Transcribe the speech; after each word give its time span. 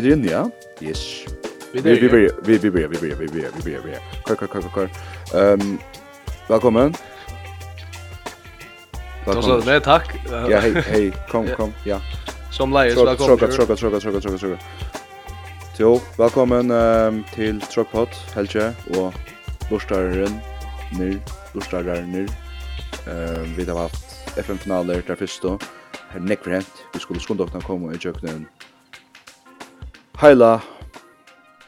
Vi 0.00 0.08
er 0.08 0.16
inne, 0.16 0.30
ja? 0.30 0.44
Yes. 0.80 1.26
Vi 1.72 1.80
vi 1.80 1.90
vi 1.92 2.08
vi 2.08 2.58
vi 2.58 2.58
vi 2.58 2.68
vi 2.70 2.98
vi 2.98 3.08
vi 3.12 3.28
vi 3.28 3.50
vi 3.64 3.76
vi 3.84 3.96
Kar 4.26 4.34
kar 4.34 4.46
kar 4.46 4.62
kar. 4.74 4.88
Ehm 5.34 5.78
Velkommen. 6.48 6.94
Velkommen. 9.26 9.66
Nei, 9.66 9.80
takk. 9.80 10.14
Ja, 10.48 10.60
hei, 10.60 10.72
hei. 10.72 11.12
Kom, 11.28 11.46
kom. 11.56 11.74
Ja. 11.84 12.00
Som 12.50 12.72
leies, 12.72 12.96
velkommen. 12.96 13.38
Tråka, 13.38 13.46
tråka, 13.46 13.76
tråka, 13.76 14.00
tråka, 14.00 14.20
tråka, 14.20 14.38
tråka. 14.38 14.58
Jo, 15.78 16.00
velkommen 16.18 16.70
um, 16.70 17.24
til 17.34 17.60
Tråkpod, 17.60 18.08
Helge, 18.34 18.74
og 18.96 19.12
Lorstaren, 19.70 20.40
Nyr, 20.98 21.20
Lorstaren, 21.54 22.08
Nyr. 22.12 22.28
Um, 23.06 23.52
vi 23.56 23.64
har 23.64 23.78
haft 23.78 24.32
FN-finaler 24.36 25.04
der 25.06 25.14
første. 25.14 25.58
Her 26.10 26.20
nekker 26.20 26.50
hent. 26.50 26.84
Vi 26.94 27.00
skulle 27.00 27.20
skundokna 27.20 27.60
komme 27.60 27.94
i 27.94 28.00
kjøkkenen 28.00 28.48
Heila 30.20 30.60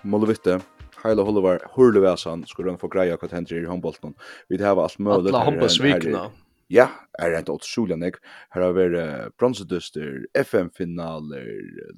Molovitte, 0.02 0.60
Heila 1.02 1.23
Holovar, 1.23 1.62
Hurlevasan, 1.73 2.45
skulle 2.47 2.69
han 2.69 2.77
få 2.79 2.91
greia 2.93 3.15
hva 3.16 3.29
hender 3.33 3.62
i 3.62 3.65
håndbolten. 3.65 4.12
Vi 4.52 4.59
har 4.60 4.77
alt 4.77 4.98
mulig. 4.98 5.30
Alla 5.30 5.41
håndbollsvikna. 5.47 6.24
Ja, 6.69 6.84
er 7.16 7.30
rent 7.33 7.48
otroligt 7.48 7.96
nek. 8.02 8.19
Her 8.52 8.66
har 8.66 8.74
vært 8.77 9.38
bronseduster, 9.41 10.27
FM-finaler, 10.37 11.46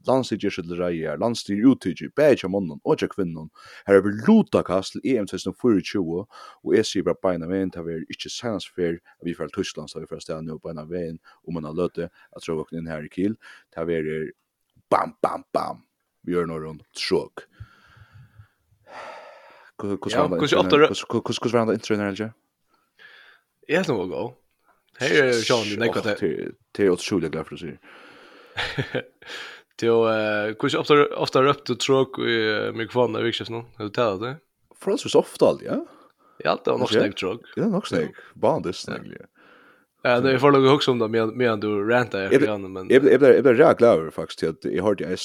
landstidgjørsødlereier, 0.07 1.19
landstidgjørsødlereier, 1.25 2.13
bæg 2.15 2.45
av 2.47 2.53
mannen 2.55 2.79
og 2.79 3.01
tja 3.03 3.09
kvinnen. 3.11 3.49
Her 3.89 3.99
har 3.99 4.05
vært 4.07 4.23
lotakast 4.29 4.95
til 4.95 5.03
EM 5.11 5.27
2024, 5.27 6.21
og 6.23 6.77
jeg 6.79 6.87
sier 6.87 7.09
bare 7.09 7.19
beina 7.19 7.49
veien, 7.51 7.73
det 7.75 7.81
har 7.81 7.89
vært 7.89 8.15
ikke 8.15 8.31
senest 8.31 8.71
før, 8.79 9.01
vi 9.27 9.35
fra 9.35 9.51
Tyskland, 9.51 9.91
så 9.91 9.99
har 9.99 10.07
vi 10.07 10.13
fra 10.13 10.23
stedet 10.23 10.47
nå 10.47 10.61
beina 10.63 10.87
veien, 10.87 11.19
og 11.43 11.59
man 11.59 11.67
har 11.67 11.75
løte, 11.75 12.07
at 12.31 12.47
så 12.47 12.55
våkne 12.55 12.79
inn 12.79 12.95
her 12.95 13.03
i 13.03 13.11
Kiel, 13.11 13.35
det 13.75 13.83
har 13.83 13.91
vært 13.91 14.39
bam, 14.87 15.19
bam, 15.19 15.43
bam, 15.51 15.83
gör 16.27 16.47
några 16.47 16.65
runt 16.65 16.83
sjok. 17.11 17.39
Hur 19.83 19.89
hur 19.89 19.97
var 21.53 21.67
det 21.67 21.75
intro 21.75 21.97
när 21.97 22.15
jag? 22.19 22.31
Jag 23.67 23.79
vet 23.79 23.89
nog 23.89 24.11
gå. 24.11 24.35
Hej 24.99 25.19
är 25.21 25.33
Sean 25.33 25.65
det 25.71 25.77
nekar 25.77 26.03
det. 26.03 26.53
Det 26.73 26.85
är 26.85 26.91
otroligt 26.91 27.33
glad 27.33 27.47
för 27.47 27.55
att 27.55 27.61
se. 27.61 27.77
Till 29.77 29.89
eh 29.89 30.55
hur 30.59 30.79
ofta 30.79 31.17
ofta 31.17 31.43
upp 31.43 31.65
till 31.65 31.77
tråk 31.77 32.19
i 32.19 32.71
mikrofonen 32.75 33.21
i 33.21 33.25
vikskiftet 33.25 33.53
nu. 33.53 33.65
Har 33.77 33.85
du 33.85 33.91
talat 33.91 34.21
det? 34.21 34.37
så 35.09 35.19
ofta 35.19 35.47
allt, 35.47 35.63
ja. 35.63 35.87
Ja, 36.39 36.51
allt 36.51 36.65
var 36.67 36.79
nog 36.79 36.89
snägt 36.89 37.19
tråk. 37.19 37.41
Det 37.55 37.61
är 37.61 37.67
nog 37.67 37.89
snägg. 37.89 38.15
Bandis 38.35 38.77
snägg. 38.77 39.17
Ja. 39.21 39.27
Ja, 40.03 40.21
det 40.21 40.33
är 40.33 40.39
för 40.39 40.51
låg 40.51 40.75
också 40.75 40.91
om 40.91 40.99
det 40.99 41.09
med 41.09 41.29
med 41.29 41.61
du 41.61 41.89
ranta 41.89 42.23
efter 42.23 42.49
honom 42.49 42.73
men 42.73 42.89
Jag 42.91 43.03
blev 43.03 43.23
jag 43.23 43.43
blev 43.43 43.57
rätt 43.57 43.79
glad 43.79 44.15
faktiskt 44.15 44.43
att 44.43 44.65
jag 44.65 44.85
hörde 44.85 45.05
ju 45.05 45.11
en 45.11 45.17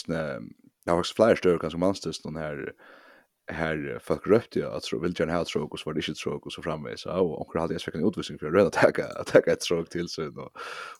Jag 0.86 0.94
har 0.94 1.00
faktisk 1.00 1.16
flera 1.16 1.36
större 1.36 1.60
kanske 1.60 1.80
manstest 1.80 2.24
den 2.24 2.36
här 2.36 2.74
här 3.52 4.00
folk 4.04 4.28
röpte 4.28 4.60
jag 4.60 4.74
att 4.74 4.84
tro, 4.84 5.00
vill 5.00 5.20
gärna 5.20 5.34
ha 5.34 5.46
tråk, 5.46 5.74
och 5.74 5.80
så 5.80 5.90
var 5.90 5.94
det 5.94 6.08
inte 6.08 6.22
tråk, 6.22 6.46
och 6.46 6.54
så 6.54 6.62
framvis, 6.62 7.06
och 7.06 7.42
onker 7.42 7.60
hade 7.60 7.74
jag 7.74 7.82
svekket 7.82 8.02
en 8.02 8.08
utvisning 8.08 8.40
för 8.40 8.48
att 8.48 8.54
røde 8.54 8.68
å 8.68 9.24
takke 9.26 9.52
ett 9.52 9.62
tråk 9.62 9.90
till 9.90 10.10
sig 10.10 10.28
og, 10.28 10.52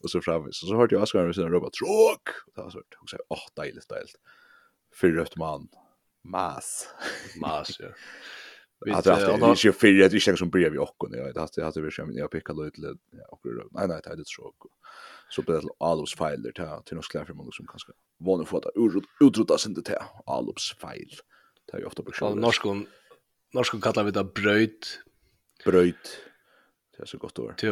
och 0.04 0.10
så 0.10 0.22
framvis. 0.22 0.60
så 0.60 0.68
så 0.68 0.76
hörde 0.76 0.96
jag 0.96 1.04
Asgaren 1.04 1.28
ved 1.28 1.36
siden 1.36 1.56
av 1.56 1.70
tråk! 1.70 2.30
Og 2.48 2.54
det 2.56 2.62
var 2.62 2.70
sånn, 2.70 2.84
och 3.02 3.10
så 3.10 3.18
åh, 3.30 3.46
deilig, 3.56 3.84
deilig. 3.90 4.16
för 4.96 5.08
rött 5.08 5.38
man 5.38 5.70
mas. 6.24 6.88
Mas, 7.42 7.80
ja. 7.80 7.88
Att 8.82 9.04
det 9.04 9.12
är 9.12 9.50
inte 9.52 9.72
för 9.74 9.88
det 9.88 10.16
är 10.16 10.20
känner 10.20 10.38
som 10.38 10.50
brev 10.50 10.76
i 10.76 10.78
och 10.78 11.04
och 11.04 11.10
jag 11.12 11.40
hade 11.40 11.64
hade 11.64 11.82
vi 11.82 11.92
skämt 11.92 12.12
jag 12.16 12.32
pickade 12.32 12.68
ut 12.68 12.78
lite 12.78 12.98
och 13.30 13.40
nej 13.72 13.88
nej 13.88 14.02
det 14.04 14.10
är 14.10 14.24
så 14.26 14.54
så 15.30 15.42
blir 15.42 15.56
det 15.56 15.68
allos 15.80 16.16
fel 16.16 16.42
där 16.42 16.52
till 16.52 16.66
till 16.86 16.96
några 16.96 17.26
för 17.26 17.34
många 17.34 17.52
som 17.52 17.68
kanske 17.68 17.92
vann 18.18 18.46
få 18.46 18.58
att 18.58 18.66
utrota 19.22 19.58
sin 19.58 19.74
det 19.74 19.90
här 19.90 20.02
allos 20.26 20.76
fel. 20.82 21.10
det. 21.72 21.78
Är 21.78 21.80
ju 21.80 21.86
ofta 21.86 22.04
på 22.04 22.36
norskon 22.36 22.88
norskon 23.54 23.82
kallar 23.82 24.04
vi 24.04 24.12
det 24.12 24.24
bröd 24.24 24.70
bröd 25.66 25.94
det 26.98 27.04
är 27.04 27.06
så 27.06 27.18
gott 27.18 27.40
ord. 27.40 27.58
Till 27.58 27.70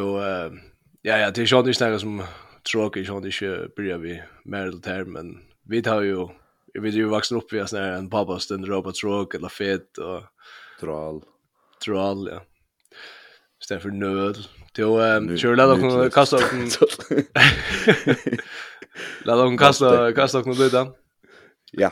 ja 1.02 1.18
ja 1.18 1.32
det 1.32 1.42
är 1.42 1.64
ju 1.68 1.68
inte 1.68 2.00
som 2.00 2.24
tråkigt 2.72 3.08
jag 3.08 3.26
inte 3.26 3.70
brev 3.76 4.06
i 4.06 4.24
mer 4.44 4.72
här 4.86 5.06
men 5.06 5.40
vi 5.64 5.82
tar 5.82 6.02
ju 6.02 6.28
vi 6.74 6.80
vet 6.80 6.94
ju 6.94 7.06
vuxna 7.06 7.38
upp 7.38 7.54
vi 7.54 7.60
är 7.60 7.66
sån 7.66 7.80
här 7.80 7.92
en 7.92 8.10
pappa 8.10 8.40
stund 8.40 8.68
robot 8.68 8.96
tråk 8.96 9.36
eller 9.36 9.50
fet 9.50 9.98
och 9.98 10.24
Dral. 10.82 11.24
troll 11.84 12.28
ja. 12.28 12.42
Sten 13.64 13.82
för 13.82 13.90
nöd. 13.90 14.38
Jo, 14.78 15.00
ehm 15.00 15.38
kör 15.38 15.56
lada 15.56 15.80
kon 15.80 16.10
kasta 16.10 16.38
kon. 16.38 16.70
Lada 19.26 19.44
kon 19.44 19.58
kasta 19.58 20.14
kasta 20.14 20.44
kon 20.44 20.54
lite. 20.54 20.92
Ja. 21.72 21.92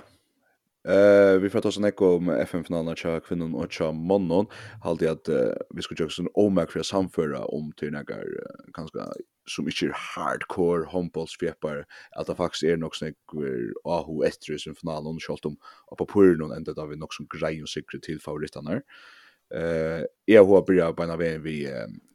Eh 0.88 1.40
vi 1.40 1.50
får 1.50 1.62
ta 1.62 1.72
sån 1.72 1.86
ekko 1.86 2.06
om 2.16 2.30
FM 2.30 2.64
finalen 2.64 2.96
cha 2.96 3.22
någon 3.30 3.56
och 3.56 3.74
cha 3.74 3.92
mannen 3.92 4.46
hade 4.84 5.12
att 5.12 5.30
vi 5.76 5.82
skulle 5.82 6.06
ju 6.06 6.10
sån 6.10 6.28
omakra 6.34 6.84
samföra 6.84 7.46
om 7.46 7.72
till 7.72 7.92
några 7.92 8.24
ganska 8.74 9.00
som 9.48 9.66
inte 9.66 9.92
hardcore 9.94 10.86
handbollsfjäppar 10.90 11.86
att 12.12 12.28
det 12.28 12.36
faktiskt 12.36 12.64
är 12.64 12.78
något 12.78 12.96
snäck 12.96 13.16
ahu 13.84 14.26
Estrus 14.26 14.68
i 14.68 14.74
finalen 14.74 15.20
skalt 15.20 15.46
om 15.46 15.58
på 15.98 16.06
puren 16.06 16.42
och 16.42 16.56
ända 16.56 16.74
där 16.74 16.88
vi 16.88 16.96
något 16.96 17.14
som 17.14 17.28
grej 17.40 17.62
och 17.62 17.70
säkert 17.70 18.04
till 18.04 18.22
favoriterna. 18.22 18.82
Eh 19.56 20.02
jag 20.26 20.46
har 20.46 20.66
börjat 20.66 20.96
på 20.96 21.04
en 21.04 21.12
av 21.12 21.20
vi 21.20 21.70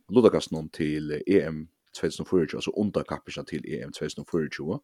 Ludakasten 0.09 0.69
till 0.69 1.23
EM 1.27 1.69
2024 2.01 2.47
alltså 2.55 2.71
underkappelsen 2.71 3.45
till 3.45 3.65
EM 3.75 3.93
2024. 3.93 4.81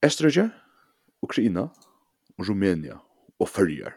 Estrøyge, 0.00 0.50
Ukraina, 1.22 1.70
Rumænia 2.38 2.98
og 3.40 3.48
Førjar. 3.48 3.94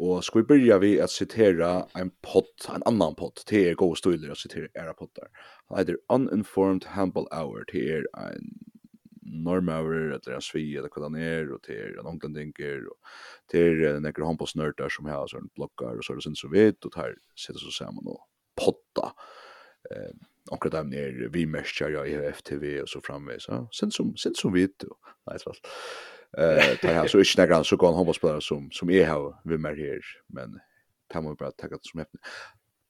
Og 0.00 0.24
skal 0.24 0.40
vi 0.40 0.46
börja 0.46 0.78
vi 0.78 0.98
at 0.98 1.10
citera 1.10 1.86
en 1.96 2.10
pott, 2.22 2.68
en 2.74 2.82
annan 2.86 3.14
pott, 3.14 3.44
det 3.50 3.68
er 3.68 3.76
gode 3.76 3.98
støyler 4.00 4.32
å 4.32 4.38
citera 4.38 4.70
era 4.74 4.94
pottar. 4.96 5.28
Han 5.68 5.78
heter 5.78 5.98
Uninformed 6.08 6.86
Handball 6.94 7.28
Hour, 7.36 7.66
det 7.68 7.82
er 7.84 8.06
en 8.16 8.48
normaver, 9.44 10.14
eller 10.14 10.34
en 10.34 10.42
svi, 10.42 10.64
eller 10.76 10.88
hva 10.88 11.04
han 11.04 11.18
er, 11.20 11.52
og 11.52 11.60
til 11.66 11.76
er 11.76 12.00
en 12.00 12.08
onglandinker, 12.08 12.86
og 12.88 12.96
til 13.52 13.84
er 13.84 13.98
en 13.98 14.08
ekker 14.08 14.24
som 14.90 15.06
har 15.06 15.28
sånn 15.28 15.52
blokkar, 15.54 15.98
og 15.98 16.04
så 16.04 16.14
er 16.14 16.20
det 16.20 16.24
sin 16.24 16.40
så 16.40 16.48
vidt, 16.48 16.84
og 16.84 16.96
tar 16.96 17.14
sitter 17.36 17.60
så 17.60 17.72
sammen 17.82 18.08
og 18.08 18.24
potta. 18.56 19.12
Eh, 19.90 20.12
akkurat 20.50 20.80
dem 20.80 20.92
er 20.96 21.28
vi 21.28 21.44
mestjar, 21.46 21.92
ja, 21.92 22.04
i 22.04 22.16
FTV, 22.32 22.80
og 22.82 22.88
så 22.88 23.04
framvis, 23.04 23.48
ja, 23.48 23.66
Sen 23.72 23.92
som, 23.92 24.16
sen 24.16 24.34
som 24.34 24.56
vidt, 24.56 24.88
og 24.88 24.96
nei, 25.28 25.36
Eh, 26.38 26.78
det 26.82 26.88
här 26.88 27.06
så 27.06 27.18
är 27.18 27.38
inte 27.38 27.46
några 27.46 27.64
så 27.64 27.76
går 27.76 27.94
handbollsspelare 27.94 28.40
som 28.40 28.70
som 28.70 28.90
är 28.90 29.04
här 29.04 29.34
vi 29.44 29.58
mer 29.58 29.76
här, 29.76 30.00
men 30.26 30.60
kan 31.12 31.24
man 31.24 31.34
bara 31.34 31.50
ta 31.50 31.68
det 31.68 31.78
som 31.82 31.98
häftigt. 31.98 32.20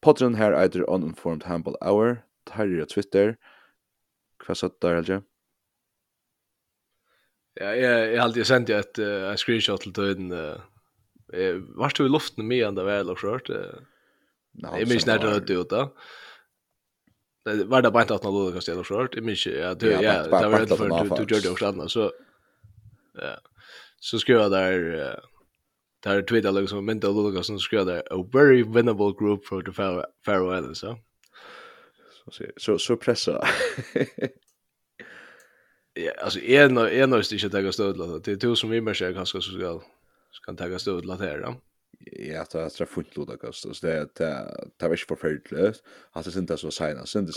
Podden 0.00 0.34
här 0.34 0.52
är 0.52 0.68
det 0.68 0.82
uninformed 0.82 1.44
handball 1.44 1.76
hour. 1.80 2.24
Tar 2.44 2.84
Twitter. 2.84 3.36
Vad 4.48 4.56
sa 4.56 4.70
där 4.80 4.94
Helge? 4.94 5.22
Ja, 7.54 7.74
jag 7.74 8.12
jag 8.14 8.22
hade 8.22 8.44
sänt 8.44 8.68
jag 8.68 8.80
ett 8.80 8.98
en 8.98 9.36
screenshot 9.36 9.80
till 9.80 9.92
den 9.92 10.32
eh 10.32 11.54
vart 11.76 11.96
du 11.96 12.06
i 12.06 12.08
luften 12.08 12.46
med 12.46 12.66
ända 12.66 12.84
väl 12.84 13.10
och 13.10 13.18
skört. 13.18 13.48
Nej, 14.52 14.86
men 14.86 15.00
snart 15.00 15.22
då 15.22 15.38
det 15.38 15.54
då. 15.54 15.94
Det 17.44 17.64
var 17.64 17.82
det 17.82 17.90
bara 17.90 18.02
att 18.02 18.22
någon 18.22 18.34
låg 18.34 18.56
och 18.56 18.62
ställa 18.62 18.84
skört. 18.84 19.14
Jag 19.14 19.24
minns 19.24 19.46
ja, 19.46 19.74
du, 19.74 19.91
ja, 19.91 20.22
det 20.22 20.48
var 20.48 20.60
det 20.60 20.66
för 20.66 21.26
du 21.26 21.34
gjorde 21.34 21.50
också 21.50 21.66
annars 21.66 21.92
så 21.92 22.12
så 24.00 24.18
skrev 24.18 24.36
jag 24.36 24.50
där 24.50 25.20
där 26.02 26.16
är 26.16 26.52
liksom 26.52 26.84
men 26.84 27.00
då 27.00 27.12
låter 27.12 27.42
så 27.42 27.58
skrev 27.58 27.86
där 27.86 28.02
a 28.10 28.28
very 28.32 28.62
winnable 28.62 29.14
group 29.18 29.46
for 29.46 29.62
the 29.62 29.72
Faroe 30.24 30.58
Islands 30.58 30.80
så 30.80 30.98
så 32.30 32.44
så 32.56 32.78
så 32.78 32.96
pressa 32.96 33.32
ja 35.94 36.12
alltså 36.18 36.40
en 36.40 36.78
en 36.78 37.10
måste 37.10 37.34
inte 37.34 37.50
ta 37.50 37.72
stöd 37.72 38.22
det 38.24 38.32
är 38.32 38.36
två 38.36 38.56
som 38.56 38.70
vi 38.70 38.80
mer 38.80 39.12
kanske 39.14 39.40
så 39.40 39.50
ska 39.52 39.82
ska 40.32 40.54
ta 40.54 40.78
stöd 40.78 41.04
låt 41.04 41.20
här 41.20 41.38
då 41.38 41.54
ja. 42.00 42.42
Att 42.42 42.50
det 42.50 42.80
är 42.80 42.84
fullt 42.84 43.16
låda 43.16 43.36
kost 43.36 43.76
så 43.76 43.86
det 43.86 44.08
det 44.14 44.70
det 44.76 44.86
är 44.86 44.90
inte 44.90 45.06
förfärligt 45.08 45.82
alltså 46.12 46.30
det 46.30 46.38
inte 46.38 46.56
så 46.56 46.70
sena 46.70 47.06
sen 47.06 47.26
det 47.26 47.32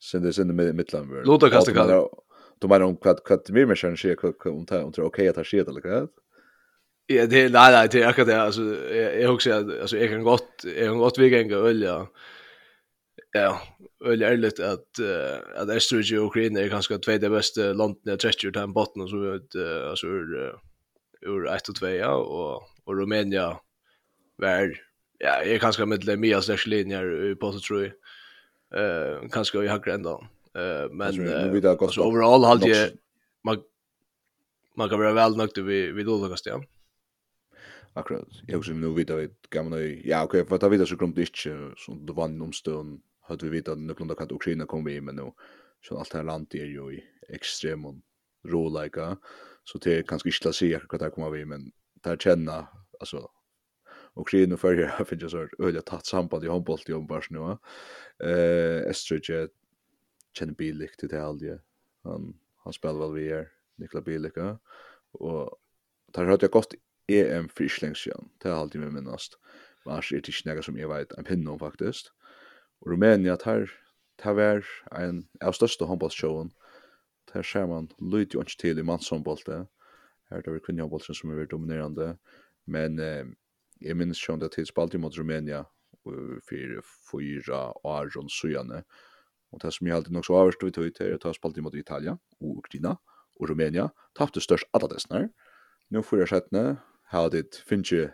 sen 0.00 0.22
det 0.22 0.32
sen 0.32 0.56
det 0.56 0.72
mittland 0.72 1.26
låda 1.26 1.50
kost 1.50 1.68
Du 2.60 2.68
menar 2.68 2.86
om 2.86 2.96
kvart 2.96 3.24
kvart 3.24 3.48
mer 3.50 3.66
mer 3.66 3.74
kanske 3.74 4.14
om 4.50 4.64
det 4.64 4.82
om 4.82 4.90
det 4.90 5.02
okej 5.02 5.28
att 5.28 5.36
ha 5.36 5.44
shit 5.44 5.68
eller 5.68 5.80
vad? 5.80 6.08
Ja, 7.06 7.26
det 7.26 7.40
är 7.42 7.50
nej 7.50 7.72
nej 7.72 7.88
det 7.90 8.02
är 8.02 8.08
akkurat 8.08 8.28
det 8.28 8.42
alltså 8.42 8.62
jag 8.94 9.20
jag 9.22 9.34
också 9.34 9.52
alltså 9.54 9.96
jag 9.96 10.10
kan 10.10 10.22
gott 10.22 10.64
jag 10.64 10.86
kan 10.86 10.98
gott 10.98 11.18
vi 11.18 11.28
gänga 11.28 11.56
öl 11.56 11.82
ja. 11.82 12.08
Ja, 13.32 13.60
öl 14.04 14.22
är 14.22 14.36
lite 14.36 14.70
att 14.70 15.00
att 15.56 15.68
Österrike 15.68 16.18
och 16.18 16.26
Ukraina 16.26 16.60
är 16.60 16.68
ganska 16.68 16.98
två 16.98 17.12
det 17.18 17.30
bästa 17.30 17.60
länderna 17.60 17.98
jag 18.04 18.20
träffar 18.20 18.50
där 18.50 18.66
på 18.66 18.72
botten 18.72 19.02
och 19.02 19.10
så 19.10 19.40
alltså 19.90 20.06
ur 20.06 20.52
ur 21.20 21.46
1 21.46 21.68
och 21.68 21.74
2 21.74 21.88
ja 21.88 22.14
och 22.14 22.62
och 22.84 22.98
Rumänien 22.98 23.54
var 24.36 24.76
ja, 25.18 25.42
är 25.42 25.58
ganska 25.58 25.86
med 25.86 26.00
det 26.00 26.16
mer 26.16 26.40
slash 26.40 26.66
linjer 26.66 27.34
på 27.34 27.52
så 27.52 27.60
tror 27.60 27.82
jag. 27.82 27.92
Eh 28.80 29.28
kanske 29.30 29.58
jag 29.58 29.70
hackar 29.70 29.92
ändå. 29.92 30.24
Uh, 30.58 30.92
men 30.92 31.20
uh, 31.20 31.72
alltså, 31.80 32.00
overall 32.00 32.44
hade 32.44 32.68
jag 32.68 32.90
man 33.44 33.62
man 34.76 34.88
kan 34.88 34.98
vara 34.98 35.12
väl 35.12 35.36
nöjd 35.36 35.58
vi 35.92 36.02
då 36.02 36.20
olika 36.20 36.36
ställen. 36.36 36.64
Akkurat. 37.92 38.28
Jag 38.46 38.58
också 38.58 38.72
nu 38.72 38.94
vet 38.94 39.08
jag 39.08 39.30
kan 39.48 39.70
man 39.70 40.00
ja 40.04 40.24
okej 40.24 40.46
för 40.46 40.56
att 40.56 40.62
jag 40.62 40.88
så 40.88 40.96
grumt 40.96 41.18
inte 41.18 41.74
så 41.76 41.94
det 41.94 42.12
var 42.12 42.24
en 42.24 42.42
omstund 42.42 43.00
hade 43.20 43.46
vi 43.46 43.50
vetat 43.50 43.78
någon 43.78 44.16
kan 44.16 44.30
Ukraina 44.30 44.66
kom 44.66 44.84
vi 44.84 45.00
men 45.00 45.16
nu 45.16 45.32
så 45.88 45.98
allt 45.98 46.14
här 46.14 46.24
landet 46.24 46.54
är 46.54 46.64
ju 46.64 46.94
i 46.94 47.04
extrem 47.28 48.02
rålika 48.44 49.16
så 49.64 49.78
det 49.78 49.98
är 49.98 50.02
kanske 50.02 50.28
inte 50.28 50.48
att 50.48 50.54
se 50.54 50.78
vad 50.90 51.00
det 51.00 51.10
kommer 51.10 51.30
vi 51.30 51.44
men 51.44 51.72
där 52.02 52.16
känna 52.16 52.68
alltså 53.00 53.30
och 54.18 54.28
kring 54.28 54.56
för 54.56 54.82
har 54.82 55.04
finns 55.04 55.22
ju 55.22 55.28
så 55.28 55.48
öliga 55.58 55.82
tatt 55.82 56.06
samband 56.06 56.44
i 56.44 56.48
handboll 56.48 56.78
i 56.86 56.92
ombars 56.92 57.30
nu. 57.30 57.56
Eh 58.24 58.90
Estrige 58.90 59.48
kjenner 60.36 60.54
Bilik 60.58 60.96
til 60.98 61.10
det 61.12 61.22
aldri. 61.22 61.56
Han, 62.08 62.32
han 62.64 62.76
spiller 62.76 63.06
vel 63.06 63.16
vi 63.16 63.30
er, 63.36 63.48
Nikla 63.78 64.00
Bilik. 64.00 64.36
ja. 64.36 64.56
Og 65.14 65.58
der 66.14 66.24
hørte 66.24 66.44
jeg 66.44 66.50
godt 66.50 66.74
EM 67.08 67.48
for 67.48 67.64
ikke 67.64 67.82
lengst 67.82 68.02
siden, 68.02 68.30
det 68.42 68.50
er 68.50 68.54
alltid 68.54 68.80
med 68.80 68.90
minnast. 68.90 69.36
Men 69.84 69.94
ellers 69.94 70.12
er 70.12 70.20
det 70.20 70.28
ikke 70.28 70.48
noe 70.50 70.62
som 70.62 70.76
jeg 70.76 70.88
vet 70.90 71.14
en 71.16 71.24
pinne 71.24 71.50
om 71.50 71.60
faktisk. 71.60 72.10
Og 72.80 72.92
Rumænia, 72.92 73.36
der, 73.44 73.66
der 74.22 74.36
var 74.36 74.64
en 75.00 75.28
av 75.40 75.56
største 75.56 75.88
håndballshowen. 75.88 76.52
Der 77.32 77.42
ser 77.42 77.66
man 77.66 77.90
lyd 78.00 78.34
jo 78.34 78.40
ikke 78.44 78.58
til 78.60 78.78
i 78.78 78.84
mannshåndballte. 78.84 79.66
Her 80.28 80.36
er 80.36 80.52
det 80.52 80.64
kvinnehåndballsen 80.64 81.14
som 81.14 81.32
er 81.32 81.46
dominerende. 81.48 82.16
Men 82.66 82.98
eh, 82.98 83.24
jeg 83.80 83.96
minns 83.96 84.20
ikke 84.20 84.32
om 84.32 84.40
det 84.40 84.50
er 84.50 84.56
tidsballt 84.56 84.94
i 84.94 85.00
mot 85.00 85.18
Rumænia 85.18 85.62
for 86.02 86.40
fyra 86.48 87.72
år 87.84 88.12
og 88.16 88.30
søgjene. 88.30 88.82
Og 88.82 88.84
Og 89.52 89.62
det 89.62 89.72
som 89.74 89.86
jeg 89.86 89.96
alltid 89.96 90.12
nok 90.12 90.26
så 90.26 90.36
avverst 90.36 90.64
vi 90.64 90.72
tog 90.74 90.88
til, 90.96 91.16
ta 91.20 91.32
spalt 91.32 91.56
imot 91.60 91.76
Italia, 91.78 92.16
og 92.40 92.60
Ukraina, 92.60 92.96
og 93.38 93.50
Rumænia, 93.50 93.88
tapte 94.18 94.42
størst 94.44 94.68
alle 94.76 94.90
dessene. 94.92 95.28
Nå 95.94 96.02
fyrir 96.04 96.28
settene, 96.28 96.78
har 97.08 97.30
det 97.32 97.62
finnes 97.64 98.10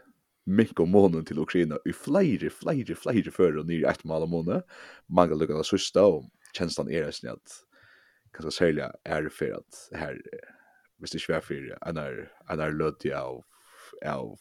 mink 0.46 0.78
om 0.80 0.92
månen 0.92 1.24
til 1.26 1.40
Ukraina 1.42 1.80
i 1.88 1.92
flere, 1.96 2.50
flere, 2.52 2.94
flere 2.94 3.32
før 3.32 3.62
og 3.62 3.70
nye 3.70 3.88
ett 3.88 4.04
mål 4.04 4.28
om 4.28 4.34
månen. 4.36 4.66
Mange 5.08 5.34
lukkene 5.38 5.64
det 5.64 5.70
søsta, 5.70 6.04
og 6.04 6.28
kjenslan 6.54 6.92
er 6.92 7.08
nesten 7.08 7.32
at 7.32 7.60
kanskje 8.34 8.52
særlig 8.54 8.88
er 9.04 9.30
for 9.32 9.56
at 9.58 9.80
her, 9.98 10.18
hvis 10.98 11.14
det 11.14 11.22
ikke 11.22 11.34
var 11.34 11.46
for 11.48 11.72
en 11.88 12.02
er, 12.02 12.20
en 12.52 12.60
er 12.60 12.76
lødig 12.76 13.14
av, 13.16 13.40
av, 14.04 14.36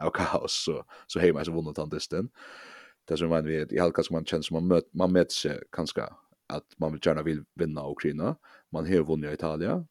av 0.00 0.12
kaos, 0.16 0.58
så, 0.66 0.82
så 1.08 1.22
heimer 1.22 1.40
jeg 1.40 1.48
så 1.48 1.56
vunnet 1.56 1.80
han 1.80 1.92
distan. 1.92 2.28
Uh, 2.28 2.77
det 3.08 3.16
som 3.16 3.28
man 3.28 3.46
vet 3.46 3.72
i 3.72 3.78
halka 3.78 4.02
som 4.02 4.14
man 4.14 4.24
känner 4.24 4.42
som 4.42 4.54
man 4.54 4.66
möt 4.66 4.94
man 4.94 5.12
möts 5.12 5.46
kanske 5.72 6.02
att 6.48 6.66
man 6.76 6.92
vill 6.92 7.00
gärna 7.04 7.22
vill 7.22 7.44
vinna 7.54 7.90
Ukraina 7.90 8.36
man 8.72 8.86
har 8.86 9.04
vunnit 9.04 9.32
Italien 9.32 9.86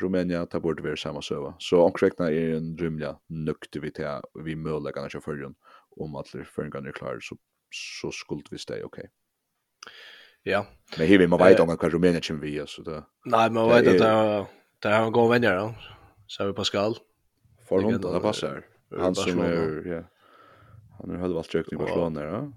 Rumänien 0.00 0.46
tar 0.46 0.60
bort 0.60 0.82
det 0.82 0.96
samma 0.96 1.22
söva 1.22 1.54
så 1.58 1.82
omkräkna 1.82 2.30
är 2.30 2.54
en 2.54 2.78
rymliga 2.78 3.18
nuktivitet 3.26 4.22
vi 4.44 4.56
möjliga 4.56 4.92
kanske 4.92 5.20
följer 5.20 5.54
om 5.96 6.16
att 6.16 6.28
förrän 6.28 6.86
är 6.86 6.92
klar 6.92 7.18
så 7.20 7.36
så 7.70 8.10
skuld 8.10 8.46
vi 8.50 8.58
stay 8.58 8.82
okej 8.82 8.86
okay. 8.86 9.10
Ja. 10.42 10.66
Men 10.98 11.06
hivi 11.06 11.26
man 11.26 11.38
vet 11.38 11.60
om 11.60 11.70
att 11.70 11.84
Rumänien 11.84 12.22
kommer 12.22 12.40
vi, 12.40 12.62
så 12.66 12.82
det... 12.82 13.04
Nei, 13.24 13.50
man 13.50 13.68
vet 13.68 13.88
at 13.88 14.48
det 14.82 14.90
er 14.90 15.04
en 15.04 15.12
god 15.12 15.32
venner, 15.32 15.56
da. 15.58 15.94
Så 16.30 16.42
er 16.42 16.52
vi 16.52 16.54
Pascal. 16.54 16.94
For 17.68 17.82
hundra, 17.82 18.12
det 18.14 18.20
passar. 18.22 18.62
Han 18.94 19.14
som 19.14 19.40
är, 19.40 19.82
ja. 19.86 20.02
Han 20.98 21.10
har 21.10 21.16
höll 21.16 21.34
valt 21.34 21.54
i 21.54 21.76
Barcelona, 21.76 22.24
ja. 22.24 22.52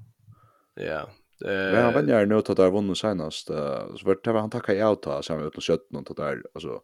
Ja. 0.76 1.10
Eh, 1.46 1.74
men 1.74 1.84
han 1.84 1.94
vänjer 1.94 2.26
nu 2.26 2.36
att 2.36 2.46
där 2.46 2.72
vunnit 2.72 2.98
senast 2.98 3.48
så 3.48 4.02
vart 4.06 4.24
det 4.24 4.32
var 4.32 4.40
han 4.40 4.50
tackar 4.50 4.74
jag 4.74 5.02
ta 5.02 5.24
samma 5.24 5.44
ut 5.44 5.58
och 5.58 5.64
skött 5.64 5.92
något 5.92 6.18
där 6.18 6.44
alltså 6.54 6.82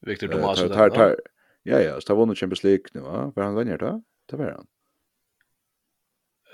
Victor 0.00 0.28
Tomas 0.28 0.62
och 0.62 0.68
där. 0.68 1.16
Ja 1.62 1.80
ja, 1.80 2.00
så 2.00 2.16
vunnit 2.16 2.38
Champions 2.38 2.64
League 2.64 2.84
nu 2.92 3.00
va. 3.00 3.32
Var 3.36 3.44
han 3.44 3.54
vänjer 3.54 3.78
då? 3.78 4.02
Det 4.26 4.36
var 4.36 4.50
han. 4.50 4.66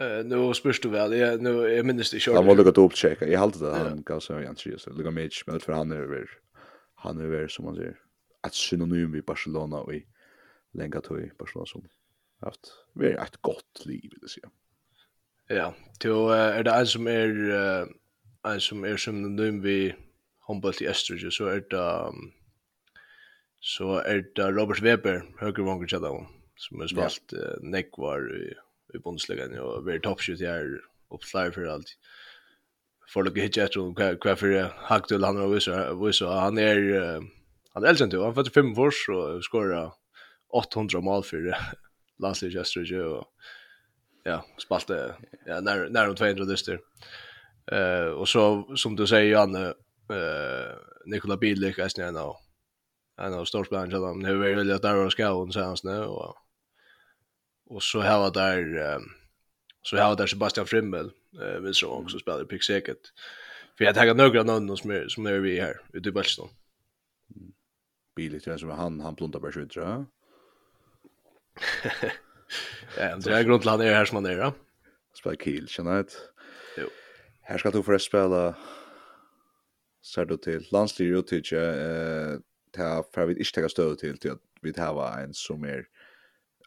Eh 0.00 0.25
nu 0.25 0.55
spurs 0.55 0.81
du 0.81 0.88
väl. 0.88 1.12
Jag 1.12 1.43
nu 1.43 1.69
jag 1.69 1.87
minns 1.87 2.11
det 2.11 2.19
kört. 2.21 2.35
Han 2.35 2.47
ville 2.47 2.62
gå 2.62 2.69
upp 2.69 2.79
och 2.79 2.93
checka. 2.93 3.29
Jag 3.29 3.41
hållde 3.41 3.59
det 3.59 3.76
han 3.76 4.03
gav 4.03 4.21
så 4.21 4.32
jag 4.32 4.56
tror 4.56 4.76
så. 4.76 4.91
Mitch 4.91 5.12
match 5.12 5.44
men 5.47 5.61
för 5.61 5.73
han 5.73 5.93
är 5.93 6.29
han 6.94 7.21
är 7.21 7.49
som 7.49 7.65
man 7.65 7.75
säger 7.75 7.99
ett 8.47 8.55
synonym 8.55 9.12
vid 9.12 9.25
Barcelona 9.25 9.76
och 9.81 9.94
i 9.94 10.06
länge 10.73 11.00
tog 11.00 11.21
i 11.21 11.31
Barcelona 11.38 11.67
som 11.67 11.88
haft 12.44 12.73
vi 12.94 13.06
är 13.06 13.23
ett 13.23 13.37
gott 13.41 13.87
liv 13.87 14.12
vill 14.20 14.29
säga. 14.29 14.50
Ja, 15.49 15.75
då 16.00 16.31
är 16.31 16.62
det 16.62 16.70
en 16.70 16.87
som 16.87 17.06
är 17.06 17.29
en 18.44 18.61
som 18.61 18.85
är 18.85 18.96
som 18.96 19.37
nu 19.37 19.61
vi 19.61 19.94
handboll 20.46 20.73
i 20.81 20.88
Österrike 20.88 21.31
så 21.31 21.46
är 21.46 21.61
det 21.61 22.12
så 23.61 23.99
är 23.99 24.25
det 24.35 24.50
Robert 24.50 24.81
Weber 24.82 25.25
högervången 25.38 25.88
chatta 25.88 26.26
som 26.56 26.81
har 26.81 26.87
spalt 26.87 27.23
ja. 27.32 27.38
nekvar 27.61 28.37
i, 28.37 28.55
i 28.97 28.99
Bundesliga 28.99 29.62
och 29.62 29.85
varit 29.85 30.02
toppskytt 30.02 30.40
här 30.40 30.81
upp 31.11 31.25
flyer 31.25 31.50
för 31.50 31.67
allt. 31.67 31.87
För 33.08 33.25
att 33.26 33.37
hitta 33.37 33.62
efter 33.62 33.81
honom 33.81 33.94
kvar 33.94 34.35
för 34.35 34.73
Hagdul 34.76 35.25
han 35.25 35.37
har 35.37 35.49
visst 36.06 36.20
han 36.20 36.58
är 36.58 37.23
han 37.73 37.85
är 37.85 37.88
äldre 37.88 38.05
än 38.05 38.11
du, 38.11 38.20
han 38.20 38.31
är 38.31 38.35
45 38.35 38.79
år 38.79 38.93
och 39.11 39.44
skorar 39.44 39.93
800 40.49 41.00
mål 41.00 41.25
för 41.25 41.56
landslagsgestor 42.25 43.05
och 43.05 43.26
ja, 44.25 44.44
spalte 44.59 45.15
ja, 45.47 45.61
när 45.61 45.88
när 45.88 46.06
de 46.06 46.17
200 46.17 46.44
dyster. 46.44 46.81
Eh 47.73 47.79
uh, 47.79 48.06
och 48.06 48.29
så 48.29 48.76
som 48.76 48.97
du 48.97 49.06
säger 49.06 49.32
Janne 49.32 49.75
eh 50.11 50.17
uh, 50.17 50.76
Nikola 51.06 51.37
Bidlik 51.37 51.79
är 51.79 51.88
snäll 51.88 52.15
nu. 52.15 52.35
Han 53.17 53.32
har 53.32 53.44
stor 53.44 53.65
plan 53.65 53.91
så 53.91 53.99
de 53.99 54.19
nu 54.19 54.50
är 54.50 54.55
väl 54.56 54.73
att 54.73 54.82
där 54.82 55.11
ska 55.11 55.29
hon 55.29 55.53
han 55.55 55.76
nu 55.85 56.05
och 56.05 56.37
och 57.67 57.82
så 57.82 58.00
har 58.00 58.19
var 58.19 58.31
där 58.31 58.94
um, 58.94 59.03
så 59.82 59.97
har 59.97 60.09
var 60.09 60.17
där 60.17 60.26
Sebastian 60.26 60.67
Frimmel 60.67 61.11
eh 61.43 61.61
vill 61.61 61.75
så 61.75 61.88
också 61.91 62.19
spelar 62.19 62.44
pick 62.44 62.62
säkert. 62.65 63.12
För 63.79 63.85
jag 63.85 63.94
tackar 63.94 64.15
några 64.15 64.43
namn 64.43 64.76
som 64.76 64.91
är, 64.91 65.09
som 65.09 65.26
är 65.26 65.38
vi 65.38 65.61
här 65.61 65.81
ute 65.93 66.09
i 66.09 66.12
Boston. 66.12 66.49
Bilik, 68.16 68.45
som 68.45 68.71
han, 68.71 69.00
han 69.00 69.16
pluntar 69.16 69.40
bara 69.40 69.52
skjuter, 69.52 69.81
ja? 69.81 70.07
ja, 72.99 73.16
det 73.16 73.30
är 73.30 73.42
grundland 73.42 73.82
är 73.82 73.94
här 73.94 74.04
som 74.04 74.23
man 74.23 74.32
är 74.32 74.37
då. 74.37 74.52
Spela 75.18 75.37
kill, 75.37 75.68
känner 75.68 75.96
jag. 75.96 76.06
Jo. 76.78 76.88
Här 77.42 77.58
ska 77.58 77.70
du 77.70 77.82
förresten 77.82 78.08
spela 78.08 78.54
ser 80.04 80.25
du 80.25 80.37
till 80.37 80.68
landsliga 80.70 81.18
uttycke 81.18 81.61
eh 81.61 82.38
ta 82.76 83.04
för 83.14 83.26
vi 83.26 83.38
inte 83.38 83.61
ta 83.61 83.68
stöd 83.68 83.99
till 83.99 84.18
till 84.18 84.30
att 84.30 84.42
vi 84.61 84.73
tar 84.73 85.18
en 85.18 85.34
som 85.34 85.64
är 85.64 85.87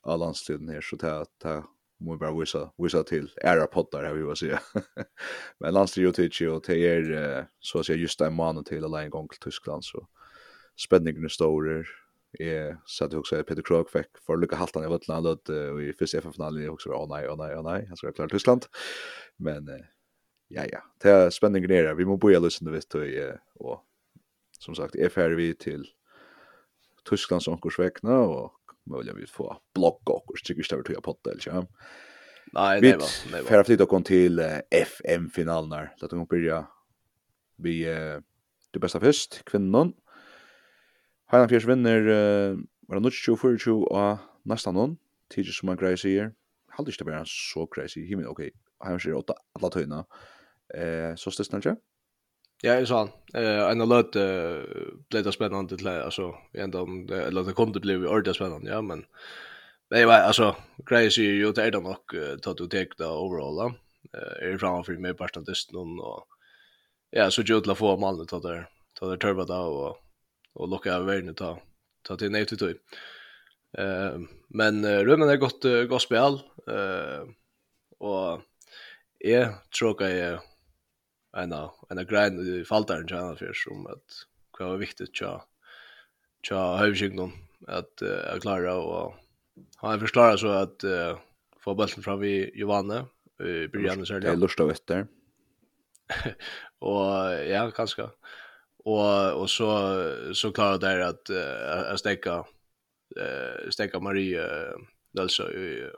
av 0.01 0.20
landsliden 0.20 0.70
här 0.70 0.82
så 0.82 0.98
ta 0.98 1.25
ta 1.38 1.63
må 2.00 2.12
vi 2.12 2.17
bara 2.17 2.39
visa, 2.39 2.72
visa 2.77 3.03
till 3.03 3.32
era 3.44 3.67
poddar 3.67 4.03
här 4.03 4.13
vi 4.13 4.24
vill 4.24 4.36
säga. 4.36 4.60
Men 5.60 5.74
landsliga 5.74 6.10
uttycke 6.10 6.48
och 6.48 6.63
det 6.67 6.88
är 6.88 7.48
så 7.60 7.79
att 7.79 7.86
säga 7.86 7.98
just 7.98 8.22
en 8.22 8.34
månad 8.34 8.65
till 8.65 8.84
eller 8.84 8.98
en 8.98 9.10
gång 9.10 9.27
till 9.27 9.39
Tyskland 9.39 9.86
så 9.86 10.08
spänningen 10.75 11.24
är 11.24 11.27
stor 11.29 11.88
Jeg 12.39 12.77
satt 12.86 13.13
og 13.13 13.24
husker 13.24 13.44
Peter 13.48 13.65
Krog 13.65 13.89
fikk 13.89 14.20
for 14.25 14.38
lukka 14.38 14.60
haltan 14.60 14.86
i 14.86 14.91
vøtlen, 14.91 15.25
och 15.25 15.82
i 15.82 15.94
første 15.94 16.22
FF-finalen 16.22 16.62
jeg 16.62 16.72
husker, 16.72 16.94
å 16.94 17.08
nei, 17.10 17.24
å 17.27 17.36
nei, 17.36 17.51
å 17.58 17.63
nei, 17.65 17.86
han 17.88 17.98
skal 17.98 18.13
klare 18.13 18.29
Tyskland. 18.29 18.67
Men 19.39 19.67
ja, 20.50 20.63
ja, 20.70 20.82
det 21.01 21.12
er 21.12 21.29
spenningen 21.34 21.70
nere, 21.70 21.96
vi 21.98 22.06
må 22.06 22.17
bo 22.17 22.29
i 22.29 22.39
løsene, 22.39 22.72
vet 22.72 22.89
du, 22.94 23.01
og 23.60 23.82
som 24.60 24.75
sagt, 24.75 24.96
är 24.96 25.10
ferdig 25.10 25.38
vi 25.38 25.53
til 25.53 25.88
Tysklands 27.06 27.48
omkursvekna, 27.48 28.20
og 28.20 28.51
mulig 28.86 29.15
vi 29.15 29.25
få 29.25 29.58
blogg 29.75 30.10
och 30.10 30.38
sikkert 30.44 30.65
større 30.65 30.84
tog 30.84 30.96
av 30.96 31.01
potta, 31.01 31.32
eller 31.32 31.41
ikke, 31.41 31.65
Nei, 32.53 32.79
det 32.79 32.94
var, 32.98 33.10
det 33.32 33.41
var. 33.41 33.50
Färra 33.50 33.63
flytta 33.63 33.86
kom 33.86 34.03
till 34.03 34.39
FM-finalen 34.72 35.72
här. 35.72 35.94
Så 35.98 36.06
att 36.06 36.29
börja 36.29 36.67
vi 37.58 37.84
det 38.72 38.79
bästa 38.79 39.00
först, 39.00 39.46
kvinnan. 39.46 39.94
Heinan 41.31 41.50
Fjers 41.51 41.67
vinner 41.67 42.07
uh, 42.07 42.60
var 42.88 43.01
det 43.03 43.12
24-24 43.12 43.88
av 43.91 44.17
nästa 44.48 44.72
någon. 44.72 44.96
Tidje 45.34 45.53
som 45.53 45.67
han 45.67 45.79
greier 45.79 46.00
sier. 46.00 46.31
Halde 46.77 46.93
ikke 46.93 47.03
det 47.03 47.10
bare 47.10 47.27
så 47.27 47.65
greier 47.67 47.91
sier. 47.91 48.07
Himmel, 48.07 48.29
ok, 48.31 48.46
Heinan 48.84 49.01
Fjers 49.01 49.12
er 49.12 49.19
åtta 49.19 49.36
alla 49.57 49.72
tøyna. 49.74 50.05
Eh, 50.75 51.13
så 51.19 51.31
styrst 51.31 51.51
han 51.51 51.63
ikke? 51.63 51.75
Ja, 52.63 52.77
jeg 52.77 52.88
sa 52.89 53.03
han. 53.03 53.12
Eh, 53.36 53.63
en 53.67 53.84
av 53.84 53.91
løte 53.91 54.24
ble 55.12 55.22
det 55.24 55.34
spennende 55.36 55.75
til 55.75 55.84
det, 55.84 55.98
altså, 56.05 56.29
enda 56.55 56.81
om 56.84 57.03
det, 57.07 57.19
eller 57.27 57.48
det 57.48 57.55
kom 57.60 57.72
til 57.72 57.84
å 57.84 57.86
bli 57.86 57.98
ordentlig 58.00 58.38
spennende, 58.39 58.72
ja, 58.72 58.81
men 58.84 59.05
Nei, 59.88 60.01
men 60.03 60.19
altså, 60.19 60.50
greier 60.84 61.13
sier 61.15 61.38
jo, 61.39 61.53
det 61.55 61.63
er 61.63 61.72
det 61.72 61.79
nok, 61.79 62.12
tatt 62.43 62.60
og 62.60 62.72
tek 62.74 62.98
det 63.00 63.07
overall, 63.07 63.55
da. 63.55 63.67
Er 64.43 64.57
framfor 64.60 64.98
med 65.00 65.15
parstantisten, 65.15 65.93
og 66.03 66.25
ja, 67.15 67.29
så 67.31 67.39
gjør 67.39 67.62
det 67.63 67.72
å 67.72 67.79
få 67.79 67.93
mannen, 68.01 68.27
tatt 68.27 68.43
det, 68.43 68.57
tatt 69.00 69.13
det 69.13 69.22
tørvet 69.24 69.53
av, 69.55 69.72
og 69.72 70.07
och 70.58 70.68
locka 70.68 70.94
över 70.94 71.06
världen 71.06 71.36
ta 71.36 71.60
ta 72.02 72.18
till 72.18 72.32
nej 72.32 72.46
till. 72.46 72.78
Eh 73.78 74.20
men 74.48 74.86
uh, 74.86 75.06
rummen 75.06 75.30
är 75.30 75.38
gott 75.38 75.66
uh, 75.66 75.84
gott 75.84 76.02
spel 76.02 76.40
eh 76.68 77.24
och 78.00 78.42
är 79.20 79.54
tråkiga 79.80 80.10
är 80.10 80.40
en 81.38 81.54
av 81.54 81.72
en 81.90 82.00
av 82.00 82.04
grejen 82.04 82.40
i 82.40 82.66
faltaren 82.66 83.08
tjänar 83.08 83.36
för 83.36 83.54
som 83.54 83.88
att 83.88 84.04
vad 84.60 84.70
var 84.70 84.78
viktigt 84.78 85.16
tja 85.16 85.44
tja 86.44 86.78
hövsjukdom 86.78 87.32
att 87.68 88.02
uh, 88.02 88.40
klara 88.40 88.76
och 88.76 89.16
han 89.78 90.00
förklarar 90.00 90.38
så 90.38 90.48
att 90.48 90.84
uh, 90.84 91.18
få 91.60 91.76
bollen 91.76 92.04
fram 92.04 92.20
vi 92.20 92.52
Johanne 92.56 93.06
i 93.40 93.68
början 93.68 94.06
så 94.06 94.14
där. 94.14 94.20
Det 94.20 94.30
är 94.30 94.36
lust 94.36 94.60
av 94.60 94.74
där. 94.86 95.08
och 96.80 97.34
ja, 97.48 97.72
kanske 97.72 98.10
och 98.88 99.41
och 99.41 99.50
så 99.50 99.70
så 100.34 100.51
klarar 100.51 100.77
det 100.77 101.08
att 101.08 101.29
uh, 101.29 101.91
att 101.91 102.00
stäcka 102.00 102.46
eh 103.20 103.70
stäcka 103.70 104.00
Marie 104.00 104.41
alltså 105.20 105.51
i 105.51 105.91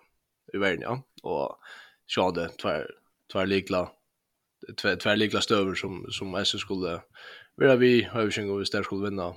i 0.54 0.58
världen 0.58 0.82
ja. 0.82 1.04
Och 1.24 1.60
skade 2.08 2.50
tvär 2.50 2.92
tvär 3.32 3.46
likla 3.46 3.92
tvär, 4.82 4.96
tvär 4.96 5.16
likla 5.16 5.42
stöver 5.42 5.76
som 5.76 6.06
som 6.12 6.36
SS 6.36 6.62
skulle 6.62 7.02
vara 7.56 7.76
vi 7.76 8.04
har 8.04 8.22
ju 8.22 8.32
sjungit 8.32 8.76
att 8.76 8.86
skulle 8.86 9.10
vinna 9.10 9.36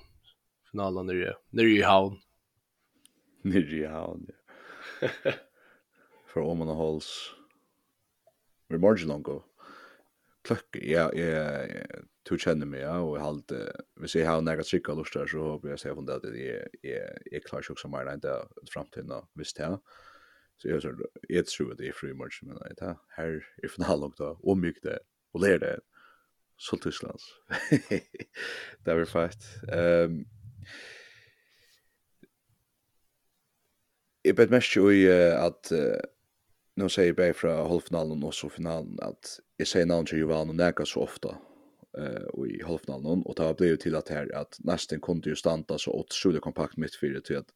finalen 0.70 1.06
nere 1.06 1.36
nere 1.50 1.68
i 1.68 1.82
havn. 1.82 2.16
Nere 3.42 3.76
i 3.76 3.86
havn 3.86 4.26
ja. 4.28 5.10
för 6.32 6.40
om 6.40 6.58
man 6.58 6.68
hålls 6.68 7.34
we're 8.68 8.78
marginal 8.78 9.20
go 9.20 9.42
klöck 10.44 10.76
ja 10.82 11.12
jag 11.14 11.86
tror 12.28 12.38
känner 12.38 12.66
mig 12.66 12.80
ja 12.80 12.98
og 13.00 13.16
jeg 13.16 13.24
halt 13.24 13.52
vi 14.00 14.08
ser 14.08 14.26
hur 14.26 14.40
några 14.40 14.62
trickar 14.62 14.94
lustar 14.94 15.26
så 15.26 15.38
hoppas 15.38 15.70
jag 15.70 15.80
ser 15.80 15.94
från 15.94 16.06
det 16.06 16.20
jeg, 16.34 16.66
jeg, 16.82 17.18
jeg 17.32 17.44
klarer 17.44 17.62
ikke 17.62 17.76
også 17.76 17.88
mer 17.88 18.10
enn 18.10 18.20
det 18.20 18.34
framtiden 18.72 19.08
då 19.08 19.28
visst 19.34 19.58
här 19.58 19.78
så 20.58 20.68
jag 20.68 20.82
så 20.82 20.94
jeg 21.28 21.46
tror 21.46 21.72
at 21.72 21.78
jeg 21.78 21.78
det 21.78 21.88
är 21.88 21.92
free 21.92 22.14
match 22.14 22.42
men 22.42 22.56
det 22.56 22.84
här 22.84 22.96
her 23.16 23.42
i 23.64 23.68
finalen 23.68 24.12
då 24.18 24.38
och 24.42 24.58
mycket 24.58 24.82
det 24.82 24.98
og 25.34 25.40
ler 25.40 25.58
det 25.58 25.80
så 26.62 26.76
Tysklands. 26.76 27.24
Det 28.84 28.94
var 28.94 29.04
fast 29.04 29.42
Um, 29.72 30.26
Jeg 34.24 34.36
bet 34.36 34.50
mest 34.50 34.76
jo 34.76 34.88
i 34.88 35.02
uh, 35.10 35.46
at 35.46 35.72
nu 36.74 36.88
säger 36.88 37.08
jag 37.08 37.16
bara 37.16 37.34
från 37.34 37.68
halvfinalen 37.68 38.22
och 38.22 38.34
så 38.34 38.48
finalen 38.48 38.98
att 39.02 39.40
jag 39.56 39.68
säger 39.68 39.86
namn 39.86 40.06
till 40.06 40.18
Jovan 40.18 40.48
och 40.48 40.54
näka 40.54 40.84
så 40.84 41.00
ofta 41.00 41.28
eh 41.98 42.46
i 42.46 42.62
halvfinalen 42.62 43.22
och 43.22 43.34
det 43.34 43.42
har 43.42 43.54
blivit 43.54 43.80
till 43.80 43.96
att 43.96 44.08
här 44.08 44.34
att 44.34 44.56
nästan 44.58 45.00
kunde 45.00 45.30
ju 45.30 45.36
stanta 45.36 45.78
så 45.78 45.92
åt 45.92 46.12
skulle 46.12 46.38
kompakt 46.38 46.76
mittfyra 46.76 47.20
till 47.20 47.36
att 47.36 47.54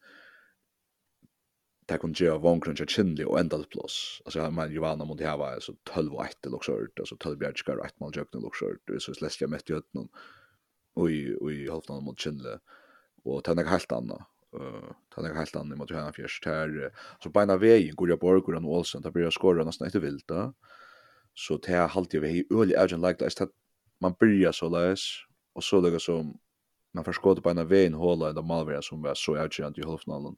det 1.87 1.99
kunde 1.99 2.25
göra 2.25 2.39
vånggrund 2.39 2.77
till 2.77 2.87
Kindli 2.87 3.25
och 3.25 3.41
ända 3.41 3.57
till 3.57 3.67
plås. 3.67 4.23
Alltså 4.25 4.39
jag 4.39 4.53
menar 4.53 4.69
Jovan 4.69 4.99
mot 4.99 5.19
det 5.19 5.27
här 5.27 5.37
var 5.37 5.53
alltså 5.53 5.75
12 5.83 6.15
och 6.15 6.27
1 6.27 6.47
eller 6.47 6.59
så 6.63 6.87
alltså 7.01 7.17
12 7.17 7.39
bjärtskar 7.39 7.77
och 7.77 7.87
1 7.87 8.01
mål 8.01 8.17
jökna 8.17 8.39
eller 8.39 8.51
så 8.55 8.75
det 8.87 8.95
är 8.95 8.99
så 8.99 9.15
släskiga 9.15 9.49
mätt 9.49 9.71
i 9.71 9.73
hötnen 9.73 10.09
och 10.95 11.11
i, 11.11 11.69
halvfinalen 11.71 12.05
mot 12.05 12.21
Kindli 12.21 12.59
och 13.25 13.43
det 13.43 13.51
är 13.51 13.65
helt 13.65 13.93
annat 13.93 14.36
uh, 14.55 14.93
han 15.15 15.25
är 15.25 15.35
helt 15.35 15.57
annorlunda 15.57 15.77
mot 15.77 15.91
Johanna 15.91 16.13
Fjärs 16.13 16.41
här 16.45 16.93
så 17.23 17.31
på 17.31 17.41
ena 17.41 17.57
vägen 17.57 17.95
går 17.97 18.09
jag 18.09 18.19
Borg 18.19 18.41
och 18.41 18.77
Olsen 18.77 19.03
där 19.03 19.11
blir 19.11 19.31
skåra 19.31 19.65
nästan 19.65 19.87
inte 19.87 20.01
vilt 20.01 20.29
då 20.29 20.55
så 21.35 21.57
det 21.57 21.73
här 21.73 21.89
halt 21.89 22.15
jag 22.15 22.21
vi 22.21 22.47
öl 22.51 22.77
agent 22.77 23.03
like 23.03 23.25
det 23.25 23.41
att 23.41 23.51
man 24.01 24.15
börjar 24.21 24.53
så 24.53 24.69
läs 24.69 25.01
och 25.53 25.65
så 25.65 25.81
lägger 25.81 25.99
som 25.99 26.39
man 26.95 27.05
får 27.05 27.13
förskåter 27.13 27.43
på 27.43 27.51
ena 27.51 27.65
vägen 27.65 27.95
hålla 27.95 28.33
där 28.33 28.43
Malvera 28.43 28.83
som 28.83 29.03
var 29.03 29.15
så 29.15 29.37
agent 29.37 29.79
i 29.79 29.83
halvfinalen 29.83 30.37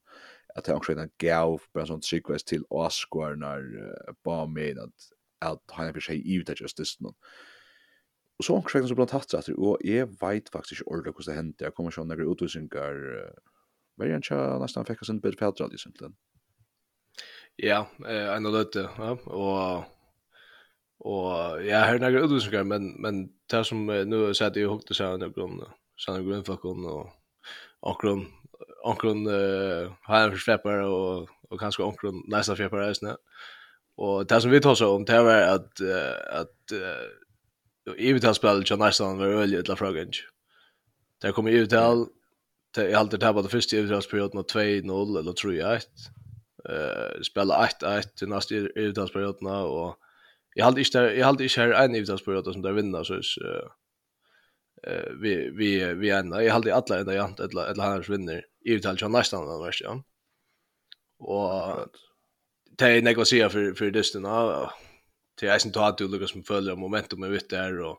att 0.55 0.65
det 0.65 0.75
också 0.75 0.93
en 0.93 1.11
gav 1.19 1.61
på 1.73 1.81
en 1.81 1.87
sån 1.87 2.03
sequence 2.03 2.47
till 2.47 2.65
Oscar 2.71 3.37
när 3.37 3.63
bara 4.25 4.47
med 4.47 4.79
att 4.79 4.95
att 5.41 5.63
han 5.67 5.87
är 5.87 6.01
sig 6.01 6.37
ut 6.37 6.51
att 6.51 6.61
just 6.61 6.77
det 6.77 6.85
Og 8.39 8.45
så 8.45 8.55
omkring 8.55 8.87
så 8.87 8.95
blant 8.95 9.11
hatt 9.11 9.35
etter, 9.35 9.57
og 9.59 9.81
jeg 9.85 10.07
vet 10.21 10.51
faktisk 10.55 10.77
ikke 10.77 10.93
ordet 10.95 11.15
hvordan 11.15 11.33
det 11.33 11.39
hendte. 11.39 11.65
Jeg 11.67 11.75
kommer 11.75 11.95
sånn 11.95 12.07
noen 12.13 12.29
utvisninger 12.31 13.01
Varian 13.99 14.23
tja 14.23 14.59
nästan 14.59 14.85
fick 14.85 15.03
oss 15.03 15.09
en 15.09 15.21
bit 15.21 15.39
färdral 15.39 15.73
ju 15.73 15.79
simpelthen. 15.79 16.15
Ja, 17.57 17.87
eh 18.07 18.37
en 18.37 18.53
löte, 18.53 18.89
ja, 18.99 19.11
och 19.25 19.85
och 21.01 21.63
ja, 21.65 21.79
här 21.79 21.99
några 21.99 22.21
utvisningar 22.21 22.65
men 22.65 22.93
men 23.03 23.29
det 23.51 23.65
som 23.65 23.87
nu 23.87 24.35
så 24.35 24.45
att 24.45 24.57
jag 24.57 24.71
hukte 24.71 24.95
så 24.95 25.05
här 25.05 25.19
några 25.19 25.43
om 25.45 25.65
så 25.97 26.13
några 26.13 26.31
grundfuckon 26.31 26.85
och 26.87 27.09
ankron 27.81 28.27
ankron 28.85 29.27
eh 29.27 29.93
här 30.03 30.31
försläppare 30.31 30.87
och 30.87 31.29
och 31.51 31.61
kanske 31.61 31.85
ankron 31.85 32.25
nästa 32.27 32.53
försläppare 32.53 32.95
sen. 32.95 33.17
Och 33.97 34.27
det 34.27 34.41
som 34.41 34.51
vi 34.51 34.61
tar 34.61 34.75
så 34.75 34.97
om 34.97 35.05
det 35.05 35.23
var 35.23 35.43
att 35.43 35.81
att 36.41 36.73
eh 36.73 37.29
i 37.97 38.35
spel 38.35 38.63
John 38.67 38.81
Nice 38.85 39.05
var 39.05 39.27
öliga 39.27 39.61
utla 39.61 39.77
frågan. 39.77 40.11
Där 41.21 41.33
kommer 41.33 41.51
ju 41.51 41.67
till 41.67 42.07
jag 42.77 42.85
har 42.85 42.95
alltid 42.95 43.21
tappat 43.21 43.45
det 43.45 43.51
första 43.51 43.77
övertalsperioden 43.77 44.45
2-0 44.45 45.19
eller 45.19 45.33
3-1. 45.33 45.81
Eh 46.69 47.21
spela 47.23 47.67
1-1 47.67 48.25
i 48.25 48.27
nästa 48.27 48.55
övertalsperioden 48.55 49.47
och 49.47 49.97
jag 50.55 50.65
hade 50.65 50.81
inte 50.81 50.99
jag 50.99 51.27
hade 51.27 51.45
inte 51.45 51.61
här 51.61 51.85
en 51.85 51.95
övertalsperiod 51.95 52.53
som 52.53 52.63
där 52.63 52.73
vinner 52.73 53.05
så 53.05 53.15
eh 54.87 55.13
vi 55.21 55.51
vi 55.51 55.95
vi 55.95 56.11
ända 56.11 56.43
jag 56.43 56.53
hade 56.53 56.75
alla 56.75 56.99
ända 56.99 57.15
jant 57.15 57.41
eller 57.41 57.67
eller 57.67 57.83
han 57.83 58.03
vinner 58.09 58.45
i 58.65 58.73
övertal 58.73 58.99
så 58.99 59.09
nästan 59.09 59.49
den 59.49 59.65
värsta. 59.65 59.85
Ja. 59.85 60.03
Och 61.19 61.89
det 62.79 62.85
är 62.85 63.03
negocia 63.03 63.51
för 63.51 63.75
för 63.75 63.91
dysten 63.91 64.27
av 64.27 64.71
till 65.39 65.49
jag 65.49 65.61
syns 65.61 65.77
att 65.77 65.99
du 65.99 66.09
Lucas 66.09 66.31
som 66.31 66.43
följer 66.43 66.77
momentum 66.77 67.21
med 67.21 67.31
vitt 67.31 67.51
där 67.51 67.81
och 67.81 67.99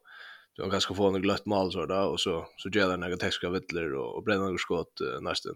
du 0.60 0.64
kan 0.64 0.72
kanske 0.72 0.96
få 0.96 1.08
en 1.08 1.22
glött 1.22 1.46
mål 1.46 1.72
så 1.72 1.86
där 1.86 2.08
och 2.08 2.20
så 2.20 2.48
så 2.58 2.70
gör 2.70 2.90
det 2.90 2.98
några 2.98 3.18
textiska 3.18 3.50
vittler 3.50 3.94
och, 3.94 4.16
och 4.16 4.24
bränner 4.24 4.44
några 4.44 4.58
skott 4.58 5.02
uh, 5.02 5.22
nästan. 5.22 5.56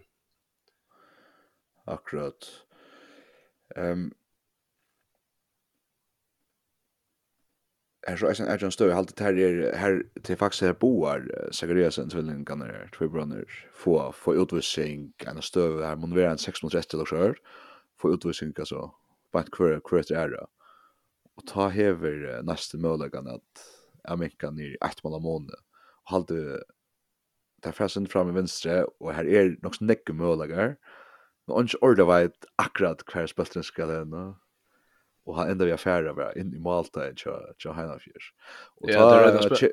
Akkurat. 1.86 2.66
Ehm 3.76 3.92
um, 3.92 4.14
Här 8.08 8.18
så 8.18 8.44
är 8.44 8.58
det 8.58 8.66
en 8.66 8.72
större 8.72 8.94
halt 8.94 9.20
här 9.20 9.40
är 9.40 9.76
här 9.76 10.04
till 10.24 10.38
faktiskt 10.38 10.62
här 10.62 10.74
boar 10.74 11.50
Zachariasen 11.52 12.10
tvillingarna 12.10 12.66
där 12.66 12.90
två 12.98 13.08
bröder 13.08 13.46
få 13.74 14.12
få 14.12 14.36
utvisning 14.36 15.14
en 15.26 15.42
större 15.42 15.86
här 15.86 15.96
man 15.96 16.16
vill 16.16 16.24
en 16.24 16.38
630 16.38 16.98
eller 16.98 17.06
så 17.06 17.36
få 18.00 18.14
utvisning 18.14 18.54
alltså 18.58 18.92
vart 19.32 19.52
kvar 19.52 19.82
kvar 19.84 20.12
är 20.12 20.30
det. 20.30 20.46
Och 21.36 21.48
ta 21.48 21.68
hever 21.68 22.42
nästa 22.44 22.78
möjligheten 22.78 23.28
att 23.28 23.83
Amerika 24.12 24.52
nere 24.52 24.76
i 24.76 24.82
ett 24.86 25.04
mål 25.04 25.18
av 25.20 25.26
måned. 25.26 25.60
Og 26.04 26.14
halte 26.16 26.40
det 27.64 27.76
fæsen 27.76 28.08
fram 28.12 28.32
i 28.32 28.36
venstre, 28.36 28.84
og 29.00 29.14
her 29.16 29.28
er 29.28 29.54
nok 29.64 29.78
sånn 29.78 29.90
nekke 29.92 30.16
mølager. 30.18 30.76
Men 31.48 31.56
han 31.58 31.70
ikke 31.70 31.84
ordet 31.88 32.08
vet 32.08 32.48
akkurat 32.62 33.04
hver 33.08 33.30
spølten 33.32 33.66
skal 33.66 33.92
henne. 33.92 34.34
Och 35.26 35.36
han 35.36 35.50
enda 35.50 35.66
vi 35.66 35.72
affärer 35.72 36.14
var 36.14 36.38
in 36.38 36.54
i 36.54 36.60
Malta 36.60 37.10
i 37.10 37.14
Tja 37.16 37.74
Heinafjers. 37.74 38.34
Ja, 38.82 39.06
det 39.08 39.64
er 39.64 39.72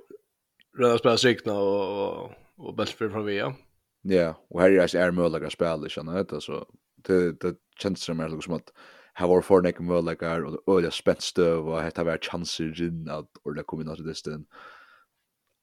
rødda 0.78 0.98
spela 0.98 1.16
sikna 1.18 1.54
och, 1.54 2.14
och, 2.14 2.30
og, 2.58 2.80
og 2.80 2.88
från 2.88 3.26
via. 3.26 3.54
Ja, 4.02 4.34
och 4.48 4.60
här 4.60 4.70
är 4.70 4.86
det 4.86 4.94
er 4.94 5.10
mølager 5.10 5.50
spel 5.50 5.84
ikke 5.84 5.94
sant? 5.94 6.42
Så 6.42 6.64
det, 6.96 7.40
det 7.40 7.56
känns 7.78 8.02
som 8.02 8.20
er 8.20 8.40
som 8.40 8.54
at 8.54 8.70
här 9.14 9.26
var 9.26 9.42
för 9.42 9.60
några 9.60 9.82
möjligheter 9.82 10.44
och 10.44 10.76
öliga 10.76 10.90
spänstö 10.90 11.54
och 11.54 11.82
har 11.82 12.04
var 12.04 12.18
chanser 12.18 12.82
in 12.82 13.08
att 13.10 13.30
ordla 13.42 13.62
komma 13.62 13.82
in 13.82 13.90
i 13.90 14.08
distan 14.08 14.46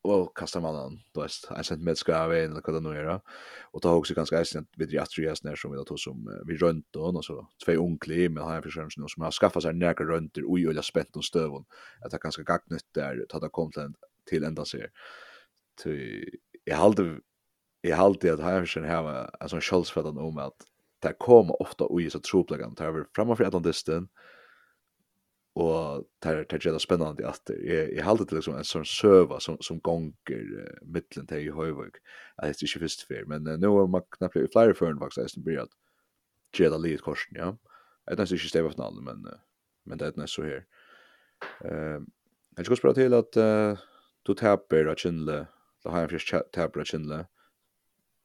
og 0.08 0.32
kasta 0.36 0.60
mannen 0.60 1.00
då 1.14 1.22
är 1.22 1.30
jag 1.50 1.66
sent 1.66 1.84
med 1.84 1.98
ska 1.98 2.28
vi 2.28 2.40
eller 2.40 2.62
vad 2.66 2.76
det 2.76 2.80
nu 2.80 2.98
är 2.98 3.20
och 3.74 3.82
ta 3.82 3.94
också 3.94 4.14
ganska 4.14 4.46
sent 4.46 4.70
vid 4.78 4.94
Jastrias 4.94 5.44
när 5.44 5.56
som 5.56 5.72
vi 5.72 5.78
då 5.78 5.98
som 5.98 6.44
vi 6.46 6.58
runt 6.58 6.96
och 6.96 7.16
och 7.16 7.26
så 7.26 7.48
två 7.66 7.72
onkli 7.72 8.30
men 8.30 8.44
han 8.44 8.64
försöker 8.64 9.02
nu 9.02 9.08
som 9.08 9.24
har 9.24 9.32
skaffat 9.32 9.64
sig 9.64 9.74
nära 9.74 10.06
runt 10.06 10.38
och 10.38 10.60
ju 10.60 10.70
öliga 10.70 10.82
spänt 10.82 11.16
och 11.16 11.26
stövon 11.26 11.66
att 12.02 12.12
det 12.12 12.18
ganska 12.18 12.44
gagnut 12.44 12.88
där 12.92 13.26
ta 13.30 13.40
det 13.40 13.50
kom 13.50 13.72
till 13.72 13.94
till 14.26 14.44
ända 14.44 14.66
sig 14.66 14.88
till 15.84 16.30
jag 16.64 16.78
hade 16.78 17.20
jag 17.82 17.98
hade 17.98 18.34
att 18.34 18.40
han 18.40 18.62
försöker 18.62 18.88
ha 18.88 19.30
en 19.40 19.50
sån 19.50 19.62
sköldsfädan 19.62 20.18
om 20.18 20.38
att 20.38 20.56
det 21.04 21.18
kommer 21.22 21.62
ofta 21.62 21.88
ui 21.90 22.10
så 22.10 22.20
troplegan 22.20 22.76
det 22.78 22.86
er 22.86 23.06
framför 23.16 23.60
distan, 23.64 24.08
og 25.56 26.06
det 26.24 26.30
er 26.30 26.44
det 26.44 26.62
spennande 26.62 26.80
spennende 26.80 27.28
at 27.28 27.50
jeg, 27.50 27.90
jeg 27.96 28.04
halde 28.04 28.26
til 28.26 28.38
liksom 28.38 28.58
en 28.58 28.64
sånn 28.64 28.86
søva 28.86 29.40
som, 29.40 29.58
som 29.62 29.80
gonger 29.82 30.14
uh, 30.62 30.78
mittlen 30.86 31.28
til 31.28 31.48
i 31.48 31.54
Høyvøk 31.54 31.98
det 31.98 32.50
er 32.50 32.54
ikke 32.54 32.80
fyrst 32.80 33.08
fyr 33.08 33.26
men 33.26 33.48
uh, 33.48 33.58
nå 33.58 33.74
er 33.82 33.88
man 33.88 34.06
knappt 34.18 34.38
i 34.38 34.48
flere 34.54 34.76
føren 34.78 35.00
faktisk 35.00 35.38
jeg 35.38 35.44
blir 35.44 35.64
at 35.66 35.74
gjeda 36.54 36.78
livet 36.78 37.02
korsen 37.06 37.38
ja 37.38 37.54
jeg 38.08 38.20
er 38.20 38.34
ikke 38.34 38.54
stevet 38.54 38.78
navnet 38.78 39.04
men 39.04 39.26
uh, 39.26 39.40
men 39.88 40.00
det 40.00 40.08
er 40.08 40.20
nesten 40.20 40.44
så 40.44 40.48
her. 40.48 40.66
Uh, 41.64 42.04
jeg 42.58 42.68
skal 42.68 42.80
spørre 42.80 42.98
til 42.98 43.16
at 43.16 43.40
uh, 43.40 43.80
du 44.28 44.34
taper 44.36 44.90
av 44.92 45.00
kjennle 45.00 45.46
da 45.86 45.94
har 45.94 46.06
jeg 46.06 46.18
fyrst 46.18 46.54
taper 46.56 46.84
av 46.84 46.90
kjennle 46.90 47.20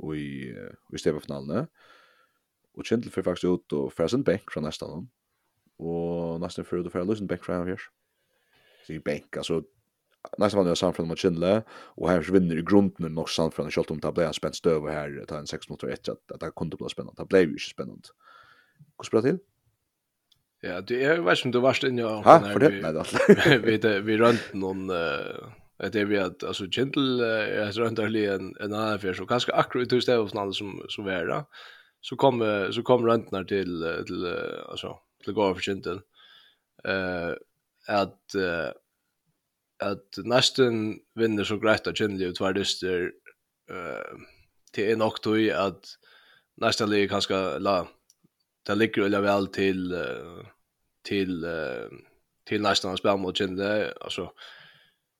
og 0.02 0.16
i, 0.18 0.50
uh, 0.50 0.72
i 0.92 1.00
stevet 1.00 1.28
navnet 1.30 1.68
Og 2.74 2.84
Kjendel 2.84 3.12
fyrir 3.12 3.24
faktisk 3.24 3.44
ut 3.50 3.76
og 3.76 3.92
fyrir 3.92 4.08
sin 4.08 4.24
bank 4.24 4.52
fra 4.52 4.60
nästan 4.60 4.90
hon. 4.90 5.10
Og 5.78 6.40
nästan 6.40 6.64
fyrir 6.64 6.80
ut 6.80 6.86
og 6.86 6.92
fyrir 6.92 7.04
lusen 7.08 7.28
bänk 7.28 7.44
fra 7.44 7.58
henne. 7.58 7.76
Så 8.86 8.92
i 8.92 8.98
bänk, 8.98 9.36
altså 9.36 9.62
nästan 10.38 10.58
vann 10.58 10.68
jag 10.68 10.78
samfran 10.78 11.08
mot 11.08 11.18
Kjendel 11.18 11.62
og 11.96 12.10
här 12.10 12.32
vinner 12.32 12.58
i 12.58 12.62
grunden 12.62 13.14
nok 13.14 13.28
samfran 13.28 13.70
kjolt 13.70 13.90
om 13.90 14.00
det 14.00 14.14
ble 14.14 14.26
en 14.26 14.34
spennt 14.34 14.56
støv 14.56 14.88
her 14.90 15.24
ta 15.28 15.38
en 15.38 15.46
6 15.46 15.68
motor 15.70 15.88
1, 15.88 16.08
at 16.08 16.40
det 16.40 16.54
kunne 16.54 16.76
bli 16.76 16.88
spennende. 16.88 17.16
Det 17.18 17.28
ble 17.28 17.38
jo 17.38 17.56
ikke 17.56 17.70
spennende. 17.70 18.14
Hvordan 18.96 19.10
bra 19.10 19.20
til? 19.20 19.40
Ja, 20.62 20.80
du 20.80 20.94
är 20.94 21.16
jo 21.16 21.34
som 21.34 21.52
du 21.52 21.60
varst 21.60 21.84
inne 21.84 22.06
og... 22.06 22.22
Ja, 22.24 22.52
for 22.52 22.58
det? 22.58 22.82
Nei, 22.82 22.92
det 22.92 23.66
Vi, 23.66 24.00
vi 24.06 24.16
rønt 24.16 24.54
noen... 24.54 24.90
Uh, 24.90 25.50
det 25.90 26.00
är 26.00 26.04
vi 26.04 26.18
att 26.18 26.44
alltså 26.44 26.66
Gentle 26.70 27.26
är 27.66 27.72
så 27.72 27.80
runt 27.80 27.96
där 27.96 28.16
en 28.16 28.54
en 28.60 28.72
annan 28.72 28.98
för 28.98 29.14
så 29.14 29.26
kanske 29.26 29.52
akkurat 29.52 29.90
du 29.90 30.00
det 30.00 30.18
av 30.18 30.52
som 30.52 30.82
som 30.88 31.04
vara 31.04 31.46
så 32.02 32.16
kom 32.16 32.68
så 32.72 32.82
kom 32.82 33.06
röntnar 33.06 33.44
till 33.44 34.04
till 34.06 34.26
alltså 34.68 34.98
till 35.24 35.32
gå 35.32 35.54
för 35.54 35.62
synten. 35.62 36.00
Eh 36.84 37.34
att 37.88 38.34
att 39.82 40.16
nästan 40.16 40.98
vinner 41.14 41.44
så 41.44 41.56
grejt 41.58 41.86
att 41.86 41.96
känna 41.98 42.24
ut 42.24 42.40
var 42.40 42.52
det 42.52 42.86
eh 43.70 44.16
till 44.72 44.92
en 44.92 45.02
och 45.02 45.18
då 45.22 45.54
att 45.54 45.84
nästa 46.56 46.86
lag 46.86 47.10
kanske 47.10 47.58
la 47.58 47.88
det 48.66 48.74
ligger 48.74 49.02
väl 49.02 49.22
väl 49.22 49.46
till 49.46 50.04
till 51.08 51.46
till 52.44 52.62
nästa 52.62 52.96
spel 52.96 53.16
mot 53.16 53.36
Kinde 53.36 53.94
alltså 54.00 54.32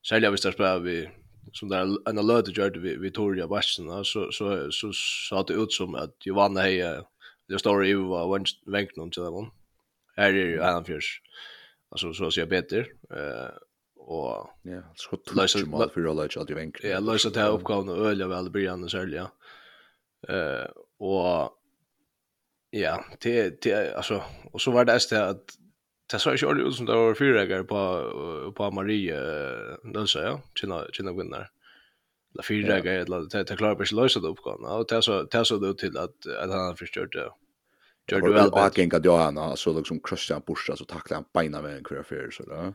sälja 0.09 0.31
vi 0.31 0.37
står 0.37 0.53
spel 0.53 0.83
vi 0.83 1.11
som 1.53 1.69
där 1.69 2.09
en 2.09 2.19
alert 2.19 2.59
gjorde 2.59 2.81
vi 2.81 2.97
vi 2.97 3.11
tog 3.11 3.37
ju 3.37 3.47
vassen 3.47 4.05
så 4.05 4.33
så 4.33 4.71
så 4.71 4.93
sa 5.29 5.43
det 5.43 5.55
ut 5.55 5.73
som 5.73 5.95
att 5.95 6.27
Johanna 6.27 6.61
hej 6.61 7.03
det 7.49 7.59
står 7.59 7.87
ju 7.87 7.97
var 7.97 8.45
vänkt 8.71 8.97
någon 8.97 9.11
till 9.11 9.23
dem. 9.23 9.51
Här 10.17 10.29
är 10.29 10.47
ju 10.47 10.61
han 10.61 10.85
förs. 10.85 11.21
Alltså 11.89 12.13
så 12.13 12.31
ser 12.31 12.47
bättre 12.47 12.79
eh 13.11 13.51
och 13.97 14.51
ja 14.63 14.83
så 14.95 15.19
lösa 15.37 15.67
mal 15.67 15.91
för 15.91 16.05
alla 16.05 16.25
att 16.25 16.35
jag 16.35 16.55
vänkt. 16.55 16.85
Ja 16.85 17.01
lösa 17.01 17.31
det 17.31 17.41
här 17.41 17.51
uppgåvan 17.51 17.89
och 17.89 18.07
öliga 18.07 18.29
väl 18.29 18.51
Brian 18.51 18.89
så 18.89 19.09
ja. 19.09 19.33
Eh 20.29 20.71
och 20.99 21.59
ja, 22.71 23.05
det 23.21 23.63
det 23.63 23.95
alltså 23.97 24.23
och 24.53 24.61
så 24.61 24.71
var 24.71 24.85
det 24.85 24.95
att 25.31 25.59
Det 26.12 26.21
så 26.21 26.35
ikke 26.37 26.47
ordentlig 26.47 26.66
ut 26.69 26.76
som 26.76 26.87
det 26.87 26.97
var 26.97 27.14
fyrreger 27.16 27.62
på, 27.64 27.83
på 28.57 28.71
Marie 28.76 29.19
Lønse, 29.95 30.21
ja, 30.21 30.38
kina, 30.59 30.83
kina 30.92 31.14
kvinner. 31.16 31.47
Eller 32.35 32.45
fyrreger, 32.45 32.99
ja. 32.99 33.04
eller 33.07 33.28
det, 33.33 33.47
det 33.49 33.57
klarer 33.57 33.78
bare 33.78 33.88
ikke 33.88 33.97
løse 33.97 34.21
det 34.21 34.28
oppgående. 34.28 34.75
Og 34.76 34.85
det 34.90 35.00
så, 35.04 35.23
det 35.33 35.47
så 35.49 35.59
det 35.61 35.73
ut 35.73 35.81
til 35.81 35.97
at, 36.00 36.12
at 36.37 36.52
han 36.52 36.76
forstørte 36.76 37.19
det. 37.19 37.31
Gör 38.11 38.21
du 38.21 38.33
väl 38.33 38.54
att 38.54 38.78
gänga 38.78 38.99
då 38.99 39.16
han 39.16 39.57
så 39.57 39.73
liksom 39.73 40.00
krossa 40.00 40.35
han 40.35 40.42
borsa 40.47 40.76
så 40.76 40.85
tacklar 40.85 41.16
han 41.16 41.25
beina 41.35 41.62
med 41.62 41.76
en 41.76 41.85
kvar 41.85 42.02
för 42.02 42.31
så 42.31 42.42
då. 42.42 42.75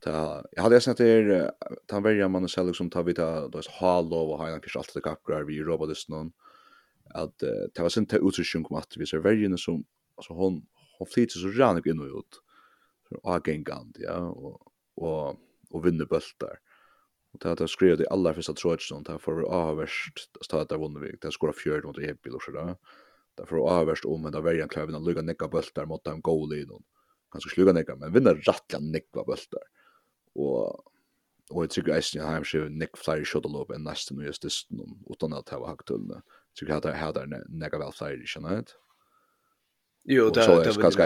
Ta 0.00 0.44
jag 0.52 0.62
hade 0.62 0.80
sett 0.80 0.96
det 0.96 1.50
han 1.90 2.02
väljer 2.02 2.28
man 2.28 2.48
så 2.48 2.64
liksom 2.64 2.90
tar 2.90 3.02
vi 3.02 3.14
ta 3.14 3.48
då 3.48 3.62
så 3.62 3.70
hall 3.70 4.12
och 4.12 4.38
han 4.38 4.60
kanske 4.60 4.78
alltid 4.78 5.02
kappgrar 5.02 5.42
vi 5.42 5.62
robot 5.62 5.88
det 5.88 6.08
någon 6.08 6.32
att 7.14 7.38
det 7.74 7.78
var 7.78 7.88
sent 7.88 8.14
utrustning 8.14 8.64
kom 8.64 8.76
att 8.76 8.96
vi 8.96 9.06
så 9.06 9.20
väljer 9.20 9.56
som 9.56 9.84
alltså 10.16 10.32
hon 10.32 10.66
hon 10.98 11.06
flyter 11.06 11.38
så 11.38 11.48
ran 11.48 11.78
upp 11.78 11.86
in 11.86 12.00
och 12.00 12.18
ut 12.18 12.42
avgängande 13.22 14.02
ja 14.02 14.18
og, 14.30 14.72
og, 14.96 15.38
og 15.70 15.84
vinner 15.84 16.06
bøltar. 16.06 16.60
Og 17.34 17.42
det 17.42 17.60
er 17.60 17.70
skrevet 17.70 18.00
i 18.00 18.08
aller 18.10 18.32
første 18.32 18.50
alla 18.50 18.54
första 18.54 18.54
trådstånd 18.54 19.06
där 19.06 19.18
för 19.18 19.42
avvärst 19.42 20.28
stad 20.42 20.68
där 20.68 20.78
vinner 20.78 21.00
vi. 21.00 21.16
Där 21.22 21.30
skora 21.30 21.52
fjørt 21.52 21.84
mot 21.84 21.98
Ebil 21.98 22.34
och 22.34 22.42
sådär. 22.42 22.76
Där 23.36 23.44
för 23.44 23.56
avvärst 23.56 24.04
om 24.04 24.22
men 24.22 24.32
där 24.32 24.40
väljer 24.40 24.68
klöven 24.68 24.94
att 24.94 25.02
lugga 25.02 25.22
nekka 25.22 25.48
bøltar 25.48 25.86
mot 25.86 26.04
dem 26.04 26.20
goal 26.20 26.54
i 26.54 26.64
noen, 26.64 26.84
Kanske 27.32 27.50
sluga 27.50 27.72
nekka, 27.72 27.96
men 27.96 28.12
vinner 28.12 28.34
rattla 28.34 28.78
nicka 28.78 29.24
bultar. 29.24 29.62
Och 30.34 30.84
och 31.50 31.62
jag 31.62 31.70
tycker 31.70 31.98
att 31.98 32.14
jag 32.14 32.24
har 32.24 32.46
ju 32.54 32.68
nick 32.68 32.96
flyer 32.96 33.24
shot 33.24 33.46
a 33.46 33.48
lob 33.48 33.70
and 33.70 33.84
nästan 33.84 34.18
just 34.18 34.42
det 34.42 34.48
utan 35.10 35.32
att 35.32 35.48
ha 35.48 35.66
hackt 35.66 35.86
till. 35.86 36.20
Tycker 36.54 36.74
att 36.74 36.84
jag 36.84 36.92
hade 36.92 37.26
några 37.48 37.78
väl 37.78 37.92
flyer 37.92 38.22
i 38.22 38.26
Jo, 40.08 40.30
det 40.30 40.40
är 40.40 40.64
det. 40.64 40.80
Kanske 40.80 41.02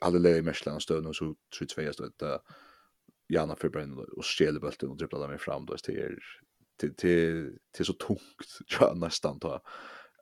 hade 0.00 0.18
alla 0.18 0.28
i 0.30 0.42
Michelin 0.42 0.74
och 0.74 0.82
stöd 0.82 1.06
och 1.06 1.16
så 1.16 1.34
tror 1.58 1.66
två 1.66 1.92
stöd 1.92 2.12
där 2.16 2.40
Jana 3.28 3.56
Fibren 3.56 3.98
och 4.16 4.26
stjäla 4.26 4.60
bulten 4.60 4.90
och 4.90 4.96
dribbla 4.96 5.18
dem 5.18 5.38
fram 5.38 5.66
då 5.66 5.76
till 5.76 6.18
till 6.76 6.94
till 6.94 7.58
till 7.72 7.84
så 7.84 7.92
tungt 7.92 8.20
tror 8.70 8.88
jag 8.88 8.98
nästan 8.98 9.40
ta 9.40 9.62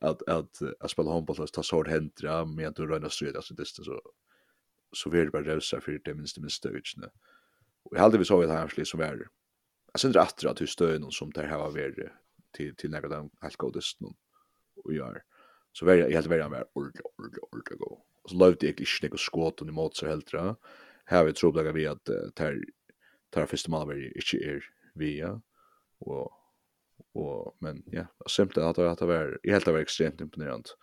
att 0.01 0.29
att 0.29 0.63
att 0.81 0.91
spela 0.91 1.13
handboll 1.13 1.41
och 1.41 1.53
ta 1.53 1.63
sård 1.63 1.89
händra 1.89 2.45
med 2.45 2.69
att 2.69 2.79
röna 2.79 2.99
rör 2.99 3.09
stryd 3.09 3.37
alltså 3.37 3.55
det 3.55 3.67
så 3.67 4.01
så 4.93 5.11
vill 5.11 5.25
det 5.25 5.31
bara 5.31 5.43
rösa 5.43 5.81
för 5.81 6.01
det 6.05 6.15
minst 6.15 6.39
med 6.39 6.53
stöd 6.53 6.83
nu. 6.97 7.09
Och 7.83 7.97
jag 7.97 8.01
hade 8.01 8.19
vi 8.19 8.25
så 8.25 8.43
att 8.43 8.51
här 8.51 8.69
skulle 8.69 8.87
som 8.87 9.01
är 9.01 9.29
jag 9.93 10.01
syns 10.01 10.17
rätt 10.17 10.45
att 10.45 10.61
hur 10.61 10.67
stöd 10.67 11.01
någon 11.01 11.13
som 11.13 11.31
där 11.31 11.47
här 11.47 11.59
var 11.59 11.71
värre 11.71 12.13
till 12.53 12.77
till 12.77 12.91
några 12.91 13.09
den 13.09 13.31
helt 13.41 13.57
godast 13.57 14.01
någon 14.01 14.15
och 14.85 14.95
gör 14.95 15.23
så 15.73 15.87
var 15.87 15.95
jag 15.95 16.11
helt 16.11 16.27
väl 16.27 16.41
han 16.41 16.51
var 16.51 16.69
ordentligt 16.73 17.07
ordentligt 17.17 17.45
ordentligt 17.53 18.08
så 18.31 18.39
lovde 18.39 18.67
jeg 18.67 18.77
ikke 18.77 18.91
noe 19.15 19.23
skåten 19.23 19.71
imot 19.73 19.99
seg 19.99 20.13
helt 20.13 20.33
da. 20.35 20.57
Her 21.09 21.25
vi 21.29 21.37
tror 21.37 21.55
vi 21.77 21.87
at 21.89 22.13
uh, 22.13 22.29
ter, 22.37 22.61
ter 23.35 23.49
første 23.51 23.73
malver 23.73 24.01
ikke 24.11 24.43
er 24.45 24.69
ja. 24.99 25.33
og, 26.01 26.33
og, 27.15 27.55
men 27.65 27.83
ja, 27.95 28.07
simpelt 28.29 28.61
at 28.65 28.79
det, 28.79 28.89
at 28.91 29.03
det 29.03 29.09
var, 29.11 29.37
jeg 29.45 29.55
helt 29.57 29.69
var 29.75 29.85
ekstremt 29.85 30.23
imponerende. 30.25 30.77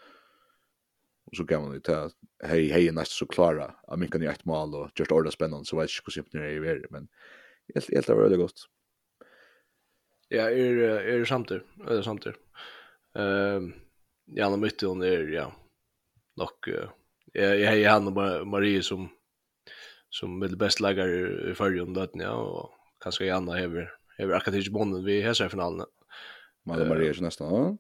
Og 1.26 1.40
så 1.40 1.46
gav 1.50 1.64
man 1.64 1.74
det 1.74 1.86
til 1.88 2.14
hei, 2.46 2.68
hei, 2.70 2.84
næst 2.94 3.18
så 3.18 3.26
klara, 3.30 3.72
at 3.90 4.00
minkan 4.00 4.24
i 4.24 4.30
ett 4.30 4.46
mal, 4.46 4.74
og 4.78 4.94
gjørst 4.98 5.14
ordet 5.16 5.34
spennende, 5.34 5.66
så 5.66 5.80
vet 5.80 5.90
jeg 5.90 6.02
ikke 6.04 6.12
hvordan 6.12 6.26
imponerende 6.26 6.46
jeg 6.46 6.76
er, 6.76 6.84
men 6.94 7.08
helt, 7.74 7.90
helt 7.90 8.10
det 8.10 8.18
var 8.18 8.28
veldig 8.28 8.42
godt. 8.44 8.66
Ja, 10.34 10.46
er, 10.50 10.84
er 11.06 11.26
samtidig, 11.30 11.66
er 11.86 12.02
samtidig. 12.06 12.38
Uh, 13.16 13.72
ja, 14.36 14.50
nå 14.50 14.60
mytte 14.62 14.90
hun 14.90 15.04
er, 15.06 15.26
ja, 15.34 15.48
nok, 16.42 16.70
uh, 16.70 16.94
jag 17.36 17.60
jag 17.60 17.92
har 17.92 17.94
han 17.94 18.08
och 18.08 18.48
Marie 18.48 18.84
som 18.84 19.10
som 20.10 20.42
är 20.42 20.48
det 20.48 20.56
bästa 20.56 20.84
lagare 20.84 21.52
i 21.52 21.54
om 21.82 21.94
löten 21.94 22.22
ja 22.22 22.34
och 22.34 22.70
kanske 23.04 23.34
Anna 23.34 23.60
över 23.60 23.92
över 24.18 24.36
akademisk 24.36 24.72
bonden 24.72 25.06
vi 25.06 25.22
här 25.22 25.46
i 25.46 25.50
finalen. 25.50 25.86
Men 26.64 26.88
Marie 26.88 27.10
är 27.10 27.22
nästan 27.22 27.52
va? 27.52 27.78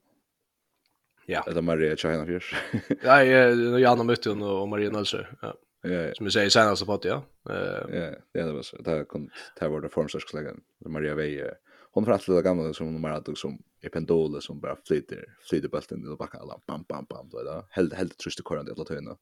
Ja. 1.25 1.43
är 1.47 1.61
Marie 1.61 1.91
är 1.91 1.95
China 1.95 2.25
Fish. 2.25 2.55
Nej, 3.03 3.27
jag 3.27 3.83
Anna 3.83 4.03
mött 4.03 4.25
hon 4.25 4.41
och 4.41 4.67
Marie 4.67 4.89
Nilsson. 4.89 5.25
Ja. 5.41 5.55
Ja. 5.81 6.13
Som 6.13 6.25
vi 6.25 6.31
säger 6.31 6.49
senast 6.49 6.85
på 6.85 6.97
det 6.97 7.07
ja. 7.07 7.23
Eh. 7.49 8.13
Ja, 8.31 8.45
det 8.45 8.51
var 8.51 8.61
så. 8.61 8.77
Där 8.77 9.03
kom 9.03 9.29
det 9.59 9.67
var 9.67 9.81
det 9.81 9.89
formstarkslägen. 9.89 10.61
Maria 10.85 11.15
Veje 11.15 11.53
hon 11.95 12.05
får 12.05 12.11
alltid 12.11 12.43
gamla 12.43 12.73
som 12.73 12.93
hon 12.93 13.03
har 13.03 13.35
som 13.35 13.59
i 13.81 13.89
pendole 13.89 14.41
som 14.41 14.59
bara 14.59 14.77
flyter 14.87 15.25
flyter 15.49 15.69
bulten 15.69 16.13
i 16.13 16.15
backa 16.15 16.37
alla 16.37 16.59
bam 16.67 16.83
bam 16.87 17.05
bam 17.09 17.29
då 17.29 17.43
där 17.43 17.63
helt 17.69 17.93
helt 17.93 18.17
trust 18.17 18.37
det 18.37 18.43
korrande 18.43 18.71
alla 18.71 18.85
töna 18.85 19.17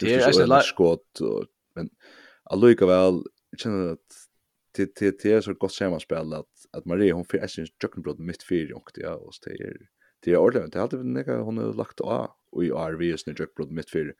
det 0.00 0.14
är 0.14 0.32
så 0.32 0.46
lätt 0.46 0.64
skott 0.64 1.20
och 1.20 1.44
men 1.74 1.90
alluka 2.44 2.86
väl 2.86 3.22
känner 3.56 3.92
att 3.92 4.08
det 4.76 4.94
det 4.94 5.22
det 5.22 5.32
är 5.32 5.40
så 5.40 5.54
gott 5.54 5.72
schema 5.72 6.00
spel 6.00 6.32
att 6.32 6.66
att 6.72 6.84
Marie 6.84 7.12
hon 7.12 7.24
för 7.24 7.38
essens 7.38 7.70
jockeybrod 7.82 8.20
mitt 8.20 8.42
fyra 8.42 8.76
och 8.76 8.90
det 8.94 9.08
och 9.08 9.32
det 9.44 9.50
är 9.50 9.76
det 10.20 10.32
är 10.32 10.36
ordentligt 10.36 10.72
det 10.72 10.80
hade 10.80 10.96
väl 10.96 11.40
hon 11.40 11.58
har 11.58 11.74
lagt 11.74 12.00
av 12.00 12.30
och 12.50 12.64
i 12.64 12.70
RVs 12.70 13.26
nu 13.26 13.34
jockeybrod 13.38 13.72
mitt 13.72 13.90
fyra 13.90 14.12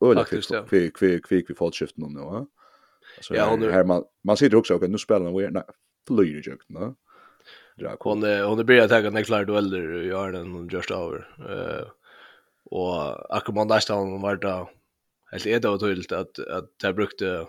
öle 0.00 0.24
kvick 0.68 0.96
kvick 0.96 1.26
kvick 1.26 1.50
vi 1.50 1.54
fått 1.54 1.74
skiften 1.74 2.04
nu 2.12 2.20
va 2.20 2.46
Ja, 3.30 3.50
hon, 3.50 3.62
här 3.62 3.84
man 3.84 4.04
man 4.24 4.36
sitter 4.36 4.56
också 4.56 4.74
och 4.74 4.90
nu 4.90 4.98
spelar 4.98 5.24
man 5.24 5.36
vi 5.36 5.50
nej 5.50 5.62
flyger 6.06 6.32
ju 6.32 6.50
jukt, 6.50 6.66
va? 6.68 6.94
drak. 7.78 8.00
Hon 8.00 8.22
hon 8.22 8.66
börjar 8.66 8.88
ta 8.88 8.96
en 8.96 9.24
klar 9.24 9.44
dueller 9.44 9.92
och 9.92 10.04
gör 10.04 10.32
den 10.32 10.68
just 10.68 10.90
över. 10.90 11.28
Eh 11.50 11.86
och 12.64 13.36
akkommodation 13.36 14.22
var 14.22 14.36
då 14.36 14.70
helt 15.32 15.46
är 15.46 15.60
det 15.60 15.78
tydligt 15.78 16.12
att 16.12 16.38
att 16.38 16.78
det 16.82 16.92
brukte 16.92 17.46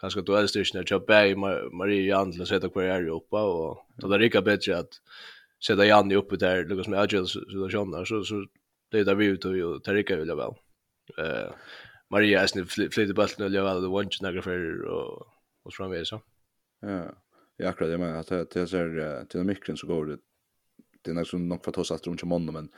kanske 0.00 0.20
duellstyrkan 0.20 0.80
att 0.80 0.90
jobba 0.90 1.24
i 1.24 1.34
Maria 1.72 2.24
till 2.24 2.42
att 2.42 2.48
sätta 2.48 2.68
kvar 2.68 2.82
här 2.82 3.08
uppe 3.08 3.36
och 3.36 3.86
då 3.96 4.08
det 4.08 4.18
rika 4.18 4.42
bättre 4.42 4.78
att 4.78 5.00
sätta 5.66 5.86
Janne 5.86 6.14
uppe 6.14 6.36
där 6.36 6.64
Lucas 6.64 6.88
med 6.88 7.00
Agile 7.00 7.26
situation 7.26 7.90
där 7.90 8.04
så 8.04 8.24
så 8.24 8.46
det 8.90 9.04
där 9.04 9.14
vi 9.14 9.26
ut 9.26 9.44
och 9.44 9.84
Tarika 9.84 10.16
vill 10.16 10.28
jag 10.28 10.36
väl. 10.36 10.52
Eh 11.18 11.50
Maria 12.08 12.42
är 12.42 12.46
snitt 12.46 12.72
flyter 12.72 13.14
bollen 13.14 13.42
och 13.42 13.50
jag 13.50 13.64
väl 13.64 13.82
det 13.82 13.88
vann 13.88 14.08
några 14.22 14.42
för 14.42 14.84
och 14.84 15.26
och 15.62 15.74
framväs 15.74 16.08
så. 16.08 16.22
Ja. 16.80 17.25
Ja, 17.56 17.68
akkurat 17.68 17.90
det 17.90 17.98
men 17.98 18.16
att 18.16 18.28
det 18.28 18.56
är 18.56 18.66
så 18.66 19.26
till 19.26 19.44
mikren 19.44 19.76
så 19.76 19.86
går 19.86 20.06
det 20.06 20.18
det 21.02 21.10
är 21.10 21.14
nästan 21.14 21.48
nok 21.48 21.64
för 21.64 21.70
å 21.70 21.74
ta 21.74 21.84
seg 21.84 22.06
rundt 22.06 22.22
om 22.22 22.44
men 22.44 22.68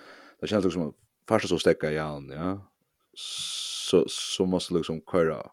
det 0.40 0.46
känns 0.46 0.64
liksom 0.64 0.94
først 1.28 1.42
första 1.42 1.48
så 1.48 1.58
stäcka 1.58 1.90
i 1.90 1.94
ja. 1.94 2.70
Så 3.14 4.04
så 4.08 4.46
måste 4.46 4.74
liksom 4.74 5.00
köra 5.00 5.50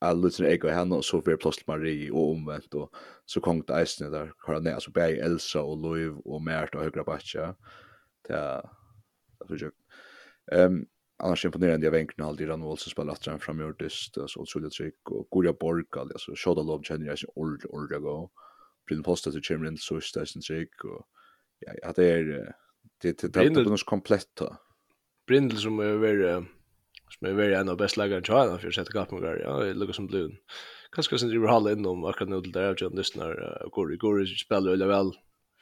all 0.00 0.22
liten 0.22 0.46
og 0.46 0.70
henne 0.72 0.96
og 0.96 1.04
så 1.04 1.20
blir 1.20 1.36
plötsligt 1.36 1.68
Marie 1.68 2.10
och 2.10 2.30
omvendt, 2.30 2.74
och 2.74 2.94
så 3.26 3.40
kom 3.40 3.62
det 3.62 3.82
isen 3.82 4.12
där 4.12 4.32
köra 4.46 4.60
ner 4.60 4.78
så 4.78 4.90
bär 4.90 5.24
Elsa 5.24 5.60
og 5.62 5.78
Louis 5.78 6.12
och 6.24 6.42
Mert 6.42 6.74
och 6.74 6.82
högra 6.82 7.04
backa. 7.04 7.54
Det 8.28 8.62
alltså 9.40 9.70
ehm 10.52 10.86
annars 11.18 11.44
imponerande 11.44 11.86
jag 11.86 11.92
vänker 11.92 12.22
alltid 12.22 12.48
Rann 12.48 12.62
Olsen 12.62 12.90
spelar 12.90 13.12
att 13.12 13.24
fram 13.24 13.38
framgjort 13.38 13.78
det 13.78 13.90
så 13.90 14.40
otroligt 14.40 14.72
trick 14.72 15.10
och 15.10 15.28
Gorja 15.30 15.52
Borg 15.52 15.84
alltså 15.92 16.32
shot 16.34 16.58
alone 16.58 16.84
känner 16.84 17.06
jag 17.06 17.18
så 17.18 17.32
old 17.34 17.64
old 17.68 17.92
ago. 17.92 18.30
Bryn 18.90 19.02
Posta 19.06 19.30
til 19.30 19.42
Chamberlain 19.42 19.78
så 19.78 19.94
är 19.96 20.18
det 20.18 20.28
sen 20.28 20.42
trick 20.42 20.84
och 20.84 21.06
ja 21.60 21.72
att 21.82 21.96
det 21.96 22.06
är 22.06 22.24
det 23.02 23.20
det 23.20 23.34
det 23.34 23.40
är 23.40 23.50
något 23.50 23.86
komplett 23.86 24.42
Brindel 25.26 25.58
som 25.58 25.78
är 25.78 25.96
väl 25.96 26.44
som 27.18 27.26
är 27.26 27.32
väl 27.32 27.52
en 27.52 27.68
av 27.68 27.76
bästa 27.76 28.00
lagarna 28.00 28.22
tror 28.22 28.38
jag 28.38 28.60
för 28.60 28.70
sätta 28.70 28.92
kapp 28.92 29.10
med 29.10 29.40
ja 29.44 29.58
det 29.58 29.74
lukar 29.74 29.92
som 29.92 30.06
blun 30.06 30.36
kanske 30.92 31.18
sen 31.18 31.28
driver 31.28 31.48
hallen 31.48 31.78
inom 31.78 32.04
akkurat 32.04 32.28
nu 32.28 32.40
där 32.40 32.62
jag 32.62 32.80
just 32.80 32.94
lyssnar 32.94 33.68
går 33.70 33.96
går 33.96 34.24
spelar 34.24 34.72
eller 34.72 34.86
väl 34.86 35.12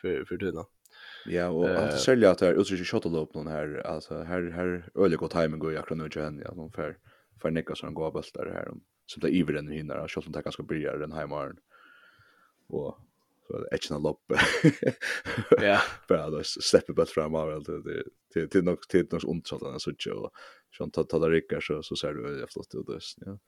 för 0.00 0.24
för 0.24 0.36
tunna 0.36 0.64
Ja, 1.26 1.48
och 1.48 1.68
uh, 1.68 1.78
att 1.78 2.00
sälja 2.00 2.30
att 2.30 2.38
det 2.38 2.46
är 2.48 2.60
utrikes 2.60 2.88
shotlopp 2.88 3.34
någon 3.34 3.46
här 3.46 3.86
alltså 3.86 4.22
här 4.22 4.50
här 4.50 4.90
öliga 4.94 5.18
god 5.18 5.30
timing 5.30 5.58
går 5.58 5.72
jag 5.72 5.86
kan 5.86 5.98
nu 5.98 6.06
igen 6.06 6.42
ja 6.44 6.54
någon 6.54 6.72
för 6.72 6.98
för 7.42 7.50
Nick 7.50 7.76
som 7.76 7.94
går 7.94 8.12
bultar 8.12 8.46
här 8.54 8.68
om 8.68 8.80
som 9.08 9.20
det 9.20 9.28
iver 9.28 9.52
den 9.52 9.68
hinner 9.68 9.98
och 9.98 10.12
shotten 10.12 10.32
tar 10.32 10.42
ganska 10.42 10.62
bra 10.62 10.96
den 10.96 11.12
här 11.12 11.26
morgon. 11.26 11.56
Och 12.68 12.98
så 13.48 13.58
det 13.58 13.68
är 13.70 13.74
inte 13.74 13.94
en 13.94 14.02
lopp. 14.02 14.32
Ja. 15.60 15.80
Bara 16.08 16.30
då 16.30 16.42
släpper 16.44 16.92
bara 16.92 17.06
fram 17.06 17.34
av 17.34 17.64
det 17.64 17.82
det 17.82 18.02
till 18.32 18.48
till 18.48 18.64
något 18.64 18.88
till 18.88 19.06
något 19.10 19.24
undersåtande 19.24 19.80
så 19.80 19.92
tjå 19.98 20.14
och 20.14 20.32
sånt 20.76 20.94
tar 20.94 21.04
tar 21.04 21.30
rycker 21.30 21.60
så 21.60 21.82
så 21.82 21.96
ser 21.96 22.12
du 22.12 22.38
ju 22.38 22.46
flott 22.46 22.70
då 22.70 22.82
det 22.82 23.00
ja. 23.16 23.38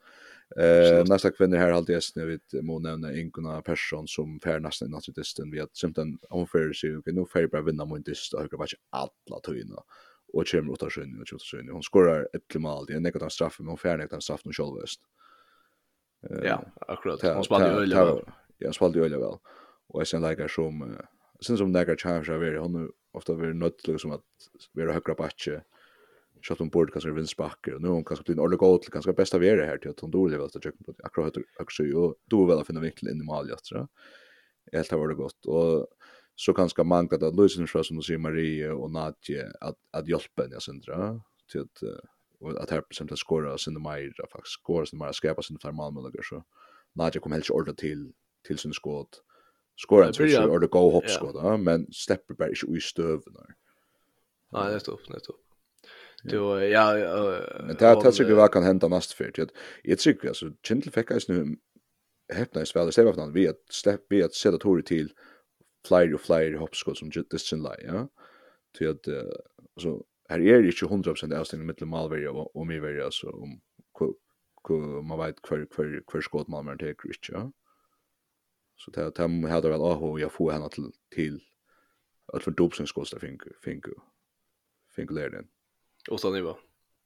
Eh 0.63 1.05
nästa 1.05 1.31
kvinna 1.31 1.57
här 1.57 1.73
alltid 1.73 1.97
är 1.97 2.01
snö 2.01 2.25
vid 2.25 2.41
må 2.63 2.79
nämna 2.79 3.13
Ingona 3.15 3.63
person 3.63 4.09
som 4.09 4.41
fär 4.41 4.61
nästan 4.61 4.91
naturligtvis 4.91 5.35
den 5.35 5.51
vi 5.51 5.61
att 5.61 5.77
symptom 5.77 6.19
unfair 6.31 6.73
sig 6.73 6.97
okej 6.97 7.13
nu 7.13 7.27
fair 7.33 7.47
bara 7.47 7.63
vinna 7.63 7.85
mot 7.85 8.05
det 8.05 8.17
och 8.37 8.59
bara 8.59 8.69
alla 8.91 9.41
tojna 9.43 9.77
och 10.33 10.47
kommer 10.47 10.73
åt 10.73 10.93
sjön 10.93 11.21
och 11.21 11.27
tjuta 11.27 11.45
sjön 11.45 11.69
hon 11.69 11.83
skorar 11.83 12.29
ett 12.33 12.55
mål 12.55 12.87
det 12.87 12.95
är 12.95 13.01
något 13.01 13.23
av 13.23 13.29
straffen 13.29 13.65
men 13.65 13.71
hon 13.71 13.79
färnar 13.79 14.05
utan 14.05 14.21
straff 14.21 14.41
nu 14.45 14.53
självöst. 14.53 15.01
Ja, 16.43 16.65
akkurat. 16.89 17.23
Hon 17.23 17.45
spelade 17.45 17.75
ju 17.75 17.81
öliga. 17.81 18.19
Ja, 18.59 18.73
spelade 18.73 18.99
ju 18.99 19.05
öliga 19.05 19.21
väl 19.21 19.39
og 19.91 20.01
jeg 20.01 20.07
sen 20.07 20.23
leikar 20.23 20.49
som 20.49 20.83
jeg 20.87 21.07
sen 21.41 21.57
som 21.57 21.73
leikar 21.73 21.99
Chaves 21.99 22.29
har 22.29 22.41
vært 22.41 22.61
hon 22.61 22.89
ofta 23.17 23.35
vært 23.35 23.57
nødt 23.57 23.79
til 23.81 23.95
liksom 23.95 24.15
at 24.17 24.49
være 24.77 24.97
høyre 24.97 25.17
bakke 25.19 25.61
Shot 26.41 26.61
on 26.65 26.71
board 26.73 26.93
kanskje 26.93 27.13
vinstbacker 27.13 27.75
och 27.75 27.83
nu 27.83 27.89
hon 27.89 28.05
kanske 28.05 28.25
blir 28.25 28.35
en 28.35 28.41
ordentlig 28.41 28.59
god 28.59 28.83
til 28.83 28.93
kanskje 28.93 29.17
best 29.17 29.35
av 29.35 29.41
være 29.41 29.67
her 29.67 29.77
til 29.77 29.91
at 29.91 30.01
hon 30.01 30.11
dårlig 30.11 30.39
vel 30.41 30.51
til 30.51 30.63
kjøkken 30.65 31.03
akkurat 31.05 31.37
høyre 31.37 31.89
ju 31.89 32.15
då 32.31 32.47
väl 32.47 32.61
att 32.61 32.67
finna 32.67 32.81
vinkel 32.81 33.09
in 33.09 33.21
i 33.21 33.25
mål 33.25 33.49
tror 33.49 33.89
jag 34.73 34.79
helt 34.79 34.91
har 34.91 34.99
varit 34.99 35.17
gott 35.17 35.47
och 35.47 35.87
så 36.37 36.53
kanske 36.53 36.85
manka 36.85 37.17
att 37.17 37.37
løsning 37.37 37.69
fra 37.69 37.85
som 37.85 37.97
du 37.97 38.03
säger 38.03 38.19
Marie 38.19 38.71
och 38.71 38.91
Nadje 38.91 39.53
att, 39.61 39.77
att 39.93 40.09
hjälpa 40.09 40.43
henne 40.43 40.61
sindra 40.61 41.21
til 41.53 41.61
at 41.61 41.83
och 42.41 42.63
att 42.63 42.71
här 42.71 42.83
som 42.91 43.09
att 43.11 43.19
skåra 43.19 43.59
sindra 43.59 43.81
mer 43.81 44.13
faktiskt 44.33 44.61
skåra 44.63 44.87
sindra 44.87 45.07
meir 45.07 45.13
skapa 45.13 45.43
fler 45.43 45.73
meir 45.73 46.23
så 46.23 46.43
Nadje 46.95 47.21
kom 47.21 47.33
helst 47.33 47.51
ordentlig 47.51 47.77
til 47.77 48.13
til 48.47 48.59
sin 48.59 48.73
skåd 48.73 49.21
skora 49.77 50.07
en 50.07 50.13
pitcher 50.13 50.49
or 50.49 50.61
the 50.61 50.67
go 50.67 50.91
hop 50.91 50.93
hopp 50.93 51.11
skåda 51.11 51.57
men 51.57 51.93
stepper 51.93 52.35
bara 52.35 52.49
ikke 52.49 52.77
i 52.77 52.81
stöven 52.81 53.33
där. 53.33 53.55
Nej, 54.53 54.69
det 54.69 54.89
är 54.89 54.91
upp, 54.91 55.07
det 55.09 55.15
är 55.15 55.31
upp. 55.31 55.45
Då 56.23 56.63
ja, 56.63 56.95
men 57.67 57.77
det 57.77 58.03
det 58.03 58.13
tycker 58.13 58.31
jag 58.31 58.53
kan 58.53 58.63
hända 58.63 58.89
nästa 58.89 59.25
fyrt 59.25 59.39
att 59.39 59.51
jag 59.83 59.99
tycker 59.99 60.29
alltså 60.29 60.53
Gentle 60.69 60.93
fick 60.93 61.11
ju 61.11 61.21
nu 61.29 61.57
häpna 62.33 62.63
i 62.63 62.67
Sverige 62.67 62.93
stäva 62.93 63.13
från 63.13 63.33
vi 63.33 63.49
att 63.49 63.61
släppa 63.71 64.05
vi 64.09 64.23
att 64.23 64.35
sätta 64.35 64.59
Tori 64.59 64.83
till 64.83 65.13
flyer 65.89 66.15
och 66.15 66.21
flyer 66.21 66.69
skot 66.73 66.99
som 66.99 67.11
just 67.13 67.31
this 67.31 67.53
in 67.53 67.63
line, 67.63 67.87
ja. 67.87 68.09
Till 68.79 68.91
att 68.91 69.05
så 69.81 70.05
här 70.29 70.41
är 70.41 70.63
det 70.63 70.67
inte 70.67 70.85
100% 70.85 71.39
avstängning 71.39 71.67
mellan 71.67 71.89
Malveria 71.89 72.31
och 72.31 72.67
Miveria 72.67 73.11
så 73.11 73.31
om 73.31 73.61
ku 73.99 74.13
ku 74.65 74.75
man 75.03 75.19
vet 75.19 75.43
kvar 75.43 75.67
kvar 75.71 76.03
kvar 76.07 76.21
skott 76.21 76.49
Malmer 76.49 76.77
tar 76.77 76.95
kryss, 76.95 77.17
ja. 77.29 77.53
Så 78.81 78.91
det 78.91 79.11
det 79.11 79.49
hade 79.49 79.69
väl 79.69 79.81
och 79.81 80.21
jag 80.21 80.33
får 80.33 80.53
henne 80.53 80.69
till 80.69 80.93
till 81.15 81.41
att 82.33 82.43
för 82.43 82.51
dopsen 82.51 82.87
skosta 82.87 83.19
fink 83.19 83.43
fink 83.65 83.85
fink 84.97 85.11
lärden. 85.11 85.49
Och 86.11 86.21
så 86.21 86.33
nivå. 86.33 86.57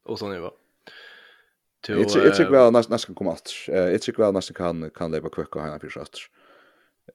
Och 0.02 0.18
så 0.18 0.28
nivå. 0.28 0.50
Till 1.80 1.94
It's 1.94 2.16
it's 2.16 2.38
like 2.38 2.50
väl 2.50 2.72
nästan 2.72 2.94
nästan 2.94 3.14
komma 3.14 3.32
att. 3.32 3.48
It's 3.68 3.98
tycker 3.98 4.22
väl 4.22 4.32
nästan 4.32 4.54
kan 4.54 4.90
kan 4.90 5.10
leva 5.10 5.28
kvicka 5.28 5.60
här 5.60 5.78
för 5.78 6.00
att. 6.00 6.16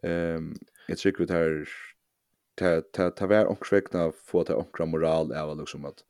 Ehm 0.02 0.56
it's 0.88 0.96
tycker 0.96 1.26
det 1.26 1.34
här 1.34 1.70
ta 2.56 2.82
ta 2.82 3.10
ta 3.10 3.28
vara 3.28 3.48
och 3.48 3.66
skräckna 3.66 4.12
få 4.12 4.44
ta 4.44 4.56
och 4.56 4.88
moral 4.88 5.32
är 5.32 5.48
väl 5.48 5.60
liksom 5.60 5.86
att 5.86 6.04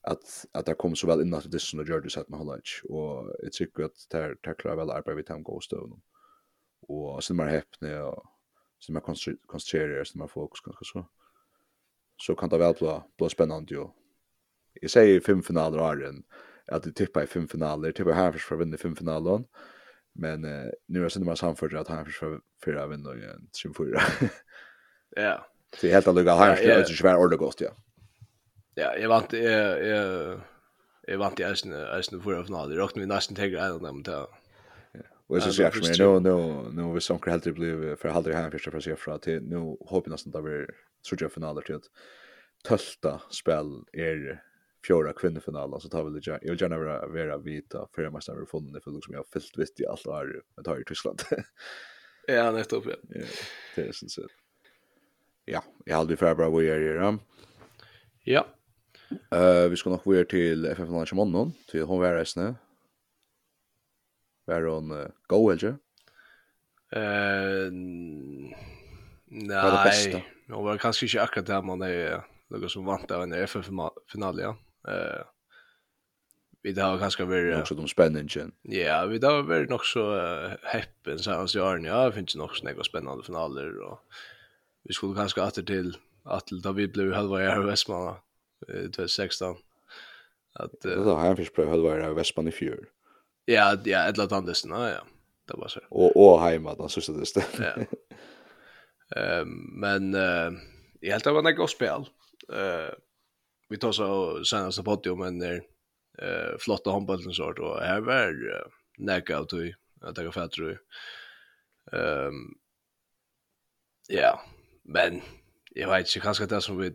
att 0.00 0.46
att 0.52 0.66
det 0.66 0.74
kom 0.74 0.96
så 0.96 1.06
väl 1.06 1.20
in 1.20 1.34
att 1.34 1.50
det 1.50 1.58
som 1.58 1.84
det 1.84 1.92
gjorde 1.92 2.10
så 2.10 2.20
att 2.20 2.28
man 2.28 2.40
håller 2.40 2.62
och 2.88 3.34
jag 3.42 3.52
tycker 3.52 3.84
att 3.84 4.06
det 4.10 4.18
här 4.18 4.34
tacklar 4.34 4.76
väl 4.76 4.90
arbetet 4.90 5.18
vid 5.18 5.26
Tom 5.26 5.42
Ghost 5.42 5.66
stå 5.66 5.98
och 6.88 7.24
sen 7.24 7.36
mer 7.36 7.46
häpne 7.46 8.00
och 8.00 8.24
sen 8.86 8.94
mer 8.94 9.00
koncentrerar 9.46 10.04
sen 10.04 10.20
mer 10.20 10.26
fokus 10.28 10.60
kanske 10.60 10.84
så. 10.84 11.08
Så 12.16 12.34
kan 12.34 12.48
det 12.48 12.58
väl 12.58 12.74
bli 12.74 13.00
bli 13.16 13.28
spännande 13.28 13.74
ju 13.74 13.86
jag 14.80 14.90
säger 14.90 15.20
fem 15.20 15.42
finaler 15.42 15.78
har 15.78 15.96
en 15.96 16.22
att 16.66 16.82
det 16.82 16.92
tippar 16.92 17.22
i 17.22 17.26
fem 17.26 17.48
finaler 17.48 17.92
tippar 17.92 18.12
här 18.12 18.32
för 18.32 18.54
att 18.54 18.60
vinna 18.60 18.76
fem 18.76 18.96
finaler 18.96 19.44
men 20.12 20.44
eh, 20.44 20.70
nu 20.86 21.04
är 21.04 21.18
det 21.18 21.24
man 21.24 21.36
samfört 21.36 21.72
att 21.72 21.88
han 21.88 22.06
för 22.06 22.40
för 22.64 22.74
att 22.74 22.90
vinna 22.90 23.12
en 23.12 23.48
trim 23.62 23.74
fyra 23.74 24.00
ja. 25.16 25.46
Det 25.80 25.88
är 25.88 25.92
helt 25.92 26.08
alldeles 26.08 26.38
här 26.38 26.56
det 26.56 26.72
är 26.72 26.84
svär 26.84 27.16
ordet 27.16 27.38
gott 27.38 27.60
ja. 27.60 27.70
Ja 28.74 28.96
jag 28.96 29.08
vant 29.08 29.32
jag 29.32 29.86
jag 31.02 31.18
vant 31.18 31.40
i 31.40 31.42
Eisen 31.42 31.72
Eisen 31.72 32.20
för 32.20 32.44
finalen 32.44 32.76
jag 32.76 32.84
räknar 32.84 33.00
vi 33.00 33.06
nästan 33.06 33.36
en 33.36 33.72
av 33.72 33.80
dem 33.80 34.02
det 34.02 34.26
Och 35.28 35.36
jag 35.36 35.46
är 35.46 35.52
reaction 35.52 36.22
nu 36.22 36.30
nu 36.30 36.70
nu 36.72 36.92
vi 36.92 37.00
som 37.00 37.18
kan 37.18 37.30
helt 37.30 37.54
bli 37.54 37.96
för 37.96 38.08
halda 38.08 38.32
här 38.32 38.50
första 38.50 38.70
för 38.70 38.80
sig 38.80 38.96
från 38.96 39.20
till 39.20 39.42
nu 39.42 39.76
hoppas 39.80 40.10
nästan 40.10 40.36
att 40.36 40.50
vi 40.50 40.66
tror 41.08 41.22
jag 41.22 41.32
finaler 41.32 41.60
till 41.62 41.80
tölta 42.64 43.20
spel 43.30 43.84
är 43.92 44.42
fjärde 44.86 45.12
kvinnofinalen 45.12 45.80
så 45.80 45.88
tar 45.88 46.04
vi 46.04 46.20
det 46.20 46.38
jag 46.42 46.60
gärna 46.60 46.78
vara 46.78 47.06
vara 47.06 47.38
vita 47.38 47.88
för 47.94 48.02
jag 48.02 48.12
måste 48.12 48.32
ha 48.32 48.46
funnit 48.46 48.84
för 48.84 48.90
liksom 48.90 49.12
jag 49.14 49.18
har 49.18 49.26
fyllt 49.32 49.58
visst 49.58 49.80
i 49.80 49.86
alla 49.86 50.20
är 50.20 50.42
jag 50.56 50.64
tar 50.64 50.80
i 50.80 50.84
Tyskland. 50.84 51.22
ja, 52.26 52.52
nettopp. 52.52 52.84
Ja, 52.86 52.96
det 53.74 53.82
är 53.88 53.92
så. 53.92 54.22
Ja, 55.44 55.64
jag 55.84 55.96
hade 55.96 56.16
för 56.16 56.34
bra 56.34 56.50
vad 56.50 56.64
är 56.64 56.78
ju. 56.78 57.18
Ja. 58.24 58.46
Eh 59.30 59.68
vi 59.68 59.76
ska 59.76 59.90
nog 59.90 60.00
gå 60.04 60.24
till 60.24 60.66
FF 60.66 60.88
Lunch 60.88 61.12
imorgon 61.12 61.52
till 61.70 61.82
hon 61.82 62.00
var 62.00 62.14
resne 62.14 62.54
Var 64.48 64.62
hon 64.62 64.90
uh, 64.90 65.06
go 65.26 65.50
eller? 65.50 65.76
Eh 66.90 67.72
nej. 69.24 70.24
Hon 70.48 70.64
var 70.64 70.78
kanske 70.78 71.06
inte 71.06 71.22
akkurat 71.22 71.46
där 71.46 71.62
man 71.62 71.82
är 71.82 72.24
något 72.48 72.70
som 72.70 72.84
vant 72.84 73.10
av 73.10 73.22
en 73.22 73.32
FF-final, 73.32 74.40
ja. 74.40 74.56
Eh 74.88 75.24
vi 76.62 76.80
har 76.80 76.98
ganska 76.98 77.24
varit 77.24 77.58
också 77.58 77.74
de 77.74 77.88
spänningen. 77.88 78.52
Ja, 78.62 79.06
vi 79.06 79.26
har 79.26 79.42
varit 79.42 79.70
nog 79.70 79.84
så 79.84 80.20
happen 80.62 81.18
så 81.18 81.30
att 81.30 81.54
jag 81.54 81.84
ja, 81.84 82.10
det 82.10 82.34
nog 82.34 82.56
så 82.56 82.64
några 82.64 82.84
spännande 82.84 83.24
finaler 83.24 83.80
och 83.80 84.00
vi 84.82 84.94
skulle 84.94 85.14
kanske 85.14 85.42
atter 85.42 85.62
til, 85.62 85.96
att 86.24 86.46
då 86.62 86.72
vi 86.72 86.88
blev 86.88 87.12
halva 87.12 87.42
i 87.42 87.64
Västmanna 87.64 88.16
2016. 88.66 89.56
Att 90.52 90.80
det 90.80 90.94
har 90.94 91.16
han 91.16 91.36
fick 91.36 91.54
pröva 91.54 91.70
halva 91.70 92.10
i 92.10 92.14
Västmanna 92.14 92.48
i 92.48 92.52
fjör. 92.52 92.78
Ja, 93.50 93.76
ja, 93.84 94.08
ett 94.08 94.16
lat 94.16 94.32
andes, 94.32 94.64
ja, 94.64 94.90
ja. 94.90 95.06
Det 95.46 95.56
var 95.56 95.68
så. 95.68 95.80
Och 95.90 96.16
och 96.16 96.42
hemma 96.42 96.74
då 96.74 96.88
så 96.88 97.12
det. 97.12 97.44
Ja. 97.58 97.84
Ehm 99.16 99.48
men 99.80 100.14
eh 100.14 100.50
jag 101.00 101.12
helt 101.12 101.26
av 101.26 101.42
gott 101.52 101.70
spel. 101.70 102.04
Eh 102.52 102.94
vi 103.68 103.78
tar 103.78 103.92
så 103.92 104.44
senaste 104.44 104.82
podd 104.82 105.18
men 105.18 105.42
en 105.42 105.62
eh 106.22 106.58
flotta 106.58 106.90
handbollen 106.90 107.32
sort 107.32 107.58
och 107.58 107.80
här 107.80 108.00
var 108.00 108.34
knockout 108.96 109.52
och 109.52 109.60
att 110.00 110.14
ta 110.14 110.32
fatt 110.32 110.52
tror 110.52 110.70
jag. 110.70 110.80
Ehm 112.00 112.34
ja, 114.08 114.40
men 114.84 115.20
jag 115.70 115.90
vet 115.90 115.98
inte 115.98 116.20
kanske 116.20 116.46
det 116.46 116.60
som 116.60 116.78
vi 116.78 116.92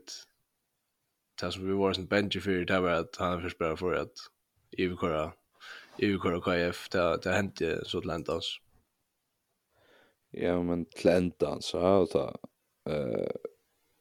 det 1.42 1.52
som 1.52 1.68
vi 1.68 1.74
var 1.74 1.94
sen 1.94 2.08
bench 2.08 2.44
för 2.44 2.66
det 2.66 2.80
var 2.80 2.89
att 2.89 3.16
han 3.16 3.42
förspelade 3.42 3.78
för 3.78 3.94
att 3.94 4.13
överkora 4.78 5.34
i 5.97 6.13
Ukora 6.13 6.41
KF, 6.41 6.89
det, 6.89 7.19
det 7.23 7.32
hände 7.32 7.86
så 7.86 8.01
till 8.01 8.10
ändans. 8.10 8.60
Ja, 10.32 10.63
men 10.63 10.86
til 10.86 11.12
ändans, 11.12 11.73
ja, 11.73 12.08
det 12.13 12.34
uh, 12.89 13.29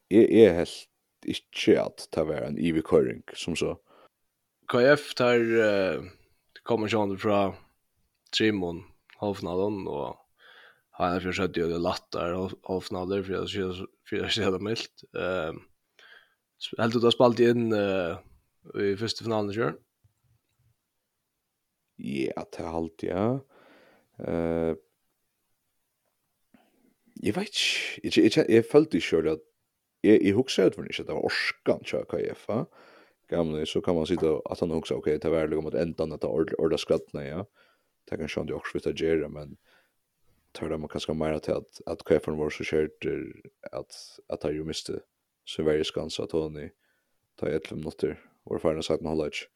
är, 0.09 0.31
är 0.31 0.55
helt 0.55 0.89
inte 1.25 1.83
att 1.83 2.09
ta 2.11 2.25
var 2.25 2.35
en 2.35 2.59
IVK-ring, 2.59 3.23
som 3.35 3.57
så. 3.57 3.79
KF 4.73 5.15
tar, 5.15 5.41
uh, 5.41 6.03
kommer 6.63 6.89
sånt 6.89 7.21
från 7.21 7.55
Trimon, 8.39 8.83
Hofnaden, 9.17 9.87
och 9.87 10.17
han 10.91 11.17
är 11.17 11.21
försökt 11.21 11.57
göra 11.57 11.69
det 11.69 11.79
lättare 11.79 12.51
Hofnaden, 12.63 13.25
för 13.25 13.33
jag 14.11 14.33
ser 14.33 14.51
det 14.51 14.59
milt. 14.59 15.05
Uh, 15.17 15.53
Helt 16.79 16.97
ut 16.97 17.05
av 17.05 17.11
spalt 17.11 17.41
in 17.41 17.73
uh, 17.73 18.19
i 18.79 18.97
första 18.97 19.25
finalen, 19.25 19.53
kjøren. 19.53 19.79
Ja, 21.99 22.45
det 22.53 22.65
er 22.65 22.77
alt, 22.77 23.03
ja. 23.03 23.27
Uh, 24.23 24.75
jeg 27.23 27.37
vet 27.37 27.49
ikke, 27.49 28.01
jeg, 28.05 28.37
jeg, 28.37 28.47
jeg, 28.49 28.65
følte 28.65 28.99
ikke 28.99 29.19
at 29.31 29.45
jeg, 30.03 30.21
jeg 30.23 30.35
husker 30.35 30.67
at 30.67 30.77
det 30.77 31.07
var 31.09 31.25
orskan 31.25 31.85
til 31.85 32.09
KF, 32.11 32.49
ja. 32.49 32.65
Gamle, 33.33 33.67
så 33.67 33.81
kan 33.81 33.95
man 33.95 34.07
sitte 34.07 34.29
at 34.51 34.61
han 34.61 34.71
husker, 34.71 34.97
ok, 34.97 35.07
det 35.07 35.25
er 35.25 35.33
veldig 35.33 35.59
om 35.59 35.71
at 35.71 35.79
enda 35.81 36.05
at 36.05 36.23
det 36.23 36.29
er 36.29 36.57
ordet 36.59 36.81
skrattene, 36.81 37.23
ja. 37.23 37.45
Det 38.11 38.19
kan 38.19 38.29
skjønne 38.29 38.51
det 38.51 38.59
også 38.59 38.77
vidt 38.77 38.91
å 38.91 38.93
gjøre, 38.99 39.29
men 39.31 39.57
tar 40.53 40.69
det 40.69 40.81
man 40.83 40.91
kanskje 40.91 41.15
mer 41.17 41.39
til 41.39 41.63
at, 41.63 41.81
at 41.87 42.03
KF-en 42.05 42.37
var 42.37 42.53
så 42.53 42.67
kjørt 42.67 43.07
at, 43.73 43.99
at 44.29 44.43
han 44.43 44.57
jo 44.57 44.67
miste 44.69 44.99
så 45.49 45.65
veldig 45.67 45.87
skans 45.87 46.19
skansa 46.19 46.31
Tony, 46.31 46.69
ta 47.39 47.49
i 47.49 47.55
eller 47.57 47.79
minutter, 47.79 48.19
og 48.45 48.61
ferdig 48.61 48.85
sagt 48.85 49.03
med 49.03 49.15
Hollage, 49.15 49.49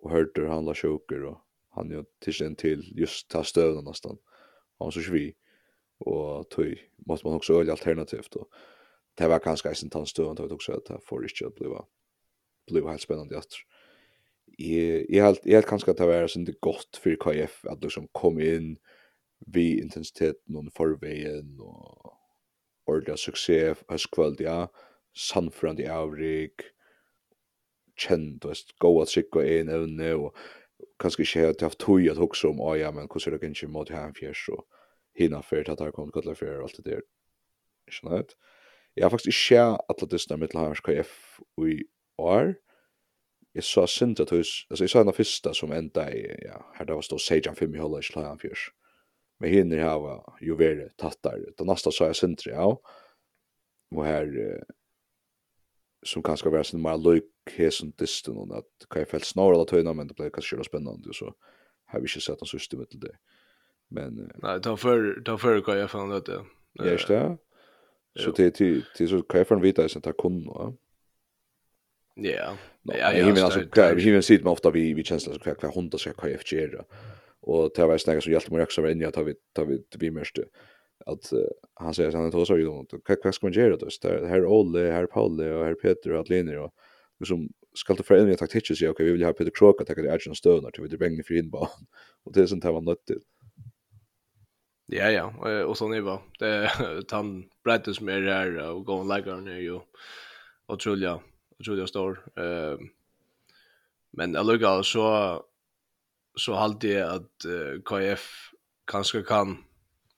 og 0.00 0.10
hørte 0.10 0.48
han 0.48 0.66
la 0.66 0.74
sjoker, 0.76 1.28
og 1.30 1.43
han 1.74 1.90
jo 1.90 2.04
till 2.20 2.56
til 2.56 2.82
just 3.00 3.30
ta 3.30 3.42
stöden 3.42 3.84
nästan. 3.84 4.18
Han 4.80 4.92
så 4.92 5.02
svi 5.02 5.32
og 6.00 6.50
tog 6.50 6.76
måste 7.06 7.26
man 7.26 7.34
også 7.34 7.60
öliga 7.60 7.72
alternativt 7.72 8.32
då. 8.34 8.48
Det 9.18 9.28
var 9.28 9.38
kanskje 9.38 9.70
en 9.82 9.90
tant 9.90 10.08
stöd 10.08 10.36
då 10.36 10.54
også 10.54 10.72
att 10.72 10.86
det 10.86 10.98
får 11.08 11.22
inte 11.22 11.46
att 11.46 11.54
bli 11.54 11.68
blev 12.66 12.88
helt 12.88 13.00
spännande 13.00 13.38
att 13.38 13.52
jag 14.58 15.06
jag 15.08 15.24
helt 15.24 15.46
jag 15.46 15.66
kanske 15.66 15.90
att 15.90 15.96
det 15.96 16.06
var 16.06 16.26
så 16.26 16.40
det 16.40 16.60
godt 16.60 16.96
for 16.96 17.16
KF 17.16 17.64
att 17.64 17.82
liksom 17.82 18.08
komma 18.12 18.42
inn 18.42 18.76
vi 19.46 19.80
intensiteten 19.80 20.52
någon 20.52 20.70
förvägen 20.70 21.60
og 21.60 22.16
ordla 22.86 23.16
suksess 23.16 23.78
as 23.88 24.06
kvalitet 24.06 24.44
ja 24.44 24.68
San 25.14 25.50
Fran 25.50 25.78
i 25.78 25.86
Avrik 25.86 26.62
känd 27.96 28.44
och 28.44 28.56
gå 28.78 29.02
att 29.02 29.08
skicka 29.08 29.44
in 29.44 29.68
även 29.68 29.96
nu 29.96 30.30
kanskje 31.00 31.22
ikke 31.22 31.40
har 31.40 31.54
haft 31.66 31.78
tog 31.78 32.06
at 32.10 32.18
også 32.18 32.48
om, 32.48 32.60
oh, 32.60 32.78
ja, 32.78 32.90
men 32.90 33.08
hvordan 33.08 33.34
er 33.34 33.38
det 33.38 33.50
ikke 33.50 33.68
mot 33.68 33.90
her 33.90 34.06
en 34.06 34.14
fjers, 34.14 34.48
og 34.48 34.66
hinna 35.18 35.40
fyrt 35.40 35.68
at 35.68 35.80
her 35.80 35.90
kom 35.94 36.12
kallar 36.12 36.34
fyrt 36.34 36.58
og 36.58 36.68
alt 36.68 36.76
det 36.76 36.84
der. 36.84 37.00
Ikke 37.88 38.10
nødt. 38.10 38.34
Jeg 38.96 39.04
har 39.04 39.10
faktisk 39.10 39.50
ikke 39.50 39.62
alle 39.62 40.10
disse 40.10 40.36
mitt 40.36 40.52
her 40.52 40.80
KF 40.84 41.40
og 41.56 41.68
i 41.70 41.82
år. 42.18 42.54
Jeg 43.54 43.64
sa 43.64 43.86
sint 43.86 44.20
at 44.20 44.30
hos, 44.30 44.66
altså 44.70 44.84
jeg 44.84 44.90
sa 44.90 45.00
en 45.00 45.10
av 45.12 45.14
fyrsta 45.18 45.52
som 45.54 45.72
enda 45.72 46.08
i, 46.10 46.24
ja, 46.42 46.58
her 46.74 46.86
det 46.86 46.94
var 46.94 47.06
stå 47.06 47.18
Sejan 47.22 47.56
5 47.56 47.74
i 47.74 47.78
holdet, 47.78 48.08
i 48.10 48.16
la 48.16 48.28
han 48.28 48.40
fjers. 48.42 48.68
Men 49.40 49.50
hinner 49.50 49.82
her 49.82 49.98
var 50.02 50.38
jo 50.42 50.56
veri 50.58 50.88
tattar. 50.98 51.38
Da 51.58 51.66
nasta 51.66 51.92
sa 51.94 52.08
jeg 52.10 52.18
sint, 52.18 52.46
ja, 52.46 52.66
og 53.94 54.02
her, 54.06 54.26
som 56.04 56.22
kan 56.22 56.36
ska 56.36 56.50
vara 56.50 56.64
sin 56.64 56.82
mer 56.82 56.98
lök 56.98 57.24
hesen 57.50 57.92
distan 57.98 58.36
och 58.36 58.58
att 58.58 58.88
kan 58.90 59.00
jag 59.00 59.08
fällt 59.08 59.24
snarare 59.24 59.62
att 59.62 59.70
höjna 59.70 59.92
men 59.92 60.08
det 60.08 60.14
blir 60.14 60.30
kanske 60.30 60.56
köra 60.56 60.64
spännande 60.64 61.08
och 61.08 61.14
så 61.14 61.34
har 61.84 62.00
vi 62.00 62.02
inte 62.02 62.20
sett 62.20 62.40
någon 62.40 62.46
system 62.46 62.86
till 62.86 63.00
det. 63.00 63.16
Men 63.88 64.32
nej, 64.42 64.60
ta 64.60 64.76
för 64.76 65.22
ta 65.24 65.38
för 65.38 65.60
kan 65.60 65.78
jag 65.78 65.90
fan 65.90 66.08
det. 66.08 66.40
Ja, 66.72 66.84
just 66.84 67.08
det. 67.08 67.36
Så 68.18 68.30
det 68.30 68.50
till 68.50 68.84
till 68.96 69.08
så 69.08 69.22
kan 69.22 69.38
jag 69.38 69.48
fan 69.48 69.60
vita 69.60 69.88
sen 69.88 70.02
ta 70.02 70.12
kun 70.12 70.46
va. 70.46 70.74
Ja. 72.14 72.56
Ja, 72.82 73.12
jag 73.12 73.34
menar 73.34 73.50
så 73.50 73.66
kan 73.66 73.96
vi 73.96 74.22
ser 74.22 74.38
det 74.38 74.48
ofta 74.48 74.70
vi 74.70 74.94
vi 74.94 75.04
känns 75.04 75.24
det 75.24 75.54
kvar 75.54 75.74
hundar 75.74 75.98
ska 75.98 76.12
kan 76.12 76.30
jag 76.30 76.52
göra. 76.52 76.84
Och 77.40 77.70
det 77.74 77.86
var 77.86 77.98
snäga 77.98 78.20
så 78.20 78.30
hjälpte 78.30 78.52
mig 78.52 78.62
också 78.62 78.90
in 78.90 79.00
jag 79.00 79.14
tar 79.14 79.24
vi 79.24 79.34
tar 79.52 79.64
vi 79.64 79.84
det 79.88 79.98
blir 79.98 80.10
mest 80.10 80.38
att 81.06 81.32
uh, 81.32 81.38
han 81.74 81.94
säger 81.94 82.12
han 82.12 82.30
tar 82.30 82.44
så 82.44 82.58
ju 82.58 82.64
då 82.64 82.86
vad 83.08 83.18
vad 83.24 83.34
ska 83.34 83.46
man 83.46 83.52
göra 83.52 83.76
då 83.76 83.90
så 83.90 84.26
här 84.26 84.46
Olle 84.46 84.90
här 84.90 85.06
Palle 85.06 85.54
och 85.54 85.64
här 85.64 85.74
Peter 85.74 86.12
och 86.12 86.20
Adeline 86.20 86.58
och 86.58 86.74
liksom 87.20 87.48
ska 87.74 87.94
det 87.94 88.02
förändra 88.02 88.36
taktiken 88.36 88.76
så 88.76 88.90
okej 88.90 89.06
vi 89.06 89.12
vill 89.12 89.24
ha 89.24 89.32
Peter 89.32 89.52
Krok 89.54 89.80
att 89.80 89.86
ta 89.86 89.94
det 89.94 90.12
action 90.12 90.34
Stone 90.34 90.70
till 90.70 90.82
vi 90.90 90.96
bänger 90.96 91.22
för 91.22 91.34
in 91.34 91.50
bara 91.50 91.68
och 92.24 92.32
det 92.32 92.40
är 92.40 92.46
sånt 92.46 92.64
här 92.64 92.72
man 92.72 92.84
nött 92.84 93.06
till 93.06 93.20
Ja 94.86 95.10
ja 95.10 95.64
och 95.64 95.78
så 95.78 95.88
ni 95.88 96.00
var 96.00 96.22
det 96.38 96.70
han 97.10 97.50
bredde 97.64 97.94
som 97.94 98.08
är 98.08 98.20
där 98.20 98.70
och 98.70 98.84
gå 98.84 98.94
och 98.94 99.06
lägga 99.06 99.36
ner 99.36 99.58
ju 99.58 99.80
och 100.66 100.86
Julia 100.86 101.20
och 101.82 101.88
står 101.88 102.24
eh 102.36 102.78
men 104.10 104.36
alluga 104.36 104.82
så 104.82 105.44
så 106.36 106.54
hade 106.54 106.88
jag 106.88 107.14
att 107.14 107.46
KF 107.84 108.50
kanske 108.86 109.22
kan 109.22 109.64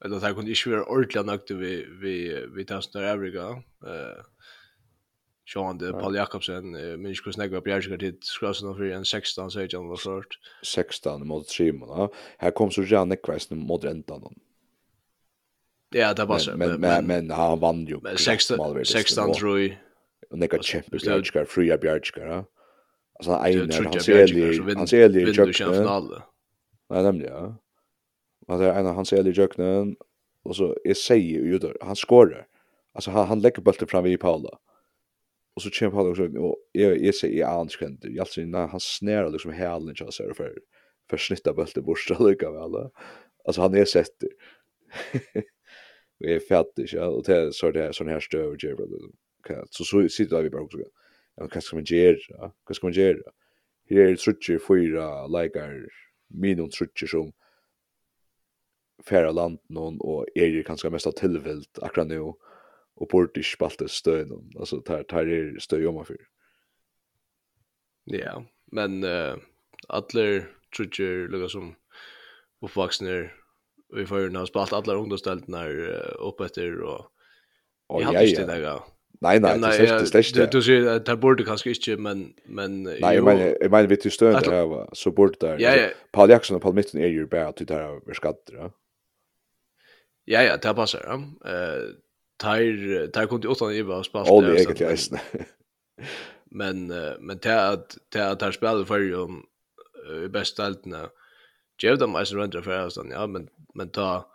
eller 0.05 0.21
det 0.21 0.35
kunde 0.35 0.51
ikke 0.51 0.71
være 0.71 0.85
ordentlig 0.85 1.25
nøkte 1.25 1.59
vi, 1.59 1.75
vi, 2.01 2.15
vi 2.55 2.65
tar 2.65 2.83
oss 2.83 2.91
der 2.93 3.13
Afrika. 3.13 3.49
Uh, 3.83 4.25
Sean 5.47 5.79
de 5.81 5.93
Paul 5.93 6.17
Jakobsen, 6.17 6.75
uh, 6.75 6.99
minns 6.99 7.21
hvordan 7.21 7.43
jeg 7.43 7.53
var 7.53 7.61
bjergsikker 7.61 8.03
tid, 8.03 8.19
skrev 8.23 8.55
seg 8.55 8.75
for 8.77 8.97
en 8.99 9.05
16, 9.05 9.51
så 9.51 9.67
jag 9.73 9.89
var 9.89 10.03
først. 10.03 10.39
16 10.63 11.27
mot 11.27 11.47
3 11.49 11.73
men 11.73 12.09
här 12.39 12.51
kom 12.51 12.71
så 12.71 12.83
Janne 12.83 13.17
Kvesten 13.17 13.59
mot 13.67 13.85
Rentan. 13.85 14.37
Ja, 15.95 16.13
det 16.13 16.29
var 16.29 16.39
så. 16.39 16.57
men, 16.57 16.69
men, 16.69 16.81
men, 16.81 17.07
men 17.07 17.31
han 17.31 17.61
vann 17.61 17.87
ju. 17.87 18.01
16, 18.17 18.85
16 18.85 19.35
tror 19.35 19.59
jag. 19.59 19.79
Och 20.31 20.39
nekka 20.39 20.59
kjempe 20.59 20.99
bjergsikker, 20.99 21.45
fria 21.45 21.77
bjergsikker, 21.79 22.27
ja. 22.27 22.45
Altså 23.19 23.33
han 23.33 23.47
egnar, 23.47 23.93
han 23.93 24.01
ser 24.01 24.27
lige, 24.27 24.77
han 24.77 24.89
ser 24.89 25.09
lige 25.09 25.31
i 25.31 25.35
kjøkkenet. 25.35 26.25
Nei, 26.91 27.03
nemlig, 27.03 27.29
ja 27.31 27.45
han 28.47 28.61
är 28.61 28.73
en 28.73 28.87
av 28.87 28.95
hans 28.95 29.13
äldre 29.13 29.33
jöknen 29.33 29.97
och 30.43 30.57
så 30.57 30.77
är 30.85 30.95
säger 30.95 31.41
ju 31.43 31.59
då 31.59 31.73
han 31.81 31.97
skorar. 31.97 32.47
Alltså 32.93 33.11
han 33.11 33.29
han 33.29 33.41
lägger 33.41 33.63
bollen 33.63 33.87
fram 33.89 34.07
i 34.07 34.17
Paula. 34.17 34.59
Och 35.55 35.63
så 35.63 35.71
kör 35.71 35.91
Paula 35.91 36.11
också 36.11 36.39
och 36.39 36.57
jag 36.73 36.99
jag 37.05 37.15
säger 37.15 37.39
jag 37.39 37.51
annars 37.51 37.77
kan. 37.77 37.99
Jag 38.03 38.29
ser 38.29 38.47
när 38.47 38.67
han 38.67 38.81
snärar 38.81 39.31
liksom 39.31 39.53
hälen 39.53 39.95
så 39.97 40.23
här 40.23 40.33
för 40.33 40.59
för 41.11 41.17
snitta 41.17 41.53
bollen 41.53 41.85
bort 41.85 41.99
så 41.99 42.29
lika 42.29 42.51
väl. 42.53 42.91
Alltså 43.45 43.63
han 43.63 43.75
är 43.75 43.85
sett. 43.85 44.15
Vi 46.19 46.35
är 46.35 46.41
fattig 46.41 46.89
ja 46.93 47.07
och 47.07 47.25
det 47.25 47.55
så 47.55 47.71
det 47.71 47.93
sån 47.93 48.09
här 48.09 48.21
stöv 48.21 48.57
ger 48.59 48.77
Kan 49.43 49.67
så 49.71 49.85
så 49.85 50.09
sitter 50.09 50.43
vi 50.43 50.51
bara 50.51 50.63
också. 50.63 50.79
Ja, 51.37 51.49
vad 51.55 51.63
ska 51.63 51.77
man 51.77 51.85
göra? 51.85 52.53
Vad 52.67 52.77
ska 52.77 52.87
man 52.87 52.93
göra? 52.93 53.33
Här 53.91 53.97
är 53.99 54.11
det 54.11 54.17
trutcher 54.17 54.59
fyra 54.69 55.27
likar 55.27 55.89
minimum 56.29 56.71
trutcher 56.71 57.07
som 57.07 57.33
færa 59.05 59.33
land 59.33 59.59
någon 59.69 60.01
och 60.01 60.27
är 60.35 60.47
ju 60.47 60.63
kanske 60.63 60.91
mest 60.91 61.07
av 61.07 61.13
tillvilt 61.13 61.79
akkurat 61.83 62.07
nu 62.07 62.21
och 62.95 63.09
bort 63.11 63.37
i 63.37 63.43
spaltet 63.43 63.91
stöd 63.91 64.29
någon 64.29 64.53
alltså 64.59 64.81
tar 64.81 65.03
tar 65.03 65.27
er 65.27 65.59
stöd 65.59 65.87
om 65.87 65.95
man 65.95 66.05
för. 66.05 66.17
Ja, 68.05 68.45
men 68.73 69.05
uh, 69.05 69.37
alla 69.89 70.43
trutjer 70.77 71.29
lukar 71.29 71.49
som 71.49 71.75
uppvaxna 72.61 73.29
vi 73.95 74.07
får 74.07 74.21
ju 74.21 74.31
nå 74.31 74.47
spalt 74.47 74.73
alla 74.73 74.95
ungdomsdeltarna 74.95 75.69
upp 76.19 76.41
efter 76.41 76.81
och 76.81 77.13
Och 77.87 78.03
jag 78.03 78.21
visste 78.21 78.47
det 78.47 78.61
där. 78.61 78.81
Nej 79.21 79.41
nej, 79.41 79.59
det 79.59 79.67
är 79.67 79.99
det 79.99 80.07
släckte. 80.07 80.41
Du 80.41 80.47
du 80.47 80.63
ser 80.63 81.01
det 81.01 81.17
borde 81.17 81.45
kanske 81.45 81.71
inte 81.71 81.97
men 81.97 82.33
men 82.45 82.83
Nej, 82.83 83.23
men 83.23 83.39
jag 83.61 83.71
menar 83.71 83.87
vi 83.87 83.97
till 83.97 84.11
stöd 84.11 84.45
där 84.45 84.89
så 84.93 85.11
burde 85.11 85.37
det... 85.41 85.57
Ja, 85.63 85.77
ja. 85.77 85.89
Paul 86.13 86.31
Jackson 86.31 86.57
och 86.57 86.63
Paul 86.63 86.75
Mitten 86.75 87.01
är 87.01 87.07
ju 87.07 87.27
bara 87.27 87.53
till 87.53 87.67
där 87.67 88.01
vi 88.07 88.15
ska 88.15 88.35
dra. 88.53 88.71
Ja, 90.27 90.43
ja, 90.43 90.57
det 90.57 90.75
passar. 90.75 91.03
Ja. 91.07 91.15
Eh, 91.51 91.83
tar 92.37 93.07
tar 93.07 93.27
kunde 93.27 93.49
åtta 93.49 93.73
i 93.73 93.85
bara 93.85 94.05
spalt. 94.05 94.29
Ja, 94.29 94.41
det 94.41 94.47
är 94.47 94.61
egentligen. 94.61 94.97
Men 96.51 96.87
men 97.21 97.39
det 97.43 97.69
att 97.69 97.97
det 98.13 98.31
att 98.31 98.41
tar 98.41 98.53
spel 98.53 98.85
för 98.85 98.99
ju 98.99 99.29
i 100.25 100.29
bästa 100.29 100.67
altna. 100.67 101.11
Ger 101.83 101.97
dem 101.97 102.15
alltså 102.15 102.37
runt 102.37 102.65
för 102.65 102.87
oss 102.87 102.99
ja, 103.11 103.27
men 103.27 103.49
men 103.75 103.89
ta 103.89 104.33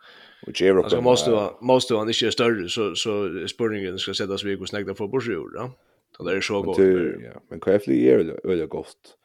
och 0.47 0.61
ger 0.61 0.77
upp. 0.77 0.83
Alltså 0.83 1.01
måste 1.01 1.49
måste 1.61 1.95
han 1.95 2.07
inte 2.09 2.31
större 2.31 2.69
så 2.69 2.95
så 2.95 3.47
spurningen 3.47 3.99
ska 3.99 4.13
sättas 4.13 4.43
vi 4.43 4.55
går 4.55 4.65
snäggt 4.65 4.97
för 4.97 5.07
bordsjord, 5.07 5.51
ja. 5.55 5.71
Så 6.17 6.23
det 6.23 6.37
är 6.37 6.41
så 6.41 6.61
gott. 6.61 6.77
Ja, 6.77 7.41
men 7.49 7.59
Kefli 7.59 8.09
är 8.09 8.47
väl 8.47 8.65
gott. 8.65 9.17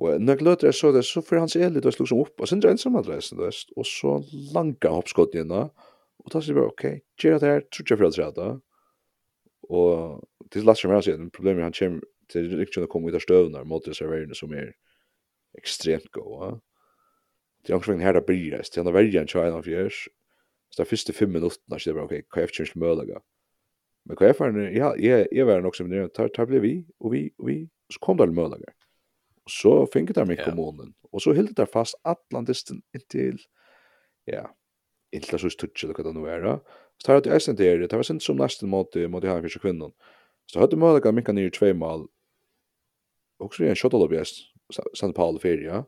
Og 0.00 0.20
når 0.20 0.38
jeg 0.38 0.46
løter 0.46 0.72
så 0.74 0.90
det, 0.94 1.04
så 1.04 1.20
får 1.20 1.42
hans 1.42 1.56
og 1.56 1.94
slår 1.94 2.08
som 2.08 2.20
opp, 2.22 2.40
og 2.40 2.48
sindra 2.48 2.70
ensam 2.72 2.96
adressen, 2.96 3.38
du 3.38 3.44
og 3.44 3.86
så 3.86 4.18
langa 4.54 4.92
hoppskotten 4.94 5.44
inna, 5.44 5.66
og 6.22 6.32
ta 6.32 6.40
seg 6.40 6.56
bare, 6.56 6.72
ok, 6.72 6.84
gjør 7.20 7.42
det 7.42 7.50
her, 7.50 7.66
tror 7.68 7.90
jeg 7.90 8.00
for 8.00 8.08
adressa 8.08 8.30
da, 8.36 8.48
og 9.68 10.22
det 10.48 10.60
til 10.60 10.66
last 10.68 10.82
kjemmer 10.82 10.98
hans 10.98 11.08
igjen, 11.10 11.28
problemet 11.34 11.62
er 11.62 11.68
han 11.68 11.76
kommer 11.76 12.08
til 12.32 12.48
riktkjønn 12.56 12.88
å 12.88 12.90
komme 12.90 13.12
ut 13.12 13.18
av 13.18 13.24
støvene, 13.24 13.64
mot 13.68 13.84
det 13.84 13.96
serverene 13.98 14.36
som 14.36 14.52
er 14.56 14.72
ekstremt 15.58 16.08
gode. 16.16 16.54
Det 17.62 17.74
er 17.74 17.78
omkring 17.78 18.00
her 18.02 18.16
da 18.16 18.24
bryr 18.24 18.56
jeg, 18.56 18.70
til 18.70 18.82
han 18.82 18.88
har 18.88 18.96
verjan 18.96 19.28
tja 19.28 19.44
enn 19.46 19.64
fjers, 19.66 20.06
så 20.72 20.80
det 20.80 20.86
er 20.86 20.92
første 20.94 21.14
fem 21.16 21.34
minutter, 21.36 21.60
så 21.68 21.82
det 21.84 21.92
er 21.92 21.98
bare, 22.00 22.08
ok, 22.08 22.32
hva 22.32 22.42
er 22.46 22.54
kjønns 22.56 22.76
mølaga? 22.80 23.20
Men 24.08 24.18
hva 24.18 24.30
er 24.30 24.38
farin, 24.38 24.62
ja, 24.74 24.94
jeg 24.98 25.46
var 25.46 25.60
nok 25.62 25.76
som 25.78 25.92
det, 25.92 26.08
tar 26.16 26.48
ble 26.48 26.62
vi, 26.64 26.72
og 26.98 27.12
vi, 27.12 27.26
og 27.38 27.50
vi, 27.50 27.58
så 27.92 28.00
kom 28.02 28.18
det 28.18 28.32
mølaga. 28.34 28.72
Og 29.46 29.50
så 29.50 29.72
finket 29.92 30.16
de 30.16 30.32
i 30.32 30.38
kommunen. 30.38 30.94
Og 31.12 31.20
så 31.20 31.34
hilde 31.36 31.54
de 31.56 31.66
fast 31.66 31.96
atlantisten 32.08 32.82
inntil, 32.94 33.40
ja, 34.30 34.46
inntil 35.12 35.40
så 35.42 35.50
stutsi 35.50 35.86
eller 35.86 35.98
hva 35.98 36.06
det 36.06 36.14
nå 36.16 36.26
er. 36.30 36.46
Så 37.00 37.06
tar 37.06 37.18
jeg 37.18 37.26
til 37.26 37.36
eisen 37.36 37.58
der, 37.58 37.82
det 37.82 37.98
var 37.98 38.06
sint 38.06 38.22
som 38.22 38.38
nesten 38.38 38.70
mot 38.70 38.96
mot 39.10 39.24
her 39.24 39.42
fyrst 39.42 39.60
kvinnon. 39.64 39.94
Så 40.50 40.62
hadde 40.62 40.78
møllega 40.78 41.12
minka 41.12 41.34
nir 41.34 41.50
tvei 41.54 41.72
mal, 41.74 42.06
også 43.42 43.64
i 43.64 43.72
en 43.72 43.78
shotolobjest, 43.78 44.44
San 44.94 45.12
Paolo 45.12 45.40
4, 45.42 45.62
ja. 45.66 45.82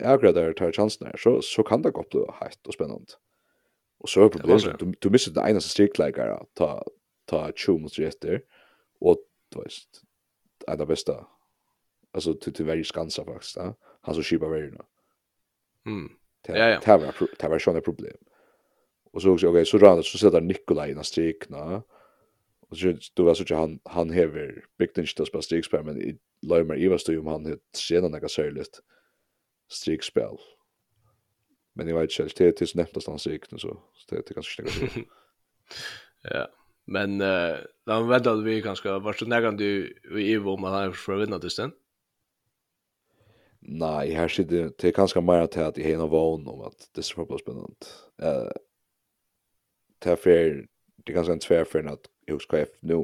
Jeg 0.00 0.34
der 0.34 0.52
tar 0.52 0.72
chansen 0.72 1.06
her, 1.06 1.16
så, 1.16 1.40
så 1.40 1.62
kan 1.62 1.82
det 1.82 1.94
godt 1.96 2.10
bli 2.12 2.24
heitt 2.40 2.60
og 2.68 2.74
spennende. 2.76 3.16
Og 4.04 4.08
så 4.12 4.26
er 4.26 4.28
problemet, 4.28 4.80
du, 4.80 4.92
du 5.02 5.08
misser 5.10 5.32
den 5.32 5.46
eneste 5.48 5.72
strikleikere, 5.72 6.42
ta, 6.56 6.82
ta 7.28 7.46
20 7.50 7.80
mot 7.80 7.98
etter, 7.98 8.42
og 9.00 9.22
du 9.52 9.62
vet, 9.62 10.02
en 10.68 10.82
av 10.84 10.90
beste 10.90 11.16
alltså 12.16 12.34
till 12.34 12.52
till 12.52 12.64
varje 12.64 12.84
skansa 12.84 13.24
faktiskt 13.24 13.56
ja. 13.56 13.74
Han 14.00 14.14
så 14.14 14.22
skipar 14.22 14.48
varje 14.48 14.70
nu 14.70 14.82
mm 15.86 16.10
ja 16.46 16.68
ja. 16.68 16.80
det 16.84 16.96
var 16.96 17.28
det 17.38 17.48
var 17.48 17.58
såna 17.58 17.80
problem. 17.80 18.16
Och 19.12 19.22
så 19.22 19.30
också 19.30 19.48
okej 19.48 19.66
så 19.66 19.78
rann 19.78 20.02
så 20.02 20.18
sätter 20.18 20.40
Nikolaj 20.40 20.90
in 20.90 21.04
strikna 21.04 21.82
och 22.68 22.78
så 22.78 22.96
då 23.14 23.24
var 23.24 23.34
så 23.34 23.42
att 23.42 23.50
han 23.50 23.80
han 23.84 24.10
häver 24.10 24.64
byggt 24.78 24.96
det 24.96 25.32
på 25.32 25.42
strikspel 25.42 25.84
men 25.84 26.00
i 26.00 26.18
Leimer 26.42 26.76
Eva 26.76 26.98
stod 26.98 27.14
ju 27.14 27.20
om 27.20 27.26
han 27.26 27.44
hade 27.44 27.58
sedan 27.76 28.10
några 28.10 28.28
sörligt 28.28 28.80
strikspel 29.68 30.36
men 31.74 31.88
jag 31.88 32.00
vet 32.00 32.18
inte 32.18 32.44
det 32.44 32.48
är 32.48 32.52
tills 32.52 32.74
nästa 32.74 33.00
stans 33.00 33.26
riktigt 33.26 33.60
så. 33.60 33.82
Det 34.08 34.30
är 34.30 34.34
ganska 34.34 34.66
snyggt 34.66 35.08
ja 36.22 36.48
men 36.84 37.20
eh 37.20 37.52
uh, 37.52 37.58
då 37.86 38.02
vet 38.02 38.26
att 38.26 38.44
vi 38.44 38.62
kanske 38.62 38.98
vart 38.98 39.18
så 39.18 39.26
nära 39.26 39.52
du 39.52 39.98
i 40.20 40.32
Evo 40.32 40.50
om 40.50 40.64
han 40.64 40.74
har 40.74 40.92
förvinnat 40.92 41.42
det 41.42 41.50
sen 41.50 41.72
Nei, 43.66 44.12
her 44.14 44.28
sitter 44.30 44.70
det 44.78 44.94
kanskje 44.94 45.20
mer 45.26 45.46
til 45.50 45.66
at 45.66 45.78
jeg 45.78 45.88
har 45.90 45.98
noen 45.98 46.12
vågen 46.12 46.48
om 46.50 46.60
at 46.68 46.88
det 46.94 47.02
er 47.02 47.06
så 47.08 47.38
spennende. 47.40 47.88
Uh, 48.22 48.52
det 50.02 50.12
er 50.12 50.20
fer, 50.22 50.60
det 51.02 51.10
er 51.10 51.16
kanskje 51.16 51.34
en 51.34 51.42
tverfer 51.42 51.88
at 51.90 52.06
jeg 52.28 52.36
husker 52.36 52.58
jeg 52.62 52.70
nå, 52.82 53.00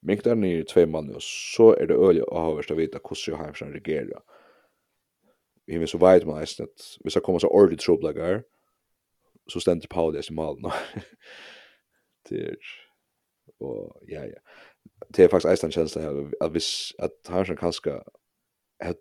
men 0.00 0.16
ikke 0.16 0.28
der 0.28 0.38
nye 0.40 0.64
tve 0.64 0.86
mann, 0.86 1.10
og 1.14 1.22
så 1.22 1.74
er 1.80 1.90
det 1.90 1.98
øye 1.98 2.24
å 2.24 2.46
ha 2.46 2.54
vært 2.56 2.72
å 2.72 2.78
vite 2.78 3.00
hvordan 3.02 3.26
jeg 3.26 3.40
har 3.40 3.52
vært 3.52 3.76
regerer. 3.76 4.24
Vi 5.66 5.78
vil 5.82 5.90
så 5.90 5.98
veit 5.98 6.26
man 6.26 6.40
eisen 6.40 6.64
at 6.64 6.88
hvis 7.02 7.18
jeg 7.18 7.24
kommer 7.26 7.42
så 7.42 7.50
ordentlig 7.50 7.80
troblegger, 7.82 8.44
så 9.50 9.60
stender 9.60 9.90
på 9.90 10.08
i 10.14 10.34
malen. 10.34 10.70
det 12.28 12.42
er, 12.52 12.70
og 13.60 14.00
ja, 14.08 14.24
ja. 14.24 14.40
Det 15.16 15.24
er 15.24 15.28
faktisk 15.28 15.50
eisen 15.50 15.74
kjensla 15.74 16.02
her, 16.02 16.30
at 16.40 16.50
hvis, 16.50 16.94
at 16.98 17.12
han 17.28 17.46
som 17.46 17.56
kanskje, 17.56 17.98
at 18.80 18.96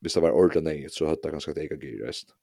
hvis 0.00 0.12
det 0.16 0.22
var 0.22 0.36
ordentlig 0.36 0.62
nøyet, 0.62 0.94
så 0.94 1.08
hadde 1.08 1.22
det 1.24 1.32
kanskje 1.34 1.52
et 1.54 1.62
eget 1.64 1.82
gyr 1.82 2.06
resten. 2.06 2.34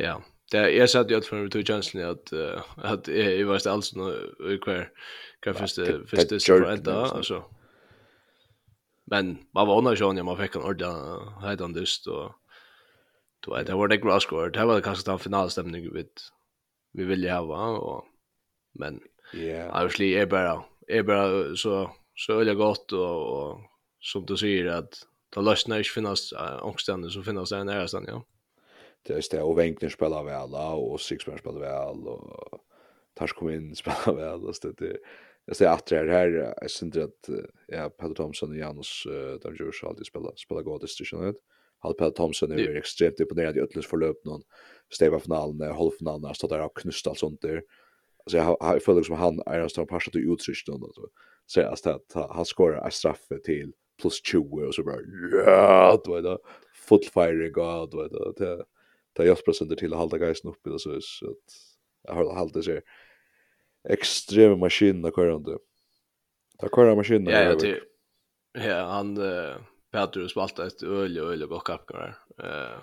Ja, 0.00 0.16
det 0.52 0.58
är 0.58 0.68
jag 0.68 0.90
satt 0.90 1.10
ju 1.10 1.16
att 1.16 1.26
för 1.26 1.36
mig 1.36 1.50
tog 1.50 1.66
chansen 1.66 2.02
att 2.02 2.32
att 2.76 3.08
jag 3.08 3.46
var 3.46 3.68
alltså 3.68 3.98
nu 3.98 4.58
kvar 4.58 4.90
kan 5.42 5.54
först 5.54 5.78
först 6.06 6.46
för 6.46 6.64
ända 6.64 6.94
alltså. 6.94 7.44
Men 9.04 9.38
man 9.54 9.66
var 9.68 9.78
under 9.78 9.96
sjön 9.96 10.24
man 10.24 10.38
fick 10.38 10.56
en 10.56 10.62
ordla 10.62 10.90
hedan 11.40 11.72
dust 11.72 12.06
och 12.06 12.32
då 13.40 13.62
det 13.62 13.74
var 13.74 13.88
det 13.88 13.96
grass 13.96 14.22
score. 14.22 14.50
Det 14.50 14.64
var 14.64 14.80
kanske 14.80 15.10
den 15.10 15.18
finalstämning 15.18 15.92
vi 15.92 16.04
vi 16.92 17.04
ville 17.04 17.32
ha 17.32 17.44
va 17.44 17.66
och 17.78 18.04
men 18.72 19.00
ja, 19.32 19.82
obviously 19.82 20.14
är 20.14 20.26
bara 20.26 20.64
är 20.88 21.02
bara 21.02 21.56
så 21.56 21.90
så 22.14 22.32
öliga 22.32 22.54
gott 22.54 22.92
och, 22.92 23.50
och 23.50 23.60
som 24.00 24.26
du 24.26 24.36
säger 24.36 24.66
att 24.66 25.06
då 25.34 25.40
lösnar 25.40 25.80
ich 25.80 25.90
finnas 25.90 26.32
angstande 26.32 27.10
så 27.10 27.22
finnas 27.22 27.50
det 27.50 27.56
en 27.56 27.68
ära 27.68 27.86
ja. 28.06 28.24
Det 29.02 29.12
är 29.12 29.22
det 29.36 29.42
och 29.42 29.58
Wenkner 29.58 29.88
spelar 29.88 30.24
väl 30.24 30.54
och 30.54 31.00
Sixman 31.00 31.38
spelar 31.38 31.60
väl 31.60 32.08
och 32.08 32.60
Tars 33.14 33.32
kom 33.32 33.50
in 33.50 33.76
spelar 33.76 34.14
väl 34.14 34.44
och 34.44 34.54
det 34.62 34.72
det 34.78 34.96
jag 35.46 35.56
ser 35.56 35.68
att 35.68 35.86
det 35.86 35.96
här 35.96 36.54
jag 36.60 36.70
syns 36.70 36.96
att 36.96 37.28
ja 37.66 37.90
Peter 37.90 38.14
Thompson 38.14 38.50
och 38.50 38.56
Janus 38.56 39.02
där 39.42 39.64
ju 39.64 39.72
så 39.72 39.88
alltid 39.88 40.06
spelar 40.06 40.32
spelar 40.36 40.62
god 40.62 40.80
distribution 40.80 41.24
Hade 41.24 41.38
Hal 41.78 41.94
Peter 41.94 42.10
Thompson 42.10 42.52
är 42.52 42.76
extremt 42.76 43.20
imponerad 43.20 43.56
i 43.56 43.60
Ötlands 43.60 43.88
förlöp 43.88 44.24
någon 44.24 44.42
stäva 44.94 45.20
finalen 45.20 45.74
halvfinalen 45.76 46.24
har 46.24 46.34
stått 46.34 46.50
där 46.50 46.64
och 46.64 46.76
knust 46.76 47.06
allt 47.06 47.18
sånt 47.18 47.42
där. 47.42 47.62
Alltså 48.24 48.36
jag 48.36 48.44
har 48.44 48.56
jag 48.60 48.82
följer 48.82 49.00
liksom 49.00 49.16
han 49.16 49.40
är 49.46 49.60
en 49.60 49.70
stor 49.70 49.86
passat 49.86 50.12
till 50.12 50.32
utsikt 50.32 50.66
då 50.66 50.90
så. 50.94 51.08
Så 51.46 51.60
att 51.90 52.12
han 52.30 52.44
skorar 52.44 52.84
en 52.84 52.90
straff 52.90 53.26
till 53.44 53.72
plus 54.00 54.22
20 54.24 54.66
och 54.66 54.74
så 54.74 54.82
bara 54.82 55.00
ja 55.46 56.02
då 56.04 56.14
är 56.14 56.22
det 56.22 56.38
full 56.74 57.04
fire 57.14 57.50
god 57.50 57.90
du 57.90 57.96
vet 58.02 58.36
det 58.36 58.64
det 59.12 59.24
jag 59.24 59.44
presenterar 59.44 59.78
till 59.78 59.92
hålla 59.92 60.18
geisen 60.18 60.50
uppe 60.50 60.70
i 60.70 60.78
så 60.78 61.00
så 61.00 61.30
att 61.30 61.36
jag 62.02 62.14
har 62.14 62.34
halda 62.34 62.62
sig 62.62 62.80
extrema 63.88 64.56
maskiner 64.56 65.10
körande. 65.10 65.58
Ta 66.58 66.68
köra 66.68 66.94
maskiner. 66.94 67.32
Ja, 67.32 67.54
det 67.54 67.80
ja 68.52 68.84
han 68.84 69.16
eh 69.16 69.56
Petrus 69.92 70.30
spalta 70.30 70.66
ett 70.66 70.82
öl 70.82 71.18
och 71.18 71.32
öl 71.32 71.42
och 71.42 71.66
kapkar. 71.66 72.18
Eh 72.38 72.78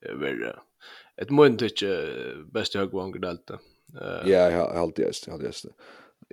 är 0.00 0.14
väl 0.14 0.52
ett 1.16 1.30
mun 1.30 1.56
tycke 1.56 2.12
bästa 2.52 2.78
jag 2.78 2.90
gånger 2.90 3.18
delt. 3.18 3.50
Eh 3.50 3.58
Ja, 4.00 4.50
jag 4.50 4.50
har 4.50 4.66
alltid 4.66 5.06
jag 5.26 5.32
har 5.32 5.46
alltid. 5.46 5.72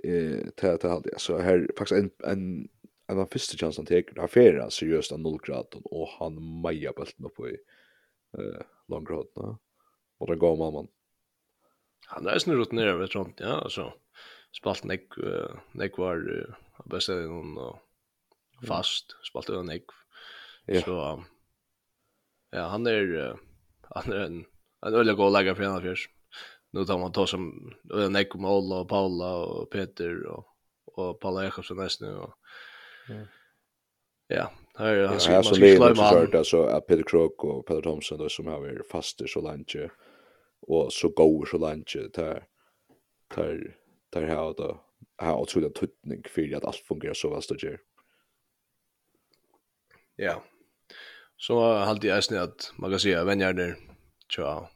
Eh 0.04 0.50
ta 0.56 0.76
ta 0.76 0.88
alltid. 0.90 1.12
Så 1.16 1.38
här 1.38 1.68
faktiskt 1.78 2.00
en 2.00 2.10
en 2.30 2.68
en 3.10 3.20
av 3.22 3.30
første 3.32 3.58
chansen 3.58 3.82
han 3.82 3.90
teker, 3.90 4.20
han 4.20 4.30
ferer 4.30 4.60
han 4.62 4.74
seriøst 4.74 5.14
av 5.14 5.22
0 5.22 5.38
graden, 5.44 5.84
og 5.90 6.10
han 6.18 6.38
meia 6.64 6.92
bulten 6.96 7.28
oppe 7.28 7.50
i 7.50 7.56
uh, 8.38 8.62
langgraden, 8.92 9.56
og 10.20 10.30
det 10.30 10.38
gav 10.42 10.58
mamman. 10.60 10.90
Han 12.12 12.28
er 12.28 12.40
snill 12.42 12.60
rutinerer 12.60 12.98
ved 13.00 13.12
Trond, 13.12 13.40
ja, 13.42 13.58
altså, 13.64 13.90
spalt 14.54 14.86
nek, 14.88 15.18
nek 15.78 15.98
var 16.00 16.22
uh, 16.22 16.56
best 16.92 17.12
av 17.12 17.24
noen, 17.26 17.56
og 17.58 18.66
fast, 18.68 19.16
spalt 19.26 19.50
av 19.52 19.66
nek, 19.66 19.92
yeah. 20.70 20.84
så, 20.86 20.98
um, 21.18 21.28
ja, 22.54 22.68
han 22.72 22.88
er, 22.90 23.14
uh, 23.18 23.86
han 23.96 24.14
er 24.14 24.26
en, 24.28 24.42
en 24.86 24.98
øyelig 24.98 25.18
god 25.18 25.34
lager 25.36 25.58
for 25.58 25.68
en 25.68 25.78
av 25.78 25.86
fjørs. 25.86 26.08
Nu 26.72 26.86
tar 26.88 26.96
man 26.96 27.12
ta 27.12 27.26
som 27.28 27.50
Nek 27.84 28.32
om 28.34 28.46
Ola 28.48 28.78
og 28.80 28.88
Paula 28.88 29.32
og 29.44 29.66
Peter 29.72 30.22
og, 30.32 30.46
og 30.96 31.18
Paula 31.20 31.44
Jakobsen 31.44 31.76
nesten 31.76 32.14
og 32.16 32.32
Ja, 34.26 34.52
här 34.78 34.94
är 34.94 35.06
han 35.06 35.20
ska 35.20 35.42
slå 35.42 35.94
man. 35.94 36.36
Alltså 36.36 36.64
att 36.64 36.86
Peter 36.86 37.02
Krok 37.02 37.44
och 37.44 37.66
Peter 37.66 37.82
Thompson 37.82 38.18
då 38.18 38.28
som 38.28 38.46
har 38.46 38.60
varit 38.60 38.90
faster 38.90 39.26
så 39.26 39.40
länge 39.40 39.90
och 40.60 40.92
så 40.92 41.08
går 41.08 41.46
så 41.46 41.58
länge 41.58 42.08
där 42.12 42.44
där 43.34 43.76
där 44.10 44.26
har 44.26 44.54
då 44.54 44.84
har 45.16 45.40
otroligt 45.40 45.74
tutning 45.74 46.22
för 46.28 46.56
att 46.56 46.64
allt 46.64 46.76
fungerar 46.76 47.14
så 47.14 47.30
väl 47.30 47.42
det 47.48 47.62
gör. 47.62 47.80
Ja. 50.16 50.44
Så 51.36 51.60
har 51.60 51.98
jag 52.02 52.24
snärt 52.24 52.42
att 52.42 52.72
man 52.76 52.90
kan 52.90 53.00
säga 53.00 53.24
vänner 53.24 53.52
där. 53.52 53.76
Tja. 54.28 54.70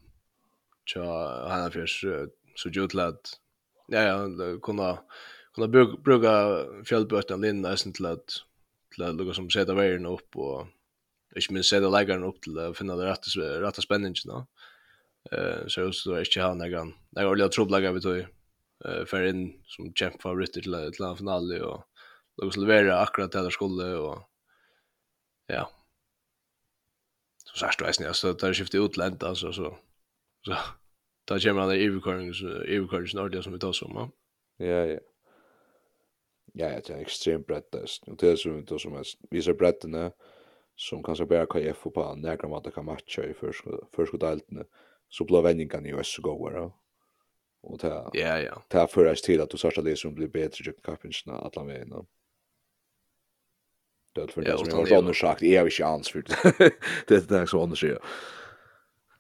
Tja, 0.85 1.49
han 1.49 1.63
har 1.63 1.71
för 1.71 1.87
så 2.55 2.69
gjort 2.69 2.95
lätt. 2.95 3.21
Ja, 3.89 4.03
ja, 4.03 4.29
kunna 4.63 4.99
kunna 5.57 5.69
bruka, 5.69 5.97
bruka 6.03 6.65
fjällbötan 6.85 7.41
linna 7.41 7.71
nästan 7.71 7.93
till 7.93 8.07
att 8.07 8.43
till 8.95 9.05
att 9.05 9.15
lukka 9.15 9.35
som 9.35 9.51
sätta 9.51 9.75
vägen 9.75 10.07
upp 10.07 10.37
och 10.37 10.67
ich 11.37 11.51
minst 11.51 11.71
sätta 11.71 11.89
läggaren 11.89 12.25
upp 12.25 12.43
till 12.43 12.59
att 12.59 12.79
finna 12.79 12.97
det 12.97 13.07
rätta, 13.07 13.41
rätta 13.61 13.83
spänningen. 13.83 14.15
då. 14.25 14.47
Eh, 15.33 15.67
så 15.67 15.81
jag 15.81 15.95
skulle 15.95 16.19
inte 16.21 16.41
ha 16.43 16.55
någon, 16.55 16.95
någon 17.11 17.27
ordentlig 17.27 17.53
trubbläggare 17.53 17.93
vi 17.93 18.01
tog 18.01 18.27
för 19.07 19.23
in 19.23 19.63
som 19.65 19.93
champ 19.95 20.23
favorit 20.23 20.53
till, 20.53 20.93
till 20.95 21.05
en 21.05 21.17
final 21.17 21.63
och 21.63 21.85
lukka 22.37 22.55
så 22.55 22.61
leverera 22.61 23.01
akkurat 23.01 23.33
det 23.33 23.43
där 23.43 23.51
skulle 23.51 23.95
och 23.95 24.31
ja. 25.47 25.71
Så 27.45 27.59
särskilt 27.59 27.89
vet 27.89 28.01
ni, 28.01 28.07
alltså 28.07 28.33
där 28.33 28.55
skiftet 28.55 28.81
utlänt 28.81 29.23
alltså 29.23 29.53
så 29.53 29.79
så 30.45 30.57
Då 31.25 31.39
kommer 31.39 31.61
han 31.61 31.73
i 31.73 31.87
överkörningen, 31.87 32.35
överkörningen 32.67 33.19
ordentligt 33.19 33.45
som 33.45 33.53
vi 33.53 33.59
tar 33.59 33.73
som. 33.73 34.13
Ja, 34.57 34.67
ja. 34.67 34.87
ja 34.87 34.99
ja, 36.57 36.71
det 36.81 36.91
er 36.91 36.97
en 36.97 37.05
ekstrem 37.05 37.45
breddest. 37.45 38.09
Og 38.09 38.17
det 38.21 38.31
er 38.31 38.37
som 38.41 38.65
då 38.65 38.79
som 38.79 38.97
visar 39.31 39.53
breddene, 39.53 40.11
som 40.77 41.03
kanskje 41.03 41.27
bare 41.27 41.47
kan 41.47 41.63
jeg 41.63 41.77
få 41.77 41.91
på 41.91 42.05
nærkere 42.17 42.51
måte 42.51 42.71
kan 42.73 42.85
matcha 42.85 43.25
i 43.25 43.35
førskoddeltene, 43.35 44.65
så 45.09 45.25
blir 45.25 45.45
vendingene 45.45 45.89
jo 45.89 45.99
også 45.99 46.23
gode, 46.23 46.71
Og 47.63 47.81
det 47.83 47.91
er, 47.91 48.11
ja, 48.15 48.35
ja. 48.39 48.55
det 48.73 48.81
er 48.81 48.87
først 48.87 49.25
til 49.25 49.41
at 49.41 49.51
du 49.51 49.57
sørste 49.59 49.83
det 49.83 49.99
som 49.99 50.15
blir 50.15 50.29
bedre 50.29 50.49
til 50.49 50.75
kappingsene 50.85 51.35
at 51.35 51.57
alle 51.57 51.73
veien. 51.73 52.07
Det 54.15 54.23
er 54.23 54.33
for 54.33 54.41
det 54.41 54.59
som 54.59 54.69
jeg 54.69 54.95
har 54.95 54.99
undersagt, 54.99 55.43
jeg 55.43 55.59
har 55.59 55.67
ikke 55.67 55.85
ans 55.85 56.13
det. 57.09 57.17
Er 57.17 57.27
det 57.27 57.49
som 57.49 57.61
undersøker. 57.61 57.99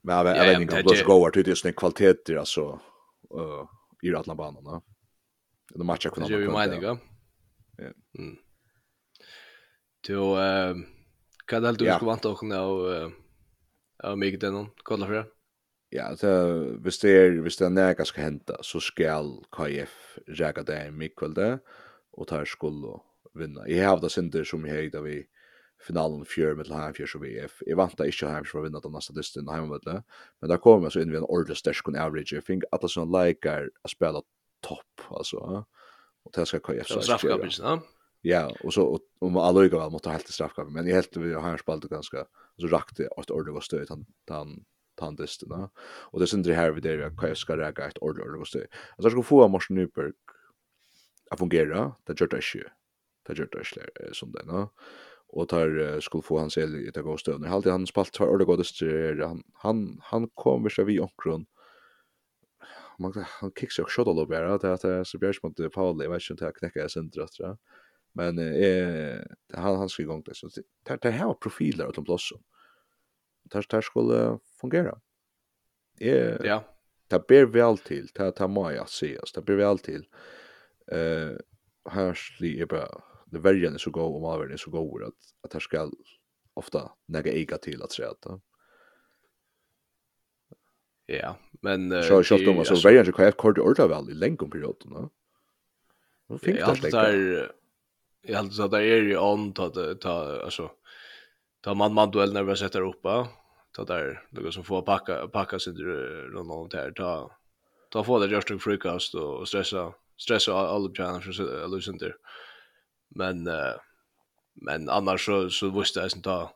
Men 0.02 0.14
jeg 0.26 0.46
vet 0.46 0.60
ikke 0.60 0.78
om 0.78 0.86
det 0.86 0.92
er 0.92 1.02
så 1.02 1.04
gode, 1.04 1.42
det 1.42 1.50
er 1.50 1.58
sånne 1.58 1.74
kvaliteter, 1.74 2.38
altså, 2.38 2.78
i 4.02 4.14
ratlabanene. 4.14 4.80
Det 5.74 5.86
matcher 5.86 6.10
hverandre. 6.10 6.30
Det 6.30 6.38
gjør 6.38 6.46
jo 6.46 6.54
meningen, 6.54 6.84
ja. 6.86 7.15
Ja. 7.76 7.92
Mm. 8.18 8.36
Eh 10.08 10.76
kan 11.46 11.62
det 11.62 11.72
du 11.72 11.92
skulle 11.92 12.10
vänta 12.10 12.28
och 12.28 12.94
eh 12.94 13.08
av 14.02 14.18
mig 14.18 14.36
den 14.36 14.52
någon 14.52 14.70
kolla 14.76 15.06
för 15.06 15.14
det. 15.14 15.26
Ja, 15.88 16.16
så 16.16 16.58
visst 16.84 17.02
det 17.02 17.10
är 17.10 17.30
visst 17.30 17.58
det 17.58 17.68
när 17.68 18.04
ska 18.04 18.20
hämta 18.20 18.56
så 18.62 18.80
skall 18.80 19.44
KF 19.50 20.18
jaga 20.26 20.62
det 20.62 20.86
i 20.86 20.90
Mikkelda 20.90 21.58
och 22.10 22.26
tar 22.26 22.44
skulle 22.44 22.98
vinna. 23.34 23.68
Jag 23.68 23.88
har 23.88 24.00
det 24.00 24.10
synder 24.10 24.44
som 24.44 24.66
jag 24.66 24.84
hade 24.84 25.00
vi 25.00 25.26
finalen 25.86 26.24
fjör 26.24 26.54
med 26.54 26.68
Lahn 26.68 26.94
fjör 26.94 27.06
så 27.06 27.18
vi 27.18 27.46
jag 27.66 27.76
vant 27.76 28.00
att 28.00 28.06
inte 28.06 28.26
ha 28.26 28.44
för 28.44 28.58
att 28.58 28.64
vinna 28.64 28.80
den 28.80 28.92
nästa 28.92 29.12
dysten 29.12 29.48
hemma 29.48 29.80
Men 30.40 30.50
där 30.50 30.56
kommer 30.56 30.90
så 30.90 31.00
in 31.00 31.10
vi 31.10 31.16
en 31.16 31.22
ordentlig 31.22 31.56
stärsken 31.56 31.96
average. 31.96 32.32
Jag 32.32 32.44
fick 32.44 32.62
att 32.70 32.80
det 32.80 32.88
sån 32.88 33.12
likar 33.12 33.70
att 33.82 33.90
spela 33.90 34.22
topp 34.60 35.00
alltså 35.10 35.64
och 36.26 36.32
det 36.34 36.46
ska 36.46 36.60
köra 36.60 36.84
så 36.84 37.02
straffkampis 37.02 37.58
ja 37.58 37.80
ja 38.22 38.56
och 38.64 38.74
så 38.74 39.00
om 39.18 39.36
alla 39.36 39.64
gick 39.64 39.72
väl 39.72 39.90
mot 39.90 40.06
helt 40.06 40.28
straffkamp 40.28 40.70
men 40.70 40.88
i 40.88 40.92
helt 40.92 41.16
vi 41.16 41.34
har 41.34 41.56
spalt 41.56 41.84
ganska 41.84 42.24
så 42.60 42.66
rakt 42.66 42.96
det 42.96 43.08
att 43.16 43.30
ordet 43.30 43.54
var 43.54 43.60
stöd 43.60 43.86
han 43.88 44.06
han 44.28 44.64
tandisten 44.94 45.48
va. 45.48 45.70
och 45.78 46.20
det 46.20 46.26
syndre 46.26 46.52
här 46.52 46.70
vid 46.70 46.82
det 46.82 46.94
jag 46.94 47.36
ska 47.36 47.56
räga 47.56 47.88
ett 47.88 47.98
ordet 47.98 48.26
ordet 48.26 48.38
var 48.38 48.44
stöd 48.44 48.66
alltså 48.96 49.10
ska 49.10 49.22
få 49.22 49.48
Mars 49.48 49.70
Nyberg 49.70 50.12
att 51.30 51.38
fungera 51.38 51.94
det 52.04 52.20
gör 52.20 52.26
det 52.26 52.36
inte 52.36 52.72
det 53.26 53.38
gör 53.38 53.48
det 53.52 54.14
som 54.14 54.32
det 54.32 54.42
va. 54.46 54.68
och 55.28 55.48
tar 55.48 56.00
skulle 56.00 56.22
få 56.22 56.38
han 56.38 56.50
el 56.56 56.74
i 56.74 56.90
det 56.90 57.02
går 57.02 57.16
stöd 57.16 57.40
nu 57.40 57.48
han 57.48 57.86
spalt 57.86 58.16
för 58.16 58.28
ordet 58.28 58.46
går 58.46 59.16
det 59.16 59.26
han. 59.26 59.42
Han 59.54 60.00
han 60.02 60.28
kommer 60.34 60.68
så 60.68 60.84
vi 60.84 61.00
omkring 61.00 61.46
man 62.98 63.12
han 63.26 63.52
kicks 63.60 63.78
och 63.78 63.90
shot 63.90 64.08
all 64.08 64.26
bara 64.26 64.54
att 64.54 64.64
att 64.64 65.06
så 65.06 65.18
björs 65.18 65.42
mot 65.42 65.72
Paul 65.72 66.02
jag 66.02 66.10
vet 66.10 66.30
inte 66.30 66.48
att 66.48 66.54
knäcka 66.54 66.88
centrum 66.88 66.88
sönder 66.88 67.22
att 67.22 67.32
tror 67.32 67.58
men 68.12 68.38
eh 68.38 69.20
han 69.52 69.76
han 69.76 69.88
ska 69.88 70.02
igång 70.02 70.22
det 70.22 70.34
så 70.34 70.48
det 70.82 71.02
där 71.02 71.12
har 71.12 71.34
profiler 71.34 71.86
åt 71.86 72.04
blåsen 72.04 72.38
där 73.50 73.66
där 73.70 73.80
skulle 73.80 74.38
fungera. 74.60 75.00
Eh 76.00 76.36
ja. 76.44 76.64
det 77.08 77.26
ber 77.28 77.44
väl 77.44 77.78
till. 77.78 78.06
Det 78.14 78.32
tar 78.32 78.48
man 78.48 78.74
jag 78.74 78.88
se 78.88 79.18
det 79.34 79.42
ber 79.42 79.56
väl 79.56 79.78
till. 79.78 80.06
Eh 80.92 81.36
härsli 81.90 82.60
är 82.60 82.66
bara 82.66 83.02
det 83.26 83.38
värjan 83.38 83.74
är 83.74 83.78
så 83.78 83.90
god 83.90 84.14
och 84.14 84.20
malvärjan 84.20 84.52
är 84.52 84.56
så 84.56 84.70
god 84.70 85.02
att 85.02 85.14
att 85.42 85.50
det 85.50 85.60
ska 85.60 85.90
ofta 86.54 86.92
näga 87.06 87.32
ega 87.32 87.58
till 87.58 87.82
att 87.82 87.92
säga 87.92 88.10
att 88.10 88.42
Ja, 91.08 91.36
Men 91.62 91.92
uh, 91.92 92.02
så 92.02 92.24
så 92.24 92.36
då 92.36 92.64
så 92.64 92.88
vägen 92.88 93.06
så 93.06 93.12
kan 93.12 93.24
jag 93.24 93.36
kort 93.36 93.58
orda 93.58 93.86
väl 93.86 94.10
i 94.10 94.14
längre 94.14 94.48
perioden 94.48 94.92
va. 94.94 95.10
Vad 96.26 96.40
fint 96.40 96.82
det 96.82 96.90
där. 96.90 97.52
Jag 98.22 98.36
hade 98.36 98.50
så 98.50 98.68
där 98.68 98.80
är 98.80 99.02
ju 99.02 99.18
on 99.18 99.52
ta 99.52 99.70
ta 99.94 100.40
alltså 100.44 100.70
ta 101.60 101.74
man 101.74 101.94
man 101.94 102.10
duell 102.10 102.32
när 102.32 102.42
vi 102.42 102.56
sätter 102.56 102.80
upp 102.80 103.02
ta 103.72 103.84
där 103.84 104.22
något 104.30 104.54
som 104.54 104.64
får 104.64 104.82
packa 104.82 105.28
packa 105.28 105.58
sig 105.58 105.72
runt 105.72 106.50
om 106.50 106.68
där 106.68 106.90
ta 106.90 107.30
ta 107.90 108.04
få 108.04 108.18
det 108.18 108.26
just 108.26 108.50
en 108.50 108.58
frukost 108.58 109.14
och 109.14 109.48
stressa 109.48 109.92
stressa 110.18 110.54
all 110.54 110.88
the 110.88 111.02
för 111.20 111.64
att 111.64 111.70
lösa 111.70 111.92
där. 111.92 112.16
Men 113.08 113.46
uh, 113.46 113.74
men 114.54 114.88
annars 114.88 115.24
så 115.24 115.50
så 115.50 115.70
visste 115.70 116.00
jag 116.00 116.06
inte 116.06 116.20
ta 116.20 116.52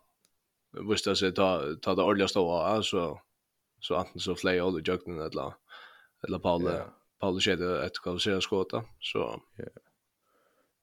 visste 0.89 1.11
jag 1.11 1.35
ta 1.35 1.63
ta 1.83 1.95
det 1.95 2.03
ordliga 2.03 2.29
stå 2.29 2.53
alltså 2.53 3.19
så 3.81 3.95
antingen 3.95 4.21
så 4.21 4.35
flög 4.35 4.65
Olle 4.65 4.83
Jöknen 4.87 5.21
eller, 5.21 5.55
eller 6.23 6.39
Paul, 6.39 6.63
yeah. 6.63 6.89
Paul 7.21 7.41
Kjede 7.41 7.85
ett 7.87 7.99
kvalificerat 8.03 8.43
skott 8.43 8.73
Så. 9.01 9.43
Yeah. 9.59 9.73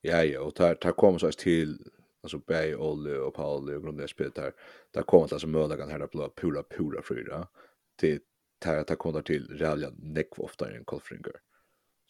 Ja, 0.02 0.24
ja, 0.24 0.42
och 0.42 0.54
där, 0.56 0.78
där 0.82 0.92
kommer 0.92 1.20
så 1.20 1.32
till 1.32 1.78
alltså 2.22 2.38
Bay, 2.38 2.76
Olle 2.76 3.18
och 3.18 3.34
Paul 3.34 3.76
och 3.76 3.82
grundliga 3.84 4.08
spelet 4.08 4.36
där. 4.36 4.54
Där 4.92 5.02
kommer 5.02 5.34
alltså 5.34 5.48
möjligheten 5.48 5.90
här 5.90 6.08
på 6.08 6.30
pura, 6.30 6.64
pura 6.64 7.02
fyra. 7.02 7.48
Till 7.96 8.20
där, 8.60 8.86
där 8.86 8.96
kommer 8.96 9.22
till 9.22 9.58
Realia 9.58 9.92
ofta 10.38 10.72
i 10.72 10.76
en 10.76 10.86
Kolfringer. 10.86 11.34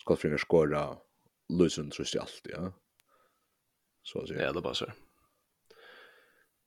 Kolfringer 0.04 0.38
skårar 0.38 0.98
Lusen 1.50 1.90
tror 1.90 2.08
jag 2.14 2.22
alltid, 2.22 2.54
ja. 2.56 2.74
Så 4.04 4.22
att 4.22 4.28
säga. 4.28 4.42
Ja, 4.42 4.54
det 4.54 4.62
passar. 4.62 4.94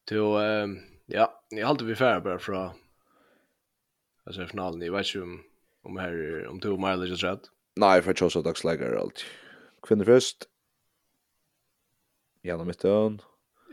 Till, 0.06 0.18
ehm 0.18 0.78
ja, 1.06 1.44
jag 1.48 1.66
håller 1.66 1.84
vi 1.84 1.94
färre 1.94 2.20
bara 2.20 2.38
från 2.38 2.70
alltså 4.30 4.46
finalen 4.46 4.82
Jag 4.82 4.92
vet 4.92 5.14
om 5.16 5.42
om 5.82 5.96
här 5.96 6.46
om 6.46 6.60
två 6.60 6.76
miles 6.76 7.10
just 7.10 7.22
rätt. 7.22 7.40
Nej, 7.76 8.02
för 8.02 8.14
Chelsea 8.14 8.42
dags 8.42 8.64
lägger 8.64 8.94
allt. 8.94 9.24
Kvinnor 9.82 10.04
först. 10.04 10.36
Genom 12.42 12.66
mitten. 12.66 13.22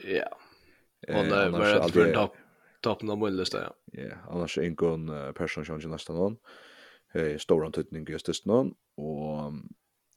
Ja. 0.03 0.37
Och 1.07 1.23
det 1.23 1.49
var 1.49 1.87
ett 1.87 1.91
för 1.91 2.13
topp 2.13 2.35
toppen 2.81 3.09
av 3.09 3.17
mållistan. 3.17 3.73
Ja, 3.91 4.15
annars 4.29 4.57
är 4.57 4.61
ingen 4.61 5.33
person 5.33 5.65
som 5.65 5.79
jag 5.79 5.89
nästan 5.89 6.15
någon. 6.15 6.37
Eh 7.13 7.37
stor 7.37 7.65
antydning 7.65 8.05
just 8.09 8.27
just 8.27 8.45
någon 8.45 8.73
och 8.97 9.53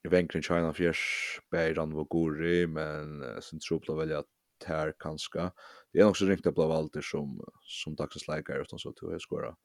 Venkrin 0.09 0.43
China 0.43 0.73
Fjärs 0.73 1.41
Beiran 1.51 1.95
var 1.95 2.05
gori 2.05 2.67
men 2.67 3.23
uh, 3.23 3.41
sen 3.41 3.59
tror 3.61 3.83
jag 3.87 3.97
väl 3.97 4.13
att 4.13 4.27
här 4.67 4.95
kanske 4.99 5.51
det 5.93 6.01
är 6.01 6.09
också 6.09 6.25
ringt 6.25 6.47
upp 6.47 6.59
av 6.59 6.71
allt 6.71 6.97
som 7.05 7.45
som 7.63 7.95
dagsläkare 7.95 8.61
utan 8.61 8.79
så 8.79 8.93
tror 8.93 9.13
jag 9.13 9.21
skora 9.21 9.57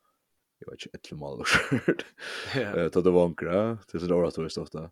jag 0.60 0.72
vet 0.72 0.86
inte 0.86 0.98
ett 0.98 1.12
mål 1.12 1.40
och 1.40 1.48
skört. 1.48 2.06
Eh 2.56 2.86
då 2.92 3.02
det 3.02 3.12
var 3.12 3.26
ankra 3.26 3.78
till 3.78 4.00
så 4.00 4.08
då 4.08 4.28
att 4.28 4.58
ofta. 4.58 4.92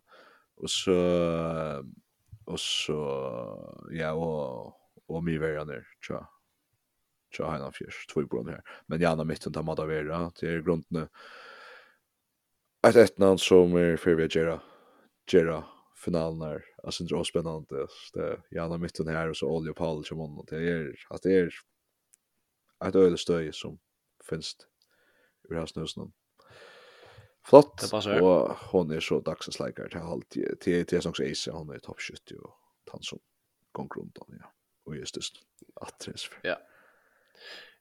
Och 0.56 0.70
så 0.70 0.94
och 2.44 2.60
så 2.60 2.96
ja 3.90 4.12
och 4.12 4.80
och 5.06 5.24
mig 5.24 5.38
var 5.38 5.64
där 5.66 5.86
tja. 6.00 6.28
Tja 7.36 7.50
han 7.50 7.62
av 7.62 7.70
fisk 7.70 8.14
två 8.14 8.22
bron 8.22 8.48
här. 8.48 8.62
Men 8.86 9.00
jag 9.00 9.12
andra 9.12 9.24
mitten 9.24 9.52
tar 9.52 9.62
mata 9.62 9.86
vera 9.86 10.30
till 10.30 10.62
grunden. 10.62 11.08
Ett 12.86 12.96
ett 12.96 13.18
namn 13.18 13.38
som 13.38 13.76
är 13.76 13.96
för 13.96 14.14
vi 14.14 14.28
gera 14.28 14.60
gera 15.32 15.64
finalen 15.96 16.42
här. 16.42 16.64
Alltså 16.82 17.04
det 17.04 17.14
är 17.16 17.24
spännande. 17.24 17.86
Det 18.14 18.40
jag 18.50 18.64
andra 18.64 18.78
mitten 18.78 19.08
här 19.08 19.28
och 19.30 19.36
så 19.36 19.48
Olje 19.48 19.72
Paul 19.72 20.04
som 20.04 20.18
hon 20.18 20.44
det 20.48 20.56
är 20.56 20.94
att 21.10 21.22
det 21.22 21.32
är 21.32 21.50
ett 22.84 22.94
öde 22.94 23.18
stöj 23.18 23.52
som 23.52 23.78
finns 24.30 24.56
ur 25.50 25.58
hans 25.58 25.76
nøsen. 25.76 26.12
Flott, 27.44 27.82
og 27.92 28.54
hon 28.70 28.92
er 28.92 29.02
så 29.04 29.20
dagsens 29.20 29.58
leikar 29.60 29.90
til 29.92 30.00
halv 30.00 30.24
til 30.32 30.86
til 30.88 31.02
sånn 31.04 31.18
Ace, 31.26 31.52
hon 31.52 31.72
er 31.74 31.82
topp 31.84 32.00
70 32.00 32.38
og 32.40 32.54
han 32.92 33.02
som 33.04 33.20
gong 33.76 33.90
rundt 33.98 34.20
han, 34.22 34.38
ja. 34.40 34.52
Og 34.86 34.96
just 34.96 35.16
just 35.16 35.42
attres. 35.82 36.28
Ja. 36.44 36.56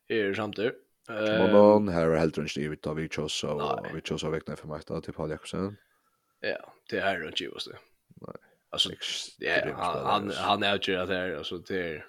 Er 0.10 0.34
samtidig. 0.34 0.74
Manon, 1.08 1.88
her 1.92 2.12
er 2.12 2.20
helt 2.20 2.38
runt 2.38 2.58
i 2.58 2.68
vitt 2.72 2.88
av 2.88 2.96
vi 3.00 3.10
kjøs, 3.12 3.44
og 3.48 3.88
vi 3.92 4.02
kjøs 4.02 4.24
av 4.24 4.36
vekna 4.36 4.56
for 4.60 4.72
meg 4.72 4.86
da, 4.88 5.00
til 5.04 5.16
Paul 5.16 5.32
Jakobsen. 5.32 5.78
Ja, 6.44 6.60
det 6.92 7.00
er 7.00 7.20
rundt 7.22 7.42
i 7.44 7.48
oss 7.48 7.68
det. 7.72 7.80
Nei. 8.24 8.36
Alltså 8.74 8.90
ja, 9.38 9.74
han 10.06 10.32
han 10.32 10.64
är 10.64 10.80
ju 10.82 11.06
där 11.06 11.38
alltså 11.38 11.58
det 11.58 11.78
är 11.78 12.06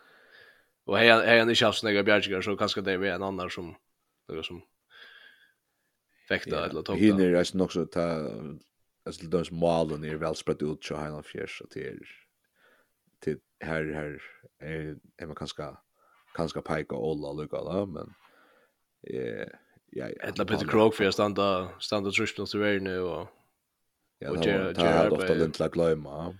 och 0.87 0.99
hej 0.99 1.09
här 1.09 1.23
är 1.23 1.45
ni 1.45 1.55
chans 1.55 1.83
några 1.83 2.03
bjärgar 2.03 2.41
så 2.41 2.57
kanske 2.57 2.81
det 2.81 2.93
är 2.93 3.05
en 3.05 3.23
annan 3.23 3.51
som 3.51 3.75
några 4.29 4.43
som 4.43 4.63
fekta 6.29 6.67
eller 6.67 6.83
topp. 6.83 6.99
Hinner 6.99 7.25
ju 7.25 7.39
alltså 7.39 7.63
också 7.63 7.87
ta 7.87 8.31
alltså 9.05 9.27
de 9.27 9.63
och 9.63 10.01
ner 10.01 10.15
väl 10.15 10.35
spread 10.35 10.63
ut 10.63 10.85
så 10.85 10.97
här 10.97 11.23
fjärs 11.23 11.59
så 11.59 11.67
till 11.67 12.01
till 13.21 13.39
här 13.61 13.85
här 13.85 14.23
är 14.59 14.97
är 15.17 15.27
man 15.27 15.37
kanske 15.37 15.77
kanske 16.35 16.61
peka 16.61 16.97
alla 16.97 17.33
lucka 17.33 17.65
där 17.65 17.87
men 17.87 18.15
eh 19.03 19.49
ja 19.91 20.09
ja. 20.09 20.29
Ett 20.29 20.37
Peter 20.37 20.69
krog 20.69 20.95
för 20.95 21.11
standa 21.11 21.71
standa 21.81 22.11
truspen 22.11 22.47
så 22.47 22.59
väl 22.59 22.83
nu 22.83 23.01
och 23.01 23.29
ja 24.19 24.31
och 24.31 24.41
det 24.41 24.83
har 24.83 25.11
ofta 25.11 25.35
lent 25.35 25.59
la 25.59 25.69
glömma. 25.69 26.39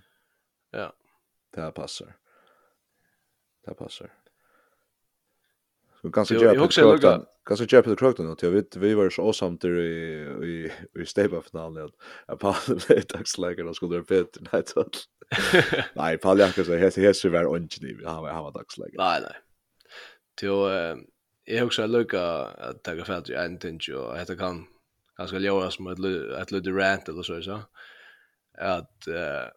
Ja. 0.71 0.93
Det 1.51 1.71
passar. 1.71 2.15
Det 3.65 3.73
passar. 3.73 4.13
Ganska 6.09 6.35
jag 6.35 6.61
också 6.61 6.91
lucka. 6.91 7.21
Ganska 7.49 7.75
jag 7.75 7.83
på 7.83 8.23
nu. 8.23 8.29
och 8.29 8.43
vi 8.43 8.63
vi 8.75 8.93
var 8.93 9.09
så 9.09 9.21
awesome 9.21 9.57
där 9.61 9.79
i 9.79 9.91
i 10.45 10.71
i 11.01 11.05
step 11.05 11.33
up 11.33 11.45
finalen 11.45 11.89
att 12.27 12.39
på 12.39 12.55
det 12.87 13.09
dags 13.13 13.37
läge 13.37 13.63
och 13.63 13.75
skulle 13.75 13.95
det 13.97 14.01
bättre 14.01 14.41
nej 14.51 14.63
så. 14.65 14.85
Nej, 15.93 16.17
Paul 16.17 16.39
Jakob 16.39 16.55
så 16.55 16.63
säga 16.65 17.05
helt 17.05 17.17
så 17.17 17.29
var 17.29 17.57
inte 17.57 17.79
det 17.79 18.09
han 18.09 18.23
var 18.23 18.29
han 18.29 18.43
var 18.43 18.51
dags 18.51 18.77
läge. 18.77 18.95
Nej 18.97 19.21
nej. 19.21 19.35
Till 20.37 20.49
eh 20.49 20.95
jag 21.47 21.65
också 21.65 21.87
lucka 21.87 22.21
att 22.21 22.83
ta 22.83 23.05
fält 23.05 23.29
i 23.29 23.33
en 23.33 23.59
tinge 23.59 23.93
och 23.93 24.17
heter 24.17 24.35
kan 24.35 24.65
ganska 25.17 25.39
låra 25.39 25.71
som 25.71 25.87
ett 25.87 25.99
ett 26.41 26.51
lite 26.51 26.69
rant 26.69 27.09
eller 27.09 27.23
så 27.23 27.41
så. 27.41 27.61
Att 28.57 29.07
eh 29.07 29.49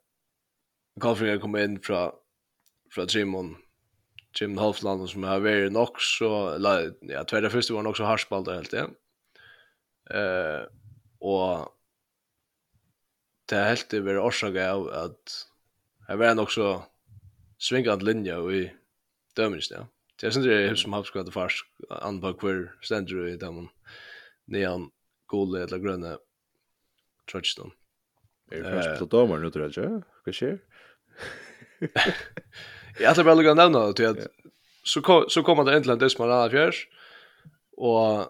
Golfringer 1.01 1.39
kom 1.39 1.57
in 1.57 1.81
från 1.81 2.11
från 2.95 3.09
Simon 3.09 3.57
Jim 4.35 4.59
Hofland 4.59 5.11
som 5.11 5.25
har 5.25 5.41
varit 5.41 5.73
nog 5.73 6.01
så 6.01 6.49
eller 6.49 6.95
ja 7.01 7.25
tvärda 7.25 7.51
första 7.51 7.75
var 7.75 7.83
nog 7.83 7.97
så 7.97 8.05
harspaltar 8.05 8.55
helt 8.55 8.73
igen. 8.73 8.95
Eh 10.11 10.63
och 11.19 11.69
det 13.49 13.57
är 13.57 13.69
helt 13.69 13.91
det 13.91 14.01
var 14.01 14.29
orsaka 14.29 14.73
av 14.73 14.89
att 14.89 15.47
jag 16.09 16.17
var 16.17 16.35
nog 16.35 16.53
så 16.53 16.85
svingad 17.59 18.03
linje 18.03 18.53
i 18.53 18.73
dömnis 19.37 19.71
ja. 19.71 19.89
Det 20.21 20.27
är 20.27 20.31
sånt 20.31 20.47
det 20.47 20.77
som 20.77 20.93
har 20.93 21.03
skadat 21.03 21.35
fast 21.35 21.65
anbak 21.89 22.41
kvar 22.41 22.75
ständer 22.83 23.27
i 23.27 23.37
dem 23.37 23.69
neon 24.45 24.91
gula 25.29 25.65
eller 25.65 25.79
gröna 25.79 26.19
touchdown. 27.33 27.71
Är 28.51 28.63
det 28.63 28.83
fast 28.83 28.99
på 28.99 29.05
domaren 29.05 29.43
nu 29.43 29.51
tror 29.51 29.73
jag. 29.77 30.03
Vad 30.25 30.35
sker? 30.35 30.59
Jag 33.01 33.09
hade 33.09 33.25
bara 33.25 33.35
lugna 33.35 33.55
nämna 33.55 33.93
det 33.93 34.07
att 34.07 34.27
så 34.83 35.01
kom, 35.01 35.25
så 35.29 35.43
kommer 35.43 35.65
det 35.65 35.77
äntligen 35.77 35.99
det 35.99 36.11
som 36.11 36.25
alla 36.25 36.51
fjärs. 36.51 36.89
Och 37.77 38.27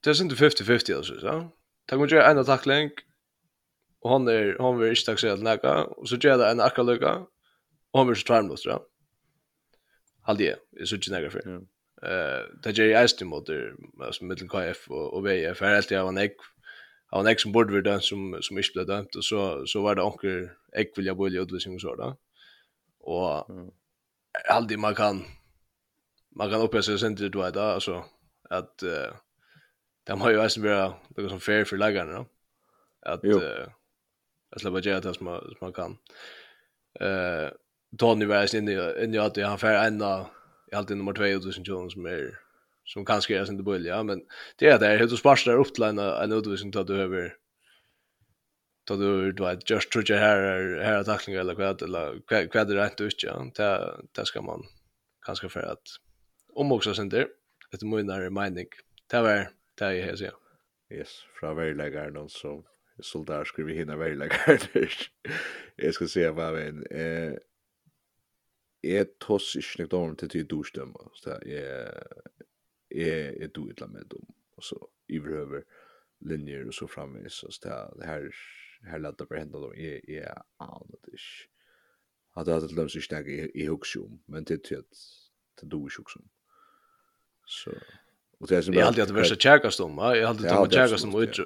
det 0.00 0.10
är 0.10 0.22
inte 0.22 0.34
50-50 0.34 0.96
alltså 0.96 1.20
så. 1.20 1.50
Tack 1.86 2.00
mycket 2.00 2.24
en 2.24 2.38
attackling. 2.38 2.90
Och 4.00 4.10
han 4.10 4.28
är 4.28 4.56
han 4.60 4.78
vill 4.78 4.88
inte 4.88 5.04
taxa 5.04 5.36
näka 5.36 5.84
och 5.84 6.08
så 6.08 6.16
gör 6.16 6.38
det 6.38 6.50
en 6.50 6.60
akka 6.60 6.82
lucka. 6.82 7.14
Och 7.90 7.98
han 8.00 8.08
vill 8.08 8.16
så 8.16 8.26
tvärm 8.26 8.48
då 8.48 8.56
så. 8.56 8.82
Halde 10.22 10.56
är 10.80 10.84
så 10.84 10.96
genera 10.96 11.30
för. 11.30 11.48
Eh 12.02 12.44
det 12.62 12.78
är 12.78 12.84
ju 12.84 12.92
ästimo 12.92 13.40
där 13.40 13.74
som 14.12 14.28
mitten 14.28 14.48
KF 14.48 14.90
och 14.90 15.14
och 15.14 15.26
VF 15.26 15.62
är 15.62 15.74
alltid 15.74 15.98
av 15.98 16.08
en 16.08 16.18
ägg 16.18 16.36
av 17.10 17.20
en 17.20 17.26
ägg 17.26 17.40
som 17.40 17.52
borde 17.52 17.72
vara 17.72 17.82
den 17.82 18.00
som 18.00 18.38
som 18.40 18.58
inte 18.58 18.70
blev 18.74 18.86
dömt 18.86 19.14
och 19.14 19.24
så 19.24 19.66
så 19.66 19.82
var 19.82 19.94
det 19.94 20.02
onkel 20.02 20.48
ägg 20.72 20.92
vill 20.96 21.06
jag 21.06 21.16
bolja 21.16 21.42
utlösning 21.42 21.80
så 21.80 21.94
då. 21.94 22.16
Och 23.00 23.48
aldrig 24.48 24.78
man 24.78 24.94
kan 24.94 25.24
man 26.36 26.50
kan 26.50 26.60
uppleva 26.60 26.82
sig 26.82 26.98
sen 26.98 27.14
det 27.14 27.28
du 27.28 27.42
alltså 27.42 28.04
att 28.50 28.82
uh, 28.82 29.14
de 30.06 30.20
har 30.20 30.30
ju 30.30 30.40
alltså 30.40 30.60
bara 30.60 30.94
något 31.16 31.30
som 31.30 31.40
fair 31.40 31.64
för 31.64 31.76
lagarna 31.76 32.12
då. 32.12 32.26
Att 33.00 33.24
uh, 33.24 33.68
att 34.50 34.60
släppa 34.60 34.80
det 34.80 35.06
att 35.06 35.16
som 35.16 35.24
man, 35.24 35.54
man 35.60 35.72
kan. 35.72 35.98
Eh 37.00 37.44
uh, 37.44 37.50
Tony 37.98 38.24
var 38.24 38.54
inne 38.54 39.04
inne 39.04 39.22
att 39.22 39.36
han 39.36 39.58
fair 39.58 39.86
ända 39.86 40.26
i 40.72 40.74
alltid 40.74 40.96
nummer 40.96 41.12
2 41.12 41.22
2020 41.22 41.88
som 41.88 42.06
är 42.06 42.38
som 42.84 43.04
kanske 43.04 43.38
är 43.38 43.44
sin 43.44 43.56
debulja 43.56 44.02
men 44.02 44.22
det 44.56 44.68
är 44.68 44.78
där 44.78 44.98
hur 44.98 45.06
du 45.06 45.16
sparsar 45.16 45.52
upp 45.52 45.74
till 45.74 45.84
en 45.84 45.98
en 45.98 46.32
utvisning 46.32 46.72
att 46.76 46.86
du 46.86 47.00
över 47.00 47.36
då 48.84 48.96
du 48.96 49.32
du 49.32 49.42
har 49.42 49.58
just 49.66 49.92
tror 49.92 50.04
jag 50.08 50.18
här 50.18 50.80
här 50.82 51.04
tacklingar 51.04 51.40
eller 51.40 51.54
vad 51.54 51.82
eller 51.82 52.22
vad 52.54 52.68
det 52.68 52.76
rätt 52.76 53.00
ut 53.00 53.22
ja 53.22 53.50
ta 53.54 54.00
ta 54.12 54.24
ska 54.24 54.42
man 54.42 54.62
kanske 55.26 55.48
för 55.48 55.62
att 55.62 55.86
om 56.48 56.72
också 56.72 56.94
sen 56.94 57.08
där 57.08 57.28
ett 57.74 57.82
månare 57.82 58.30
mening 58.30 58.68
det 59.10 59.20
var 59.20 59.48
det 59.78 59.96
jag 59.96 60.06
här 60.06 60.16
så 60.16 60.30
yes 60.90 61.24
från 61.40 61.56
värläggaren 61.56 62.28
så 62.28 62.64
så 63.00 63.24
där 63.24 63.44
skriver 63.44 63.72
vi 63.72 63.78
hinna 63.78 63.96
värläggaren 63.96 64.58
jag 65.76 65.94
ska 65.94 66.06
se 66.06 66.30
vad 66.30 66.54
men 66.54 66.86
eh 66.86 67.38
Jeg 68.84 69.00
i 69.00 69.58
ikke 69.58 69.86
då 69.86 69.96
dårlig 69.96 70.18
till 70.18 70.28
till 70.28 70.46
dorstømme, 70.46 71.08
så 71.14 71.38
jeg, 71.46 71.62
är 72.90 73.42
är 73.42 73.48
du 73.48 73.70
illa 73.70 73.86
med 73.86 73.96
annet 73.96 74.12
och 74.12 74.28
og 74.56 74.64
så 74.64 74.90
iverhøver 75.08 75.62
linjer 76.20 76.66
och 76.66 76.74
så 76.74 76.86
framvis, 76.86 77.32
så 77.32 77.48
det 77.96 78.06
här 78.06 78.30
här 78.86 78.98
laddar 78.98 79.26
på 79.26 79.34
hända 79.34 79.58
då 79.58 79.74
är 79.74 80.10
är 80.10 80.42
anodish. 80.56 81.48
Att 82.32 82.46
det 82.46 82.72
löser 82.72 82.88
sig 82.88 83.02
steg 83.02 83.28
i 83.54 83.66
huxum, 83.66 84.22
men 84.26 84.44
det 84.44 84.54
är 84.54 84.82
det 85.60 85.66
du 85.66 85.76
är 85.76 85.98
huxum. 85.98 86.28
Så 87.46 87.70
och 88.38 88.48
det 88.48 88.56
är 88.56 88.62
som 88.62 88.74
Jag 88.74 88.86
alltid 88.86 89.04
att 89.04 89.10
värsta 89.10 89.36
checkas 89.36 89.76
då, 89.76 89.88
va? 89.88 90.16
Jag 90.16 90.28
alltid 90.28 90.46
att 90.46 90.72
checkas 90.72 91.00
som 91.00 91.22
ut 91.22 91.38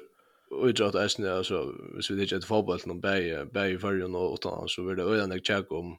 och 0.79 0.87
att 0.87 0.95
äsna 0.95 1.33
alltså 1.33 1.75
hvis 1.95 2.11
vi 2.11 2.21
inte 2.21 2.35
ett 2.35 2.45
fotboll 2.45 2.79
någon 2.85 3.01
bäj 3.01 3.45
bäj 3.45 3.77
för 3.77 3.93
ju 3.93 4.03
och 4.03 4.33
utan 4.33 4.67
så 4.67 4.83
vill 4.83 4.97
det 4.97 5.03
öra 5.03 5.25
när 5.25 5.39
check 5.39 5.71
om 5.71 5.97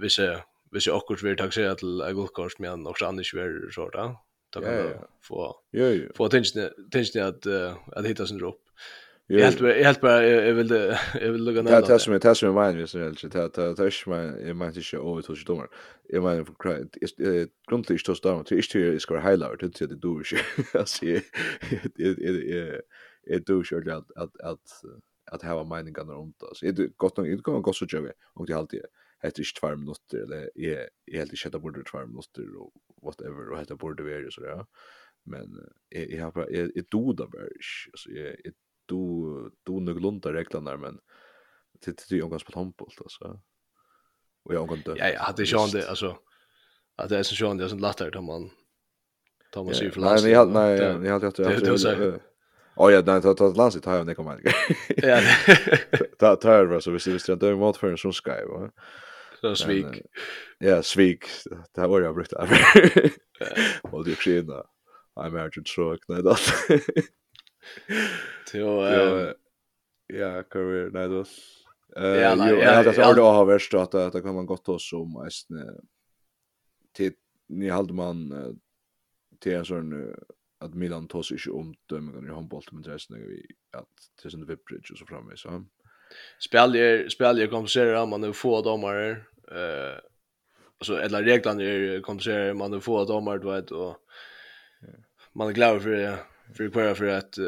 vi 0.00 0.10
ser 0.10 0.44
vi 0.70 0.80
ser 0.80 0.92
också 0.92 1.26
vi 1.26 1.36
tar 1.36 1.50
sig 1.50 1.76
till 1.76 2.00
ett 2.00 2.14
guldkort 2.14 2.58
men 2.58 2.86
också 2.86 3.06
annars 3.06 3.34
vi 3.34 3.72
så 3.72 3.90
där. 3.90 4.16
Tack 4.50 4.64
för 4.64 5.06
få. 5.20 5.60
Jo 5.72 5.86
jo. 5.86 6.10
Få 6.14 6.28
tänka 6.28 6.70
tänka 6.90 7.26
att 7.26 7.46
att 7.92 8.06
hitta 8.06 8.26
sin 8.26 8.38
dropp. 8.38 8.60
Jag 9.26 9.40
helt 9.40 9.60
jag 9.60 9.84
helt 9.84 10.00
bara 10.00 10.26
jag 10.26 10.54
vill 10.54 10.70
jag 11.20 11.32
vill 11.32 11.44
lugna 11.44 11.62
ner. 11.62 11.70
Det 11.70 11.90
är 11.90 12.10
med 12.10 12.22
tas 12.22 12.42
med 12.42 12.74
vin 12.74 12.86
så 12.86 12.98
helt 12.98 13.22
det 13.22 13.28
det 13.56 13.76
tas 13.76 14.06
med 14.06 14.48
jag 14.48 14.56
menar 14.56 14.78
inte 14.78 14.96
över 14.96 15.22
till 15.22 15.44
domar. 15.44 15.68
Jag 16.08 16.22
menar 16.22 16.44
för 16.44 16.54
credit 16.58 16.96
grundligt 17.68 18.00
står 18.00 18.18
domar 18.22 18.44
till 18.44 18.58
istället 18.58 18.94
är 18.94 18.98
ska 18.98 19.18
highlight 19.18 19.74
till 19.74 19.88
det 19.88 19.96
du 19.96 20.24
ser. 20.24 20.40
Jag 20.72 20.88
ser 20.88 21.22
det 21.94 22.14
det 22.14 22.80
det 23.26 23.46
du 23.46 23.64
kör 23.64 23.88
att 23.90 24.10
att 24.16 24.40
att 24.40 24.66
att 25.32 25.42
ha 25.42 25.64
meningen 25.64 26.10
runt 26.10 26.42
alltså. 26.42 26.66
Det 26.66 26.96
gott 26.96 27.16
nog 27.16 27.28
inte 27.28 27.42
kan 27.42 27.62
gå 27.62 27.72
så 27.72 27.86
jag 27.88 28.12
och 28.34 28.46
det 28.46 28.52
alltid 28.52 28.80
ett 29.22 29.38
ist 29.38 29.56
2 29.56 29.76
minutter 29.76 30.18
eller 30.18 30.50
är 30.58 30.88
är 31.06 31.18
helt 31.18 31.32
i 31.32 31.36
chatta 31.36 31.58
borde 31.58 31.82
2 31.82 32.06
minutter 32.06 32.56
och 32.56 32.72
whatever 33.02 33.50
och 33.50 33.58
heter 33.58 33.74
borde 33.74 34.02
vara 34.02 34.30
så 34.30 34.40
där. 34.40 34.66
Men 35.26 35.48
jag 35.88 36.24
har 36.24 36.48
jag 36.50 36.70
då 36.90 37.12
bara 37.14 37.48
så 37.94 38.10
jag 38.10 38.34
du 38.86 39.50
du 39.62 39.80
nog 39.80 40.00
lunda 40.00 40.32
reglerna 40.32 40.76
men 40.76 40.98
till 41.80 41.96
till 41.96 42.18
jag 42.18 42.30
ganska 42.30 42.52
på 42.52 42.58
handboll 42.58 42.92
alltså. 43.00 43.40
Och 44.44 44.54
jag 44.54 44.68
kan 44.68 44.96
Ja, 44.96 45.08
jag 45.08 45.20
hade 45.20 45.42
ju 45.42 45.56
det 45.72 45.88
alltså 45.88 46.18
att 46.96 47.08
det 47.08 47.18
är 47.18 47.22
så 47.22 47.34
sjön 47.34 47.56
det 47.56 47.64
är 47.64 47.68
sånt 47.68 47.80
lättare 47.80 48.10
då 48.10 48.20
man 48.20 48.50
tar 49.52 49.64
man 49.64 49.74
sig 49.74 49.90
för 49.90 50.00
Nej, 50.00 50.30
jag 50.30 50.50
nej, 50.52 50.78
jag 50.78 51.12
hade 51.12 51.28
att 51.28 51.38
jag 51.38 52.20
Oh 52.76 52.92
ja, 52.92 53.02
nej, 53.06 53.20
det 53.20 53.34
tar 53.34 53.54
landet 53.54 53.82
tar 53.82 53.96
jag 53.96 54.06
när 54.06 54.14
kommer. 54.14 54.40
Ja. 54.96 55.20
Det 56.18 56.36
tar 56.36 56.66
det 56.66 56.80
så 56.80 56.90
visst 56.90 57.06
visst 57.06 57.26
det 57.26 57.48
är 57.48 57.56
mot 57.56 57.76
för 57.76 57.90
en 57.90 57.98
sån 57.98 58.12
sky 58.12 58.30
va. 58.30 58.70
Så 59.40 59.54
svik. 59.54 59.86
Ja, 60.58 60.82
svik. 60.82 61.24
Det 61.74 61.80
har 61.80 62.00
jag 62.00 62.14
brukt. 62.14 62.32
Och 63.82 64.04
det 64.04 64.14
skiner. 64.14 64.62
I'm 65.16 65.42
out 65.44 65.52
to 65.52 65.60
truck. 65.74 66.00
Nej, 66.08 66.22
det. 66.22 66.36
Så 68.50 68.58
ja, 70.06 70.42
career 70.42 70.90
nej 70.90 71.08
då. 71.08 71.24
Eh 71.96 72.20
ja, 72.20 72.36
det 72.36 72.62
är 72.62 72.92
så 72.92 73.12
då 73.12 73.22
har 73.22 73.44
värst 73.44 73.74
att 73.74 73.90
det 73.90 74.22
kan 74.22 74.34
man 74.34 74.46
gott 74.46 74.68
oss 74.68 74.88
som 74.88 75.12
mest 75.12 75.48
till 76.92 77.12
ni 77.48 77.68
hade 77.68 77.92
man 77.92 78.32
till 79.40 79.64
sån 79.64 80.14
att 80.58 80.74
Milan 80.74 81.08
tos 81.08 81.28
sig 81.28 81.52
om 81.52 81.74
dömningen 81.86 82.26
i 82.26 82.34
handboll 82.34 82.62
men 82.72 82.82
det 82.82 82.92
är 82.92 83.28
vi 83.28 83.46
att 83.70 83.88
till 84.22 84.30
sån 84.30 84.46
Vipbridge 84.46 84.92
och 84.92 84.98
så 84.98 85.06
framme 85.06 85.32
så. 85.36 85.64
Spelare 86.40 87.10
spelare 87.10 87.46
kompenserar 87.46 88.06
man 88.06 88.20
nu 88.20 88.32
få 88.32 88.62
domare 88.62 89.10
eh 89.50 89.98
alltså 90.78 90.96
eller 91.00 91.22
reglerna 91.22 92.02
kompenserar 92.02 92.54
man 92.54 92.70
nu 92.70 92.80
få 92.80 93.04
domare 93.04 93.38
då 93.38 93.50
vet 93.50 93.70
och 93.70 93.96
man 95.32 95.48
är 95.48 95.52
glad 95.52 95.82
för 95.82 95.90
det 95.90 96.18
för 96.56 96.70
kvar 96.70 96.94
för 96.94 97.06
att 97.06 97.38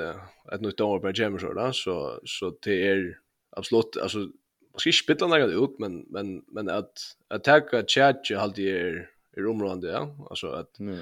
att 0.44 0.60
något 0.60 0.80
år 0.80 0.98
på 0.98 1.10
James 1.14 1.42
då 1.42 1.72
så 1.72 2.20
så 2.24 2.58
det 2.62 2.88
är 2.88 3.18
absolut 3.50 3.96
alltså 3.96 4.18
man 4.18 4.78
ska 4.78 4.88
inte 4.88 4.98
spilla 4.98 5.26
något 5.26 5.70
ut 5.70 5.78
men 5.78 6.06
men 6.08 6.44
men 6.46 6.68
att 6.68 6.92
attacka 7.28 7.84
chat 7.86 8.30
ju 8.30 8.36
alltid 8.36 8.74
är 8.74 9.10
är 9.36 9.46
området 9.46 9.92
ja 9.92 10.26
alltså 10.30 10.46
att 10.46 10.78
mm. 10.78 10.98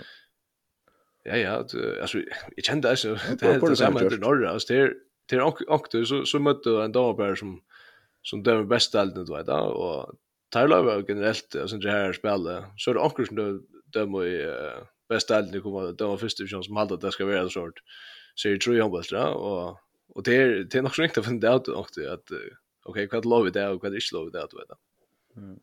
ja 1.22 1.36
ja 1.36 1.50
att, 1.50 1.74
alltså 2.00 2.18
jag 2.56 2.64
kände 2.64 2.90
alltså 2.90 3.18
det 3.40 3.46
är 3.46 3.68
det 3.68 3.76
samma 3.76 3.98
till 3.98 4.20
norra 4.20 4.50
alltså 4.50 4.74
det 4.74 4.80
är 4.80 4.94
till 5.28 5.40
Okto 5.40 6.04
så 6.04 6.24
så 6.24 6.38
mötte 6.38 6.70
en 6.70 6.92
dagbär 6.92 7.34
som 7.34 7.62
som 8.22 8.42
dömer 8.42 8.64
bäst 8.64 8.94
allt 8.94 9.14
då 9.14 9.36
vet 9.36 9.46
jag 9.46 9.76
och 9.76 10.14
Tyler 10.52 10.82
var 10.82 11.04
generellt 11.08 11.56
alltså 11.56 11.76
det 11.76 11.90
här 11.90 12.12
spelet 12.12 12.64
så 12.76 12.90
är 12.90 12.94
det 12.94 13.00
också 13.00 13.24
som 13.24 13.66
dömer 13.92 14.26
i 14.26 14.46
bästa 15.08 15.36
allt 15.36 15.52
det 15.52 15.60
kommer 15.60 15.92
det 15.92 16.04
var 16.04 16.16
första 16.16 16.42
division 16.42 16.64
som 16.64 16.76
hade 16.76 16.96
det 16.96 17.12
ska 17.12 17.24
vara 17.24 17.42
så 17.42 17.50
sort. 17.50 17.82
Så 18.34 18.48
jag 18.48 18.60
tror 18.60 18.76
jag 18.76 18.84
hoppas 18.84 19.12
och 19.12 19.80
och 20.08 20.22
det 20.22 20.36
är 20.36 20.64
det 20.64 20.78
är 20.78 20.82
nog 20.82 20.94
snyggt 20.94 21.18
att 21.18 21.24
fundera 21.24 21.56
ut 21.56 21.68
också 21.68 22.08
att 22.08 22.30
okej 22.84 23.08
vad 23.12 23.24
lov 23.24 23.52
det 23.52 23.68
och 23.68 23.82
vad 23.82 23.92
är 23.92 23.96
inte 23.96 24.14
lov 24.14 24.30
det 24.30 24.44
att 24.44 24.54
veta. 24.54 24.76
Mm. 25.36 25.60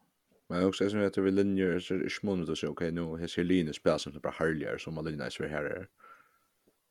Men 0.47 0.65
också 0.65 0.89
som 0.89 1.07
att 1.07 1.17
vi 1.17 1.31
linjer 1.31 1.79
så 1.79 1.93
är 1.93 2.09
smånt 2.09 2.49
att 2.49 2.57
så 2.57 2.67
okej 2.67 2.91
nu 2.91 3.17
här 3.17 3.27
ser 3.27 3.43
linjer 3.43 3.73
spel 3.73 3.99
som 3.99 4.19
bara 4.19 4.33
härligare 4.37 4.79
som 4.79 4.97
alla 4.97 5.09
linjer 5.09 5.29
så 5.29 5.43
här 5.43 5.63
är. 5.63 5.87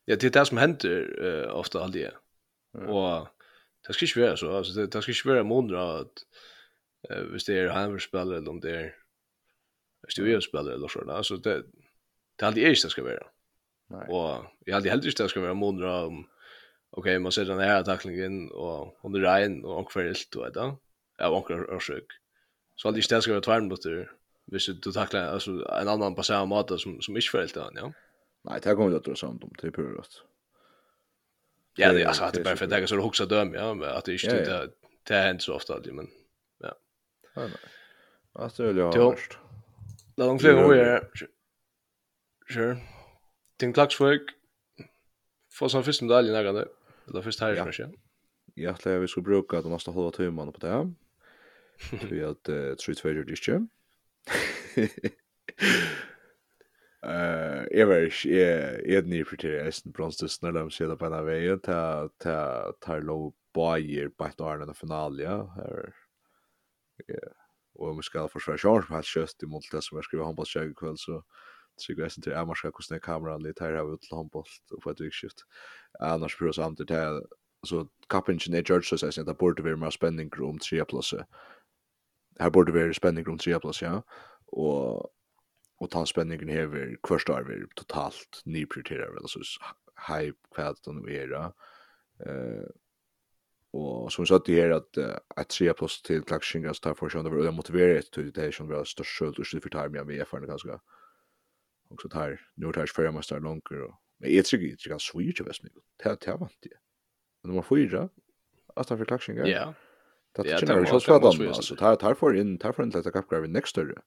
Ja, 0.05 0.15
det 0.15 0.27
är 0.27 0.31
det 0.31 0.45
som 0.45 0.57
händer 0.57 1.25
uh, 1.25 1.55
ofta 1.55 1.83
alltid 1.83 2.09
Mm. 2.73 2.89
Och 2.89 3.27
det 3.87 3.93
ska 3.93 4.05
inte 4.05 4.19
vara 4.21 4.37
så. 4.37 4.57
Alltså, 4.57 4.73
det, 4.73 4.87
det 4.87 5.01
ska 5.01 5.11
inte 5.11 5.27
vara 5.27 5.43
månader 5.43 6.01
att 6.01 6.25
uh, 7.11 7.23
hvis 7.31 7.45
det 7.45 7.59
är 7.59 7.69
hemmerspelare 7.69 8.37
eller 8.37 8.49
om 8.49 8.59
det 8.59 8.71
är 8.71 8.95
hvis 10.01 10.15
det 10.15 10.33
är 10.33 10.39
spelare 10.39 10.73
eller 10.73 10.87
så, 10.87 11.11
Alltså 11.11 11.37
det, 11.37 11.63
det 12.41 12.45
hade 12.45 12.61
jag 12.61 12.69
inte 12.69 12.89
ska 12.89 13.03
vara. 13.03 13.27
Nej. 13.87 14.07
Och 14.07 14.45
jag 14.65 14.73
hade 14.73 14.89
heller 14.89 15.13
det 15.17 15.29
ska 15.29 15.41
vara 15.41 15.53
månader 15.53 16.05
om 16.05 16.27
okej, 16.89 17.19
man 17.19 17.31
ser 17.31 17.45
den 17.45 17.59
här 17.59 17.83
tacklingen 17.83 18.51
och 18.51 18.97
hon 19.01 19.15
är 19.15 19.19
rein 19.19 19.65
och 19.65 19.75
hon 19.75 20.03
helt, 20.03 20.31
då 20.31 20.49
då. 20.49 20.77
Ja, 21.17 21.43
hon 21.47 21.65
och 21.65 21.83
sjuk. 21.83 22.05
Så 22.75 22.87
alltid 22.87 23.03
jag 23.09 23.23
ska 23.23 23.31
vara 23.31 23.41
tvärn 23.41 23.67
mot 23.67 23.81
det. 23.81 24.09
Visst 24.45 24.81
du 24.83 24.91
tacklar 24.91 25.25
alltså 25.25 25.51
en 25.51 25.87
annan 25.87 26.15
på 26.15 26.23
samma 26.23 26.45
måte 26.45 26.77
som 26.77 27.01
som 27.01 27.15
inte 27.15 27.27
fällt 27.27 27.55
han, 27.55 27.73
ja. 27.75 27.93
Nej, 28.41 28.59
det 28.63 28.75
kommer 28.75 28.89
det 28.89 29.11
att 29.11 29.19
sånt 29.19 29.43
om 29.43 29.49
typ 29.57 29.77
hur 29.77 29.95
rätt. 29.97 30.13
Ja, 31.75 31.93
det 31.93 32.05
alltså 32.05 32.23
att 32.23 32.33
det 32.33 32.43
bara 32.43 32.55
för 32.55 32.65
att 32.65 32.71
jag 32.71 32.89
så 32.89 33.01
huxar 33.01 33.25
döm, 33.25 33.53
ja, 33.53 33.73
men 33.73 33.89
att 33.89 34.05
det 34.05 34.13
inte 34.13 34.43
det 34.43 34.71
det 35.03 35.13
händer 35.13 35.41
så 35.41 35.55
ofta 35.55 35.73
alltid, 35.73 35.93
men 35.93 36.07
ja. 36.59 36.75
Ja, 37.35 37.41
nej. 37.41 37.51
Alltså, 38.33 38.63
jag 38.63 38.77
är 38.77 38.91
först? 38.91 39.33
hårt. 39.33 39.39
Det 40.15 40.21
är 40.23 40.27
långt. 40.27 40.41
Sure. 42.53 42.77
Tim 43.57 43.73
Klaksvik 43.73 44.21
får 45.51 45.69
sin 45.69 45.83
första 45.83 46.05
medalj 46.05 46.29
i 46.29 46.31
nägande. 46.31 46.67
Eller 47.07 47.21
första 47.21 47.45
här 47.45 47.55
kanske. 47.55 47.89
Jag 48.53 48.79
tror 48.79 48.99
vi 48.99 49.07
ska 49.07 49.21
bruka 49.21 49.61
de 49.61 49.71
nästa 49.71 49.91
halva 49.91 50.11
timmen 50.11 50.51
på 50.51 50.59
det 50.59 50.69
här. 50.69 50.93
Vi 52.09 52.23
har 52.23 52.31
ett 52.31 52.79
tre 52.79 52.93
två 52.93 53.09
gjort 53.09 53.45
det. 53.45 53.67
Eh, 57.03 57.63
jag 57.71 57.87
var 57.87 57.95
jag 57.95 58.89
är 58.89 59.01
ny 59.01 59.23
för 59.23 59.37
det 59.37 59.59
är 59.59 59.85
en 59.85 59.91
bronsdust 59.91 60.41
när 60.41 60.51
de 60.51 60.71
ser 60.71 60.95
på 60.95 61.09
den 61.09 61.25
vägen 61.25 61.59
ta 61.59 62.09
ta 62.17 62.71
tar 62.79 63.01
low 63.01 63.33
Bayer 63.53 64.09
på 64.09 64.25
ett 64.25 64.41
år 64.41 64.71
i 64.71 64.73
finalen 64.73 65.25
ja. 65.25 65.55
Ja. 67.07 67.15
Och 67.73 67.89
om 67.89 67.97
vi 67.97 68.03
ska 68.03 68.27
försvara 68.27 68.57
chans 68.57 68.87
på 68.87 68.95
att 68.95 69.05
kösta 69.05 69.45
i 69.45 69.49
mot 69.49 69.71
det 69.71 69.81
som 69.81 69.97
jag 69.97 70.05
skriver 70.05 70.25
handbollskäg 70.25 70.75
kväll 70.75 70.97
så 70.97 71.23
Så 71.81 71.93
jag 71.97 72.11
syns 72.11 72.23
till 72.23 72.33
är 72.33 72.45
man 72.45 72.55
ska 72.55 72.71
kosta 72.71 72.99
kameran 72.99 73.43
lite 73.43 73.63
här 73.63 73.73
har 73.73 73.85
vi 73.85 73.97
till 73.97 74.15
handboll 74.17 74.45
och 74.71 74.81
på 74.81 74.89
ett 74.89 75.01
vikskift. 75.01 75.45
Annars 75.99 76.35
för 76.35 76.47
oss 76.47 76.59
andra 76.59 76.85
till 76.85 77.27
så 77.67 77.87
kapingen 78.09 78.53
är 78.53 78.63
George 78.69 78.97
så 78.97 79.07
att 79.07 79.25
det 79.25 79.37
borde 79.37 79.63
vara 79.63 79.75
mer 79.75 79.89
spänning 79.89 80.29
room 80.29 80.59
3 80.59 80.85
plus. 80.85 81.13
Här 82.39 82.49
borde 82.49 82.71
vara 82.71 82.93
spänning 82.93 83.25
room 83.25 83.37
3 83.37 83.59
plus 83.59 83.81
ja. 83.81 84.03
Och 84.45 85.13
och 85.77 85.89
ta 85.89 86.05
spänningen 86.05 86.49
här 86.49 86.65
vi 86.65 86.97
kvarstår 87.03 87.43
vi 87.43 87.65
totalt 87.75 88.41
nyprioriterar 88.45 89.13
väl 89.13 89.27
så 89.27 89.39
high 90.07 90.33
kvalitet 90.55 90.91
nu 90.91 91.15
är. 91.15 91.33
Eh 92.25 92.69
och 93.73 94.13
som 94.13 94.25
sagt 94.25 94.45
det 94.45 94.61
är 94.61 94.69
att 94.69 94.97
att 95.35 95.49
tre 95.49 95.73
plus 95.73 96.01
til 96.01 96.21
klakshingas 96.21 96.79
tar 96.79 96.93
för 96.93 97.09
sjøn 97.09 97.25
over 97.25 97.47
og 97.47 97.53
motivere 97.53 97.97
et 97.99 98.09
til 98.13 98.35
det 98.35 98.53
som 98.53 98.69
var 98.69 98.83
störst 98.83 99.15
skuld 99.15 99.39
och 99.39 99.45
skuld 99.45 99.63
for 99.63 99.69
time 99.69 100.03
med 100.03 100.19
erfaring 100.19 100.47
ganske 100.47 100.79
Och 101.91 102.01
så 102.01 102.09
tar 102.09 102.41
nu 102.55 102.71
tar 102.71 102.81
jag 102.81 102.89
förra 102.89 103.11
mästare 103.11 103.39
långt 103.39 103.63
och 103.71 103.97
men 104.19 104.35
jag 104.35 104.45
tycker 104.45 104.67
inte 104.67 104.89
kan 104.89 104.99
switcha 104.99 105.43
bäst 105.43 105.63
mycket. 105.63 105.81
Det 106.03 106.21
det 106.25 106.31
vant 106.31 106.57
det. 106.61 106.69
Men 107.43 107.55
man 107.55 107.63
får 107.63 107.79
ju 107.79 107.87
då 107.87 108.09
att 108.75 108.87
ta 108.87 108.97
för 108.97 109.05
klaxing. 109.05 109.37
Ja. 109.37 109.73
Det 110.31 110.51
är 110.51 110.79
ju 110.79 110.85
så 110.85 110.99
svårt 110.99 111.63
så 111.65 111.75
tar 111.75 111.95
tar 111.95 112.13
för 112.13 112.35
in 112.35 112.57
tar 112.57 112.71
för 112.71 112.83
inte 112.83 112.99
att 112.99 113.13
kapgra 113.13 113.39
vid 113.39 113.49
next 113.49 113.77
år. 113.77 114.01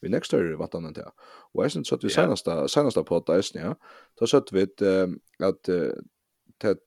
Vi 0.00 0.08
next 0.08 0.34
år 0.34 0.56
vad 0.58 0.74
annat 0.74 0.94
det. 0.94 1.10
Och 1.52 1.64
jag 1.64 1.72
syns 1.72 1.92
att 1.92 2.04
vi 2.04 2.10
senaste 2.10 2.68
senaste 2.68 3.02
på 3.02 3.20
det 3.26 3.32
är 3.32 3.42
ja. 3.52 3.76
Då 4.14 4.26
så 4.26 4.36
att 4.36 4.52
vi 4.52 4.62
att 4.62 4.78
att 5.38 5.68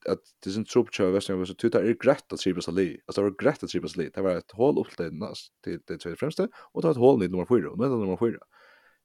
att 0.06 0.20
det 0.44 0.50
sin 0.50 0.66
trupp 0.66 0.94
kör 0.94 1.12
västern 1.12 1.46
så 1.46 1.54
tuta 1.54 1.80
är 1.80 1.94
grätt 1.94 2.34
att 2.34 2.40
Sibas 2.40 2.68
Ali. 2.68 3.02
Alltså 3.06 3.22
det 3.22 3.30
var 3.30 3.36
grätt 3.38 3.64
att 3.64 3.70
Sibas 3.70 3.98
Ali. 3.98 4.10
Det 4.14 4.22
var 4.22 4.32
ett 4.32 4.52
hål 4.52 4.80
upp 4.80 4.98
till 4.98 5.20
det 5.20 5.34
till 5.64 5.80
det 5.88 5.98
två 5.98 6.16
främsta 6.16 6.48
och 6.54 6.82
det 6.82 6.88
var 6.88 6.92
ett 6.92 6.98
hål 6.98 7.24
i 7.24 7.28
nummer 7.28 7.46
4 7.46 7.70
och 7.70 7.78
nu 7.78 7.86
är 7.86 7.90
det 7.90 7.96
nummer 7.96 8.18
4 8.18 8.38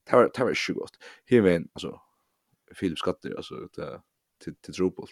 det 0.07 0.17
var 0.17 0.31
det 0.35 0.45
var 0.45 0.55
sjukt 0.55 0.79
gott. 0.79 0.99
Här 1.27 1.43
men 1.43 1.69
alltså 1.73 2.01
Philip 2.81 2.99
Skatter 2.99 3.37
alltså 3.37 3.55
det 3.55 4.03
till 4.45 4.57
till 4.57 4.75
Trobult. 4.75 5.11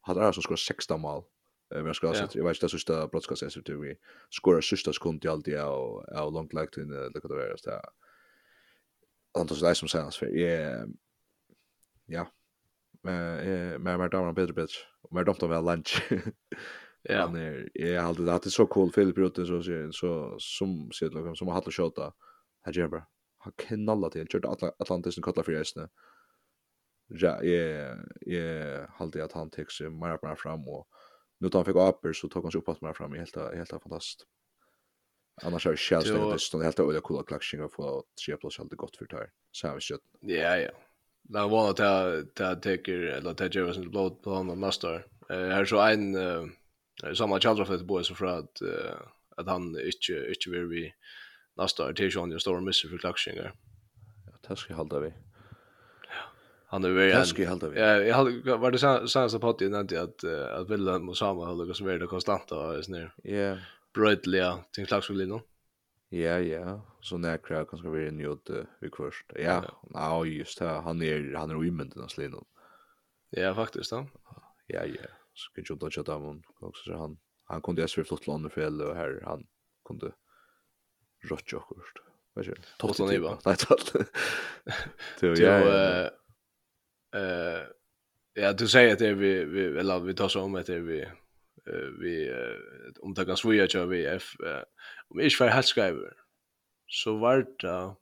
Hade 0.00 0.22
alltså 0.22 0.42
skor 0.42 0.56
16 0.56 1.00
mål. 1.00 1.22
Eh 1.74 1.82
men 1.82 1.94
ska 1.94 2.14
säga 2.14 2.28
jag 2.34 2.44
vet 2.44 2.56
inte 2.56 2.68
så 2.68 2.78
sista 2.78 3.08
broadcast 3.08 3.52
så 3.52 3.60
det 3.60 3.76
vi 3.76 3.96
skora 4.30 4.62
sista 4.62 4.92
sekund 4.92 5.24
i 5.24 5.28
allt 5.28 5.44
det 5.44 5.62
och 5.62 6.08
och 6.08 6.32
långt 6.32 6.52
lagt 6.52 6.76
in 6.76 6.88
det 6.88 7.20
kan 7.20 7.30
det 7.30 7.36
vara 7.36 7.56
så 7.56 7.70
där. 7.70 7.80
Antas 9.38 9.60
det 9.60 9.74
som 9.74 9.88
sägs 9.88 10.16
för 10.16 10.26
ja 10.26 10.86
ja. 12.06 12.20
Eh 13.10 13.78
men 13.78 13.98
men 13.98 14.10
damer 14.10 14.32
bättre 14.32 14.52
bättre. 14.52 14.78
Och 15.02 15.14
mer 15.14 15.24
domt 15.24 15.42
av 15.42 15.64
lunch. 15.64 16.02
Ja. 17.04 17.28
Men 17.28 17.70
jag 17.74 18.02
har 18.02 18.08
alltid 18.08 18.26
det 18.26 18.46
är 18.46 18.50
så 18.50 18.66
cool 18.66 18.92
Philip 18.92 19.18
Rutten 19.18 19.46
så 19.46 19.62
så 19.92 20.36
som 20.38 20.90
ser 20.92 21.10
det 21.10 21.36
som 21.36 21.48
har 21.48 21.54
hatt 21.54 21.66
att 21.66 21.74
skjuta. 21.74 22.12
Här 22.64 22.72
gör 22.72 22.88
bara 22.88 23.06
har 23.42 23.52
knallat 23.56 24.12
till 24.12 24.26
kört 24.28 24.62
Atlantisen 24.78 25.22
kallar 25.22 25.42
för 25.42 25.52
resten. 25.52 25.88
Ja, 27.08 27.42
jag 27.42 27.98
jag 28.20 28.88
halde 28.88 29.24
att 29.24 29.32
han 29.32 29.50
tog 29.50 29.72
sig 29.72 29.90
mer 29.90 30.14
och 30.14 30.28
mer 30.28 30.34
fram 30.34 30.68
och 30.68 30.88
nu 31.38 31.48
tar 31.48 31.58
han 31.58 31.64
fick 31.64 31.76
upper 31.76 32.12
så 32.12 32.28
tog 32.28 32.42
han 32.42 32.52
sig 32.52 32.58
uppåt 32.58 32.80
mer 32.80 32.92
fram. 32.92 33.12
Helt 33.12 33.36
helt 33.36 33.70
fantastiskt. 33.70 34.26
Annars 35.42 35.66
är 35.66 35.76
Shells 35.76 36.04
det 36.04 36.14
är 36.60 36.64
helt 36.64 36.80
öliga 36.80 37.00
coola 37.00 37.22
klaxingar 37.22 37.68
för 37.68 38.02
3 38.26 38.36
plus 38.36 38.58
helt 38.58 38.76
gott 38.76 38.96
för 38.96 39.06
där. 39.06 39.30
Så 39.52 39.68
har 39.68 39.74
vi 39.74 39.80
kött. 39.80 40.00
Ja, 40.20 40.56
ja. 40.56 40.70
Men 41.22 41.50
var 41.50 41.70
att 41.70 41.78
jag 41.78 42.26
jag 42.38 42.62
tycker 42.62 42.98
eller 42.98 43.30
att 43.30 43.40
jag 43.40 43.52
sin 43.72 43.90
blod 43.90 44.22
på 44.22 44.30
honom 44.30 44.60
nästa 44.60 44.94
år. 44.94 45.06
Eh 45.30 45.36
här 45.36 45.64
så 45.64 45.80
en 45.80 46.16
samma 47.14 47.40
challenge 47.40 47.64
för 47.64 47.84
boys 47.84 48.06
så 48.06 48.14
för 48.14 48.26
att 48.26 48.62
att 49.36 49.46
han 49.46 49.80
inte 49.80 50.28
inte 50.28 50.50
vill 50.50 50.66
vi 50.66 50.94
nästa 51.56 51.88
år 51.88 51.92
till 51.92 52.14
Johnny 52.14 52.38
Storm 52.38 52.64
missar 52.64 52.88
för 52.88 52.98
klaxingar. 52.98 53.54
Ja, 54.26 54.48
det 54.48 54.56
ska 54.56 54.74
hålla 54.74 54.98
vi. 54.98 55.08
Ja. 55.08 56.22
Han 56.66 56.84
är 56.84 56.88
väl 56.88 57.08
Det 57.08 57.24
ska 57.24 57.48
hålla 57.48 57.68
vi. 57.68 57.80
Ja, 57.80 57.96
jag 57.96 58.16
hade 58.16 58.56
var 58.56 58.70
det 58.70 58.78
senast 58.78 59.40
på 59.40 59.48
att 59.48 59.60
jag 59.60 59.70
nämnde 59.70 60.02
att 60.02 60.24
att 60.24 60.70
Willem 60.70 61.08
och 61.08 61.16
Samuel 61.16 61.48
håller 61.48 61.66
det 61.66 61.74
som 61.74 61.86
är 61.88 61.98
det 61.98 62.06
konstanta 62.06 62.56
och 62.56 62.84
så 62.84 62.92
ner. 62.92 63.14
Ja. 63.22 63.58
Brightlia 63.94 64.58
till 64.72 64.86
klaxingar. 64.86 65.42
Ja, 66.08 66.38
ja. 66.38 66.96
Så 67.00 67.18
när 67.18 67.30
jag 67.30 67.44
kan 67.44 67.78
ska 67.78 67.90
vi 67.90 68.08
en 68.08 68.20
jord 68.20 68.50
vi 68.80 68.90
först. 68.96 69.32
Ja, 69.34 69.64
ja, 69.94 70.24
just 70.24 70.58
det. 70.58 70.68
Han 70.68 71.02
är 71.02 71.34
han 71.34 71.50
är 71.50 71.54
rymmen 71.54 71.92
den 71.94 72.08
sliden. 72.08 72.44
Ja, 73.30 73.54
faktiskt 73.54 73.90
då. 73.90 74.06
Ja, 74.66 74.84
ja. 74.84 75.08
Så 75.34 75.52
kan 75.52 75.64
ju 75.68 75.74
dodge 75.74 75.94
chatta 75.94 76.16
om 76.16 76.42
också 76.60 76.82
så 76.84 76.98
han 76.98 77.18
han 77.44 77.62
kunde 77.62 77.82
ju 77.82 77.88
svifta 77.88 78.08
flott 78.08 78.26
London 78.26 78.50
för 78.50 78.60
eller 78.60 78.94
här 78.94 79.22
han 79.24 79.46
kunde 79.88 80.12
rått 81.22 81.52
jokkurt. 81.52 81.98
Vad 82.34 82.48
är 82.48 82.54
det? 82.54 83.14
i 83.14 83.18
va. 83.18 83.38
Nej, 83.44 83.56
totten. 83.56 84.04
Du 85.20 85.34
ja. 85.34 86.10
Eh 87.14 87.62
ja, 88.34 88.52
du 88.52 88.68
säger 88.68 88.92
att 88.92 88.98
det 88.98 89.08
är 89.08 89.14
vi 89.14 89.44
vi 89.44 89.64
eller 89.64 90.00
vi 90.00 90.14
tar 90.14 90.28
så 90.28 90.40
om 90.42 90.54
att 90.54 90.66
det 90.66 90.74
är 90.74 90.80
vi 90.80 91.08
vi 92.00 92.32
om 93.00 93.14
det 93.14 93.24
kan 93.24 93.36
svåja 93.36 93.66
jag 93.70 93.86
vi 93.86 94.06
f 94.06 94.32
om 95.08 95.20
inte 95.20 95.36
för 95.36 95.48
helt 95.48 95.66
skriver. 95.66 96.16
Så 96.86 97.16
var 97.16 97.46
det 97.58 97.94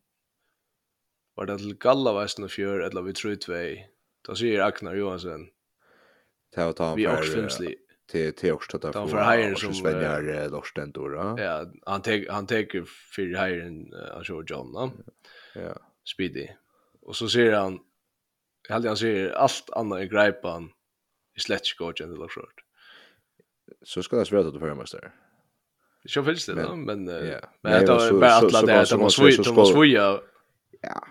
var 1.34 1.46
det 1.46 1.58
till 1.58 1.76
Galla 1.78 2.10
Gallavästen 2.10 2.44
och 2.44 2.50
fjör 2.50 2.80
eller 2.80 3.02
vi 3.02 3.12
tror 3.12 3.34
två. 3.36 3.82
Då 4.22 4.34
säger 4.34 4.60
Agnar 4.60 4.94
Johansson. 4.94 5.48
Ta 6.54 6.66
och 6.66 6.76
ta 6.76 6.90
en 6.90 6.96
Vi 6.96 7.04
är 7.04 7.22
filmslig 7.22 7.76
till 8.10 8.32
till 8.32 8.52
också 8.52 8.76
att 8.76 8.94
få 8.94 9.08
för 9.08 9.16
hajen 9.16 9.56
som 9.56 9.74
Svenjar 9.74 10.48
Lorsten 10.50 10.92
då 10.92 11.34
ja 11.38 11.66
han 11.86 12.02
tar 12.02 12.32
han 12.32 12.46
tar 12.46 12.84
för 13.14 13.22
hire 13.22 13.86
han 14.14 14.24
kör 14.24 14.44
John 14.46 14.72
då 14.72 14.92
ja 15.54 15.76
speedy 16.14 16.48
och 17.02 17.16
så 17.16 17.28
ser 17.28 17.52
han 17.52 17.78
jag 18.68 18.74
hade 18.74 18.88
han 18.88 18.96
ser 18.96 19.30
allt 19.30 19.70
annat 19.70 20.00
i 20.00 20.06
gripan 20.06 20.70
i 21.36 21.40
slätskort 21.40 22.00
än 22.00 22.10
det 22.10 22.16
låg 22.16 22.30
short. 22.30 22.60
så 23.82 24.02
ska 24.02 24.16
det 24.16 24.26
svara 24.26 24.46
att 24.46 24.52
du 24.52 24.60
får 24.60 24.66
där 24.66 25.12
Så 26.06 26.24
finns 26.24 26.46
det 26.46 26.62
då, 26.62 26.76
men 26.76 27.04
men 27.04 27.04
det 27.62 27.86
var 27.86 28.20
bara 28.20 28.36
att 28.36 28.66
det 28.66 28.80
att 28.80 29.00
man 29.00 29.10
svär 29.10 29.40
att 29.40 29.56
man 29.56 29.66
svär. 29.66 30.22
Ja. 30.82 31.06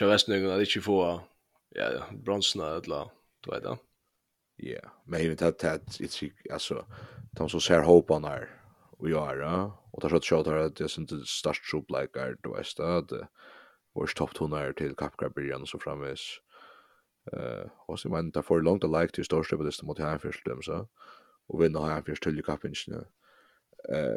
Jag 0.00 0.08
vet 0.08 0.28
inte, 0.28 0.40
det 0.40 0.54
är 0.54 0.76
ju 0.76 0.80
för 0.80 1.20
ja, 1.68 2.04
bronsna 2.12 2.66
eller 2.66 3.10
vad 3.46 3.62
det 3.62 3.68
är. 3.68 3.91
Ja, 4.64 4.80
men 5.04 5.22
jag 5.22 5.28
vet 5.28 5.42
att 5.42 5.58
det 5.58 5.68
är 5.68 6.52
alltså 6.52 6.86
de 7.32 7.48
som 7.48 7.60
ser 7.60 7.82
hopan 7.82 8.24
här 8.24 8.48
och 8.90 9.10
göra 9.10 9.72
och 9.90 10.02
tar 10.02 10.08
så 10.08 10.16
att 10.16 10.24
shot 10.24 10.46
att 10.46 10.76
det 10.76 10.84
är 10.84 11.00
inte 11.00 11.20
störst 11.26 11.70
så 11.70 11.84
like 11.88 12.20
är 12.20 12.36
det 12.42 12.48
vet 12.48 12.80
att 12.80 13.28
vår 13.94 14.06
topp 14.06 14.34
tonar 14.34 14.72
till 14.72 14.94
kapgrabbian 14.94 15.66
så 15.66 15.78
framis. 15.78 16.40
Eh, 17.32 17.70
och 17.86 18.00
så 18.00 18.08
man 18.08 18.32
tar 18.32 18.42
för 18.42 18.60
långt 18.60 18.84
att 18.84 18.90
like 18.90 19.14
till 19.14 19.24
störst 19.24 19.52
över 19.52 19.64
this 19.64 19.82
mot 19.82 19.98
här 19.98 20.18
först 20.18 20.44
dem 20.44 20.62
så 20.62 20.88
och 21.46 21.62
vinna 21.62 21.86
här 21.86 22.02
först 22.02 22.22
till 22.22 22.44
kapingen. 22.44 23.04
Eh, 23.88 24.16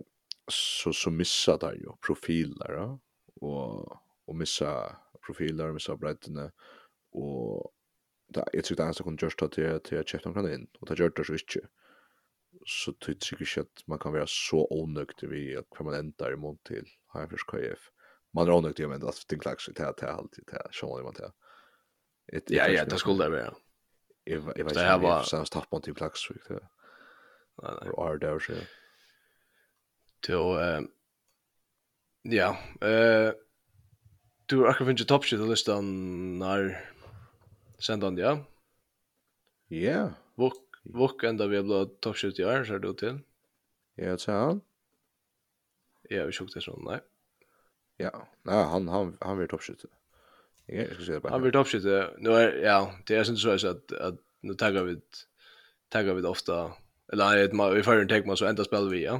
så 0.51 0.93
så 0.93 1.09
missar 1.11 1.57
där 1.57 1.73
ju 1.73 1.89
profiler 2.07 2.97
och 3.41 3.97
och 4.25 4.35
missa 4.35 4.95
profiler 5.25 5.71
missa 5.71 5.97
bredden 5.97 6.51
och 7.11 7.71
da 8.33 8.43
jeg 8.53 8.65
tror 8.65 8.77
det 8.77 8.85
eneste 8.85 9.05
kunne 9.05 9.21
gjørs 9.21 9.37
ta 9.39 9.47
til, 9.53 9.79
til 9.85 9.99
jeg 9.99 10.09
kjøpte 10.11 10.29
omkring 10.31 10.53
inn, 10.53 10.69
og 10.79 10.89
det 10.89 10.97
gjør 10.99 11.13
det 11.15 11.25
så 11.27 11.37
ikke. 11.37 11.65
Så 12.65 12.93
tror 12.97 13.13
jeg 13.13 13.41
ikke 13.45 13.65
at 13.65 13.83
man 13.91 14.01
kan 14.01 14.15
være 14.15 14.29
så 14.31 14.63
ånøkt 14.73 15.25
i 15.27 15.43
at 15.59 15.67
hva 15.75 15.85
man 15.85 15.99
ender 15.99 16.33
i 16.33 16.39
mån 16.39 16.57
til 16.65 16.87
Hagenfjørs 17.13 17.45
KF. 17.51 17.89
Man 18.35 18.49
er 18.49 18.57
ånøkt 18.57 18.81
i 18.81 18.87
å 18.87 18.89
mene 18.91 19.11
at 19.11 19.21
ting 19.29 19.41
klaks 19.41 19.69
til 19.69 19.85
at 19.85 19.99
det 19.99 20.07
er 20.09 20.15
alltid 20.15 20.47
til, 20.49 20.57
at 20.57 20.81
er 20.83 21.05
man 21.05 21.19
til. 21.19 21.35
Ja, 22.55 22.65
ja, 22.71 22.85
det 22.89 22.99
skulle 22.99 23.23
det 23.23 23.31
være, 23.31 23.51
ja. 23.51 23.53
Jeg 24.25 24.41
vet 24.41 24.57
ikke, 24.57 24.81
om 24.81 25.03
jeg 25.05 25.11
har 25.11 25.27
samst 25.29 25.53
tatt 25.53 25.69
på 25.69 25.77
en 25.77 25.85
ting 25.85 25.97
klaks, 25.97 26.25
ikke 26.33 26.57
det. 26.57 26.65
Nei, 27.61 27.73
nei. 27.77 27.91
Og 27.93 28.07
er 28.07 28.21
det 28.23 28.31
å 28.33 28.39
skje. 28.41 28.57
Til, 30.25 30.87
ja, 32.33 32.49
eh... 32.81 33.29
du 34.49 34.57
har 34.63 34.71
akkurat 34.71 34.89
finnet 34.89 35.07
toppskitt 35.09 35.41
og 35.41 35.51
listan 35.53 35.85
när 36.39 36.94
sendan, 37.79 38.17
ja. 38.17 38.37
Ja. 39.69 39.79
Yeah. 39.79 40.13
Vok, 40.39 40.81
vok 40.83 41.23
enda 41.23 41.47
vi 41.47 41.57
har 41.57 41.65
blivit 41.65 41.99
topp 42.05 42.23
i 42.23 42.45
år, 42.45 42.63
så 42.63 42.75
ser 42.75 42.83
du 42.83 42.93
til. 42.93 43.19
Ja, 43.97 44.15
tja 44.19 44.39
han. 44.39 44.61
Ja, 46.11 46.25
vi 46.27 46.35
sjukt 46.35 46.53
det 46.53 46.63
sånn, 46.65 46.83
nei. 46.85 46.99
Ja, 48.01 48.11
nei, 48.45 48.59
han, 48.71 48.89
han, 48.91 49.13
han 49.23 49.39
blir 49.39 49.49
topp 49.49 49.63
Jeg 49.65 50.89
skal 50.91 51.05
si 51.05 51.13
det 51.13 51.21
bare. 51.23 51.33
Han 51.33 51.45
blir 51.45 51.55
topp 51.55 51.71
70. 51.71 52.19
Nå 52.25 52.35
er, 52.35 52.57
ja, 52.65 52.79
det 53.07 53.17
er 53.17 53.27
sånn 53.27 53.39
så 53.39 53.55
at, 53.55 53.95
at 53.95 54.19
nu 54.45 54.53
taggar 54.59 54.85
vi, 54.89 54.97
taggar 55.93 56.17
vi 56.17 56.25
det 56.25 56.29
ofta, 56.29 56.75
eller 57.13 57.47
nei, 57.47 57.71
vi 57.77 57.85
får 57.85 58.03
en 58.03 58.11
tegma 58.11 58.35
så 58.37 58.49
enda 58.49 58.65
spiller 58.67 58.91
vi, 58.91 59.05
ja. 59.05 59.19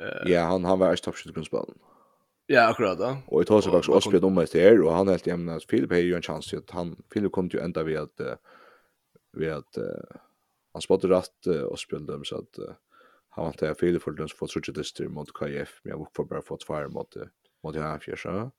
Uh, 0.00 0.24
ja, 0.30 0.46
han, 0.48 0.64
han 0.64 0.78
var 0.80 0.94
ikke 0.94 1.10
topp 1.10 1.18
70 1.20 1.36
grunnspillen. 1.36 1.80
Ja, 2.50 2.64
akkurat 2.66 2.98
da. 2.98 3.10
Og 3.30 3.44
jeg 3.44 3.46
tar 3.46 3.60
sig 3.60 3.72
också 3.72 3.92
også 3.92 4.18
om 4.26 4.32
meg 4.34 4.48
til 4.50 4.60
her, 4.60 4.80
og 4.82 4.90
han 4.96 5.08
helt 5.08 5.26
hjemme 5.26 5.54
at 5.54 5.66
Philip 5.68 5.92
har 5.92 5.98
ju 5.98 6.16
en 6.16 6.22
chans 6.22 6.46
til 6.46 6.56
at 6.56 6.70
han, 6.74 6.96
Philip 7.10 7.32
kom 7.32 7.48
ju 7.52 7.60
ända 7.60 7.80
enda 7.80 8.02
att 8.02 8.20
at, 8.20 8.38
ved 9.32 9.48
at 9.48 9.78
uh, 9.78 10.18
han 10.74 10.82
spådde 10.82 11.08
rett 11.08 11.46
uh, 11.46 12.06
dem, 12.06 12.24
så 12.24 12.36
att 12.36 12.58
han 13.30 13.44
vant 13.44 13.58
til 13.58 13.66
at 13.66 13.76
Philip 13.76 14.02
for 14.02 14.10
dem 14.10 14.28
som 14.28 14.38
fått 14.38 14.50
sørget 14.50 14.76
lister 14.76 15.08
mot 15.08 15.32
KF, 15.32 15.80
men 15.84 15.90
jeg 15.92 15.98
var 15.98 16.24
bare 16.24 16.42
fått 16.42 16.64
fire 16.64 16.88
mot, 16.88 17.16
mot 17.62 17.76
han 17.76 18.00
fjers, 18.00 18.24
ja. 18.24 18.50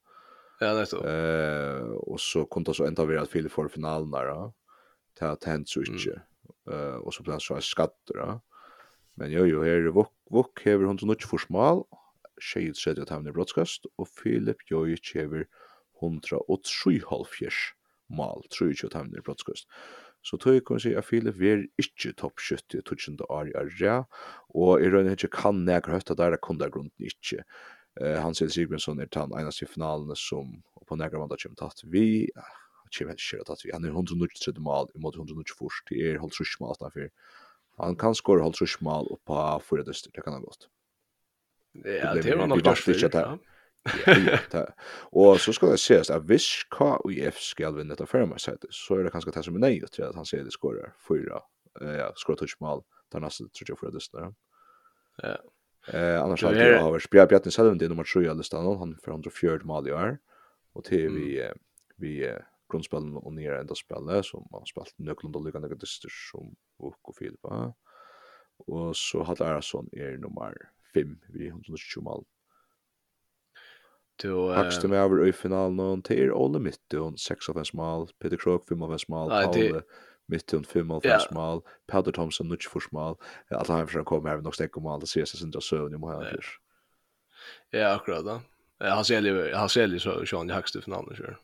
Ja, 0.60 0.74
nettopp. 0.74 1.04
Uh, 1.04 1.92
og 2.08 2.20
så 2.20 2.44
kom 2.44 2.64
det 2.64 2.74
så 2.74 2.84
ända 2.84 3.04
ved 3.04 3.18
att 3.18 3.30
Philip 3.30 3.52
for 3.52 3.68
finalen 3.68 4.10
där 4.10 4.24
da, 4.24 4.52
til 5.18 5.24
at 5.24 5.68
så 5.68 5.80
inte 5.80 6.20
mm. 6.66 6.74
uh, 6.74 7.06
og 7.06 7.12
så 7.12 7.22
ble 7.22 7.32
han 7.32 7.40
så 7.40 7.54
en 7.54 7.62
skatter, 7.62 8.14
da. 8.14 8.38
Men 9.16 9.30
jo, 9.30 9.44
jo, 9.44 9.62
her, 9.62 9.90
Vok, 9.90 10.12
Vok 10.30 10.60
hever 10.64 10.86
hun 10.86 10.98
til 10.98 11.06
noe 11.06 11.16
forsmal, 11.28 11.84
630 12.42 13.12
av 13.14 13.28
i 13.28 13.34
brottskast, 13.34 13.86
og 13.98 14.08
Filip 14.10 14.64
Jøy 14.70 14.96
kjever 14.98 15.46
103,5 16.02 17.60
mal, 18.12 18.42
23 18.50 18.90
av 18.98 19.12
i 19.12 19.24
brottskast. 19.24 19.68
Så 20.22 20.38
tog 20.38 20.54
jeg 20.54 20.64
kan 20.66 20.80
si 20.82 20.92
at 20.94 21.06
Filip 21.06 21.40
er 21.42 21.64
ikke 21.82 22.12
topp 22.18 22.42
70 22.42 22.78
i 22.78 22.82
tutsjende 22.86 23.26
år 23.30 23.50
i 23.50 23.54
Arja, 23.58 24.02
og 24.54 24.82
i 24.82 24.90
røyne 24.90 25.16
ikke 25.16 25.32
kan 25.34 25.64
nekker 25.66 25.96
høyta 25.96 26.18
der 26.18 26.36
er 26.36 26.42
kundagrunden 26.42 27.08
ikke. 27.08 27.42
Uh, 28.00 28.18
Hans 28.22 28.40
Hjell 28.40 28.52
Sigmundsson 28.54 29.02
er 29.02 29.10
tann 29.12 29.34
einast 29.36 29.64
i 29.64 29.68
finalene 29.68 30.16
som 30.16 30.62
på 30.88 30.96
nekker 30.98 31.20
vanda 31.20 31.36
kjem 31.40 31.56
tatt 31.58 31.82
vi, 31.92 32.28
kjem 32.94 33.10
helt 33.12 33.24
kjer 33.24 33.42
tatt 33.48 33.64
vi, 33.66 33.72
han 33.74 33.84
er 33.84 33.92
193 33.92 34.62
mal 34.62 34.88
imot 34.96 35.18
194, 35.18 35.82
det 35.90 35.98
er 36.06 36.22
holdt 36.22 36.38
30 36.38 36.62
mal 36.62 36.76
utenfor. 36.78 37.10
Han 37.82 37.98
kan 37.98 38.16
skåre 38.16 38.44
holdt 38.44 38.62
30 38.62 38.86
mal 38.86 39.10
oppa 39.12 39.58
4 39.66 39.84
dyster, 39.88 40.14
det 40.14 40.24
kan 40.24 40.38
han 40.38 40.46
godt. 40.46 40.70
Ja, 41.74 42.14
det 42.14 42.38
var 42.38 42.46
nok 42.46 42.66
just 42.66 43.12
det. 43.12 43.14
Ja. 43.14 43.38
ja, 44.52 44.64
og 45.12 45.40
så 45.40 45.52
skal 45.52 45.72
det 45.74 45.80
sies 45.80 46.10
at 46.10 46.22
hvis 46.22 46.46
KUF 46.70 47.40
skal 47.42 47.74
vinna 47.74 47.96
detta 47.96 48.06
förmåssätet 48.06 48.70
så 48.70 48.94
er 48.94 49.02
det 49.02 49.12
kanskje 49.12 49.32
det 49.34 49.44
som 49.44 49.56
er 49.56 49.64
nej 49.64 49.80
til 49.90 50.04
at 50.06 50.14
han 50.14 50.24
sier 50.24 50.44
det 50.44 50.52
skårer 50.54 50.92
fyra 51.08 51.40
ja, 51.80 52.12
skorar 52.14 52.60
mal, 52.60 52.82
där 53.12 53.20
nesten 53.20 53.48
tror 53.48 53.68
jeg 53.68 53.78
för 53.78 53.90
det. 53.90 54.34
Ja. 55.22 55.36
Eh 55.88 56.22
annars 56.22 56.42
har 56.42 56.54
det 56.54 56.78
har 56.78 57.00
Björn 57.10 57.28
Björn 57.28 57.50
Sölund 57.50 57.78
det 57.78 57.88
nummer 57.88 58.04
7 58.04 58.24
i 58.24 58.34
listan 58.34 58.78
han 58.78 58.96
för 59.04 59.10
104 59.10 59.60
mål 59.64 59.88
i 59.88 59.92
år 59.92 60.18
och 60.72 60.84
till 60.84 61.12
vi 61.12 61.50
vi 61.96 62.38
grundspelen 62.72 63.16
och 63.16 63.32
ner 63.32 63.52
ända 63.52 63.74
spelet 63.74 64.24
som 64.24 64.48
man 64.52 64.66
spelat 64.66 64.94
nöklunda 64.96 65.38
liknande 65.38 65.68
det 65.68 65.86
som 66.30 66.54
och 66.78 67.08
och 67.08 67.16
Filip. 67.16 67.44
Och 68.56 68.96
så 68.96 69.22
har 69.22 69.42
Arason 69.42 69.88
är 69.92 70.18
nummer 70.18 70.54
5 70.94 71.18
vi 71.28 71.48
120 71.48 72.00
mål. 72.00 72.24
Du 74.22 74.52
Högsta 74.52 74.88
med 74.88 74.98
över 74.98 75.26
i 75.26 75.32
finalen 75.32 75.80
och 75.80 76.04
till 76.04 76.32
Olle 76.32 76.58
Mitton 76.58 77.18
6 77.18 77.48
av 77.48 77.54
5 77.54 77.64
mål, 77.72 78.08
Peter 78.18 78.36
Krok 78.36 78.68
5 78.68 78.82
av 78.82 78.98
5 78.98 79.04
mål, 79.08 79.30
Paul 79.30 79.82
Mitton 80.26 80.64
5 80.64 80.90
av 80.90 81.00
5 81.00 81.20
mål, 81.30 81.62
Peter 81.92 82.12
Thompson, 82.12 82.48
9 82.48 82.56
för 82.70 82.80
mål. 82.90 83.16
alla 83.48 83.74
han 83.74 83.86
försöker 83.86 84.04
komma 84.04 84.28
här 84.28 84.40
nog 84.40 84.54
stäcka 84.54 84.80
mål 84.80 85.00
det 85.00 85.06
ser 85.06 85.24
sig 85.24 85.50
då 85.50 85.60
så 85.60 85.88
ni 85.88 85.98
måste 85.98 86.24
ha. 86.24 86.32
Ja, 87.70 87.88
akkurat 87.94 88.24
då. 88.24 88.40
Han 88.78 89.04
säljer 89.04 89.54
han 89.54 89.68
säljer 89.68 89.98
så 89.98 90.26
Sean 90.26 90.50
i 90.50 90.52
högsta 90.52 90.80
finalen 90.80 91.16
kör. 91.16 91.38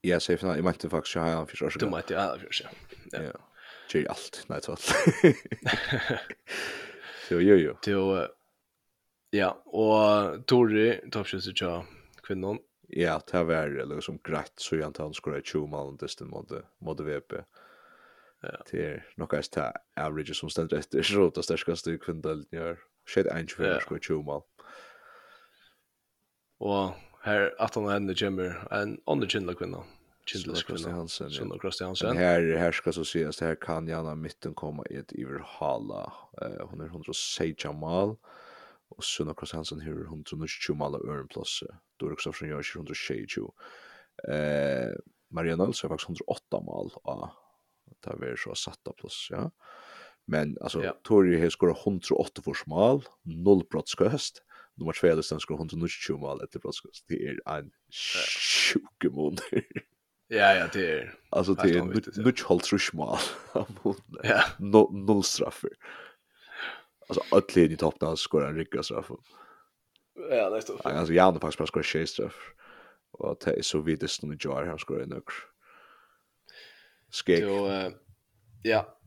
Ja, 0.00 0.20
så 0.20 0.36
finalen, 0.36 0.56
jag 0.56 0.64
mätte 0.64 0.88
faktiskt 0.88 1.14
jag 1.14 1.22
har 1.22 1.46
för 1.46 1.56
så. 1.56 1.78
Du 1.78 1.90
mätte 1.90 2.14
ja, 2.14 2.36
för 2.38 2.52
så. 2.52 2.64
Ja. 3.12 3.20
Tjej 3.88 4.08
allt, 4.08 4.44
nej 4.46 4.60
tvärt. 4.60 4.80
Jo, 7.30 7.40
jo, 7.40 7.56
jo. 7.56 7.74
Till, 7.82 8.26
ja, 9.30 9.50
och 9.66 10.46
Tori, 10.46 11.10
toppkjøster 11.10 11.54
tja 11.54 11.72
kvinnan. 12.22 12.58
Ja, 12.88 13.20
det 13.32 13.44
var 13.44 13.94
liksom 13.94 14.18
greit, 14.24 14.52
så 14.56 14.76
jag 14.76 14.86
antar 14.86 15.04
han 15.04 15.14
skulle 15.14 15.36
ha 15.36 15.42
20 15.42 15.66
malen 15.66 15.96
distan 15.96 16.28
mot 16.78 17.00
VP. 17.00 17.36
Ja. 18.42 18.62
Det 18.70 18.84
är 18.86 19.06
nog 19.16 19.30
kanske 19.30 19.60
det 19.60 19.72
average 20.02 20.36
som 20.36 20.50
ständer 20.50 20.76
efter, 20.76 21.02
så 21.02 21.30
det 21.30 21.42
stärskaste 21.42 21.90
i 21.90 21.98
kvinnan 21.98 22.46
gör. 22.50 22.78
Skjedd 23.06 23.26
1-24 23.26 23.80
skulle 23.80 23.98
ha 23.98 24.02
20 24.02 24.22
malen. 24.22 24.42
Och 26.58 26.90
här, 27.22 27.54
att 27.58 27.74
han 27.74 27.88
henne 27.88 28.14
kommer 28.14 28.72
en 28.72 29.00
underkynla 29.06 29.54
kvinnan. 29.54 29.84
Kindle 30.26 30.62
Kristi 30.62 30.90
Hansen. 30.90 31.30
Kindle 31.30 31.58
Kristi 31.58 31.84
Hansen. 31.84 32.08
Men 32.08 32.16
här, 32.16 32.56
här 32.56 32.72
ska 32.72 32.92
så 32.92 33.04
sägas, 33.04 33.36
det 33.36 33.44
här 33.46 33.54
kan 33.60 33.88
gärna 33.88 34.14
mitten 34.14 34.54
komma 34.54 34.84
i 34.90 34.96
ett 34.96 35.12
Iverhala. 35.12 36.12
Uh, 36.42 36.66
hon 36.66 36.80
är 36.80 36.86
106 36.86 37.64
mal. 37.64 38.16
Og 38.88 39.04
Sunna 39.04 39.34
Kristi 39.34 39.56
Hansen 39.56 39.80
her 39.80 39.92
är 39.92 40.04
120 40.04 40.74
mal 40.74 40.94
av 40.94 41.08
öronplasset. 41.08 41.70
Då 41.96 42.06
är 42.06 42.12
också 42.12 42.32
från 42.32 42.48
jag 42.48 42.64
122. 42.76 43.54
Eh, 44.28 44.92
Maria 45.30 45.56
Nilsson 45.56 45.90
er 45.90 45.94
faktisk 45.94 46.08
108 46.08 46.60
mal 46.60 46.90
av 47.04 47.30
det 48.04 48.10
här 48.10 48.32
är 48.32 48.36
så 48.36 48.54
satta 48.54 48.92
plus, 48.92 49.28
ja. 49.30 49.50
Men 50.26 50.56
alltså, 50.60 50.84
ja. 50.84 51.00
Tori 51.02 51.40
har 51.40 51.48
skorat 51.48 51.86
108 51.86 52.42
för 52.42 52.70
mal, 52.70 53.04
0 53.22 53.62
brottsköst. 53.70 54.42
Nummer 54.74 54.92
2 54.92 55.14
listan 55.14 55.38
det 55.48 55.54
hon 55.54 55.68
till 55.68 55.88
20 55.88 56.16
mål 56.16 56.40
efter 56.44 56.58
brottskast. 56.60 57.04
Det 57.08 57.14
är 57.14 57.58
en 57.58 57.70
sjuk 58.72 59.12
månad. 59.12 59.40
Ja, 60.28 60.54
ja, 60.54 60.66
det 60.72 60.90
är... 60.92 61.14
Alltså 61.30 61.54
det 61.54 61.70
er 61.70 61.82
mye 61.84 62.00
holdt 62.00 62.18
är 62.18 62.22
av 62.22 62.42
hållsrushmål. 62.48 63.18
Ja. 64.22 64.42
Noll 64.58 65.22
straffer. 65.24 65.70
Alltså 67.08 67.22
alla 67.30 67.42
i 67.72 67.76
toppen 67.76 68.08
av 68.08 68.16
skorar 68.16 68.48
en 68.48 68.56
rygga 68.56 68.82
straff. 68.82 69.10
Ja, 70.30 70.50
det 70.50 70.56
är 70.56 70.60
stort. 70.60 70.80
Alltså 70.84 71.12
jag 71.12 71.24
hade 71.24 71.40
faktiskt 71.40 71.58
bara 71.58 71.66
skorat 71.66 71.86
tjej 71.86 72.06
straff. 72.06 72.54
Och 73.10 73.36
det 73.44 73.58
är 73.58 73.62
så 73.62 73.80
vidare 73.80 74.08
som 74.08 74.30
det 74.30 74.44
jar 74.44 74.66
han 74.66 74.78
skorar 74.78 75.02
en 75.02 75.12
rygga. 75.12 75.32
Skek. 77.10 77.44
Så, 77.44 77.92
ja. 78.62 78.98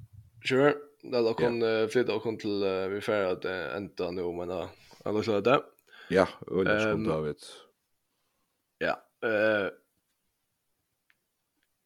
Sure. 0.45 0.73
Da 1.03 1.21
då 1.21 1.33
kom 1.33 1.87
flytta 1.91 2.15
och 2.15 2.23
kom 2.23 2.37
till 2.37 2.63
vi 2.89 3.01
färd 3.01 3.25
att 3.25 3.45
ända 3.45 4.11
nu 4.11 4.31
men 4.31 4.47
då. 4.47 4.69
Alltså 5.03 5.41
det. 5.41 5.63
Ja, 6.09 6.27
och 6.47 6.65
det 6.65 6.79
skulle 6.81 7.09
ta 7.09 7.19
vet. 7.19 7.43
Ja. 8.77 9.03
Eh 9.27 9.69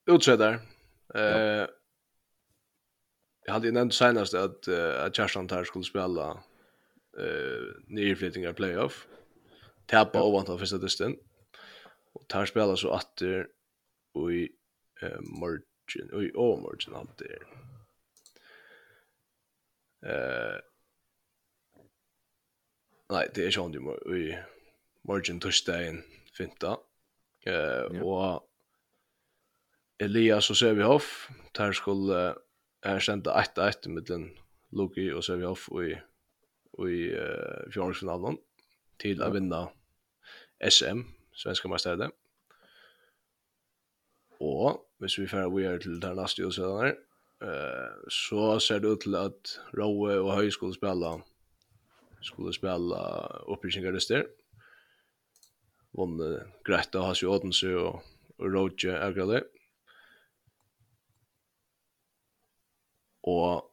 utredar. 0.05 0.59
Eh 1.15 1.21
ja. 1.21 1.67
Jag 3.45 3.53
hade 3.53 3.67
ju 3.67 3.71
nämnt 3.71 3.93
senast 3.93 4.33
att 4.33 4.67
uh, 4.67 5.03
att 5.03 5.15
Kerstan 5.15 5.47
tar 5.47 5.63
skulle 5.63 5.83
spela 5.83 6.43
eh 7.17 7.61
nyflyttingar 7.87 8.53
playoff. 8.53 9.07
Tappa 9.85 10.17
ja. 10.19 10.23
ovanför 10.23 10.57
första 10.57 10.77
distan. 10.77 11.17
Och 12.13 12.27
tar 12.27 12.45
spelar 12.45 12.75
så 12.75 12.91
att 12.91 13.17
det 13.17 13.47
i 14.31 14.49
eh 15.01 15.21
margin 15.21 16.09
och 16.13 16.23
i 16.23 16.31
margin 16.61 16.95
allt 16.95 17.17
det. 17.17 17.39
Eh 20.09 20.59
Nej, 23.09 23.29
det 23.33 23.45
är 23.45 23.51
ju 23.51 23.65
inte 23.65 24.15
i 24.15 24.37
margin 25.01 25.39
touchdown 25.39 26.03
finta. 26.37 26.77
Eh 27.45 27.53
Ja. 27.91 28.03
och 28.03 28.52
Elias 30.03 30.49
og 30.49 30.57
Sevihoff, 30.59 31.29
der 31.57 31.71
skulle 31.71 32.33
her 32.83 32.99
stenda 32.99 33.31
1-1 33.31 33.89
mellom 33.89 34.29
Luki 34.71 35.07
og 35.13 35.23
Sevihoff 35.23 35.69
i, 35.79 35.93
i 36.87 36.97
uh, 37.13 37.71
fjordningsfinalen 37.71 38.37
til 38.99 39.23
å 39.23 39.29
vinne 39.31 39.61
SM, 40.59 41.05
svenska 41.35 41.71
masteret. 41.71 42.11
Og 44.43 44.81
hvis 44.99 45.17
vi 45.21 45.29
færre 45.31 45.51
vi 45.53 45.63
er 45.69 45.79
til 45.79 46.01
der 46.03 46.17
neste 46.19 46.43
utsetene 46.47 46.95
uh, 47.45 47.95
så 48.11 48.57
ser 48.59 48.83
det 48.83 48.91
ut 48.91 49.05
til 49.05 49.15
at 49.19 49.55
Rowe 49.77 50.17
og 50.19 50.33
Høy 50.35 50.51
skulle 50.51 50.75
spille 50.75 51.15
skulle 52.23 52.53
spille 52.55 52.99
opprykkningarlister. 53.51 54.27
Vunne 55.93 56.47
Greta, 56.65 57.03
Hasi 57.03 57.27
Odense 57.27 57.75
og, 57.77 57.99
og 58.39 58.47
Roger 58.55 58.99
akkurat 59.03 59.35
det. 59.35 59.43
Og 63.23 63.63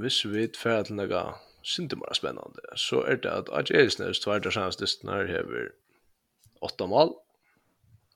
hvis 0.00 0.22
vi 0.24 0.48
fer 0.56 0.82
til 0.86 0.96
noe 0.96 1.24
sindimara 1.66 2.16
spennende, 2.16 2.62
så 2.76 3.02
er 3.04 3.20
det 3.20 3.30
at 3.30 3.50
AJS 3.52 3.98
Neves 4.00 4.22
tverter 4.22 4.54
her, 4.56 5.26
hever 5.28 5.72
åtta 6.64 6.86
mål, 6.86 7.14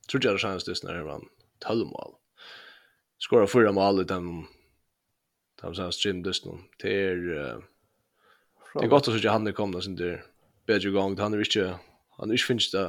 Trudjar 0.09 0.37
her, 0.37 0.93
hever 0.93 1.13
han 1.13 1.29
12 1.65 1.87
mål. 1.89 2.17
Skåra 3.19 3.47
fyra 3.49 3.73
mål 3.73 4.03
i 4.03 4.05
dem, 4.09 4.49
dem 5.63 5.75
sannsdistene. 5.75 6.61
Det 6.83 6.93
er... 6.93 7.23
Uh, 7.31 7.63
Det 8.75 8.89
er 8.89 8.91
godt 8.91 9.09
å 9.09 9.15
at 9.15 9.31
han 9.31 9.47
er 9.47 9.55
kommet 9.55 9.85
sin 9.87 9.95
der 9.95 10.25
bedre 10.67 10.91
gang. 10.91 11.15
Han 11.21 11.37
er 11.37 11.45
ikke, 11.45 11.79
han 12.19 12.31
er 12.31 12.35
ikke 12.35 12.51
finnes 12.51 12.73
det. 12.73 12.89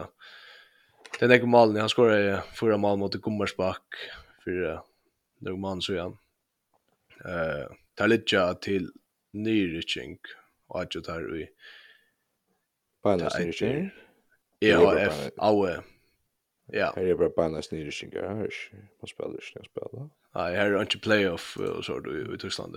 Det 1.20 1.28
er 1.28 1.38
ikke 1.38 1.48
malen. 1.48 1.78
Han 1.78 1.92
skårer 1.92 2.42
fyra 2.58 2.80
mål 2.82 2.98
mot 3.04 3.16
Gummersbakk 3.22 4.00
for 4.44 4.66
uh, 4.66 4.80
noen 5.46 5.62
mann 5.62 5.84
så 5.86 5.94
igjen 5.94 6.18
eh 7.28 7.72
tar 7.96 8.08
lite 8.08 8.56
till 8.62 8.92
nyriching 9.34 10.20
och 10.68 10.82
att 10.82 10.96
jag 10.96 11.04
tar 11.04 11.38
i 11.38 11.50
Banas 13.04 13.40
nyriching. 13.40 13.92
Ja, 14.60 14.98
F 15.00 15.30
Aue. 15.38 15.82
Ja. 16.66 16.94
Här 16.96 17.04
är 17.04 17.16
bara 17.16 17.30
Banas 17.30 17.72
nyriching. 17.72 18.12
Här 18.14 18.50
man 19.00 19.08
spelar 19.08 19.32
det, 19.32 19.40
jag 19.54 19.66
spelar. 19.66 20.10
Nej, 20.36 20.56
här 20.56 20.72
är 20.72 20.82
inte 20.82 21.00
playoff 21.00 21.58
så 21.84 22.00
då 22.00 22.36
i 22.36 22.38
Tyskland. 22.38 22.76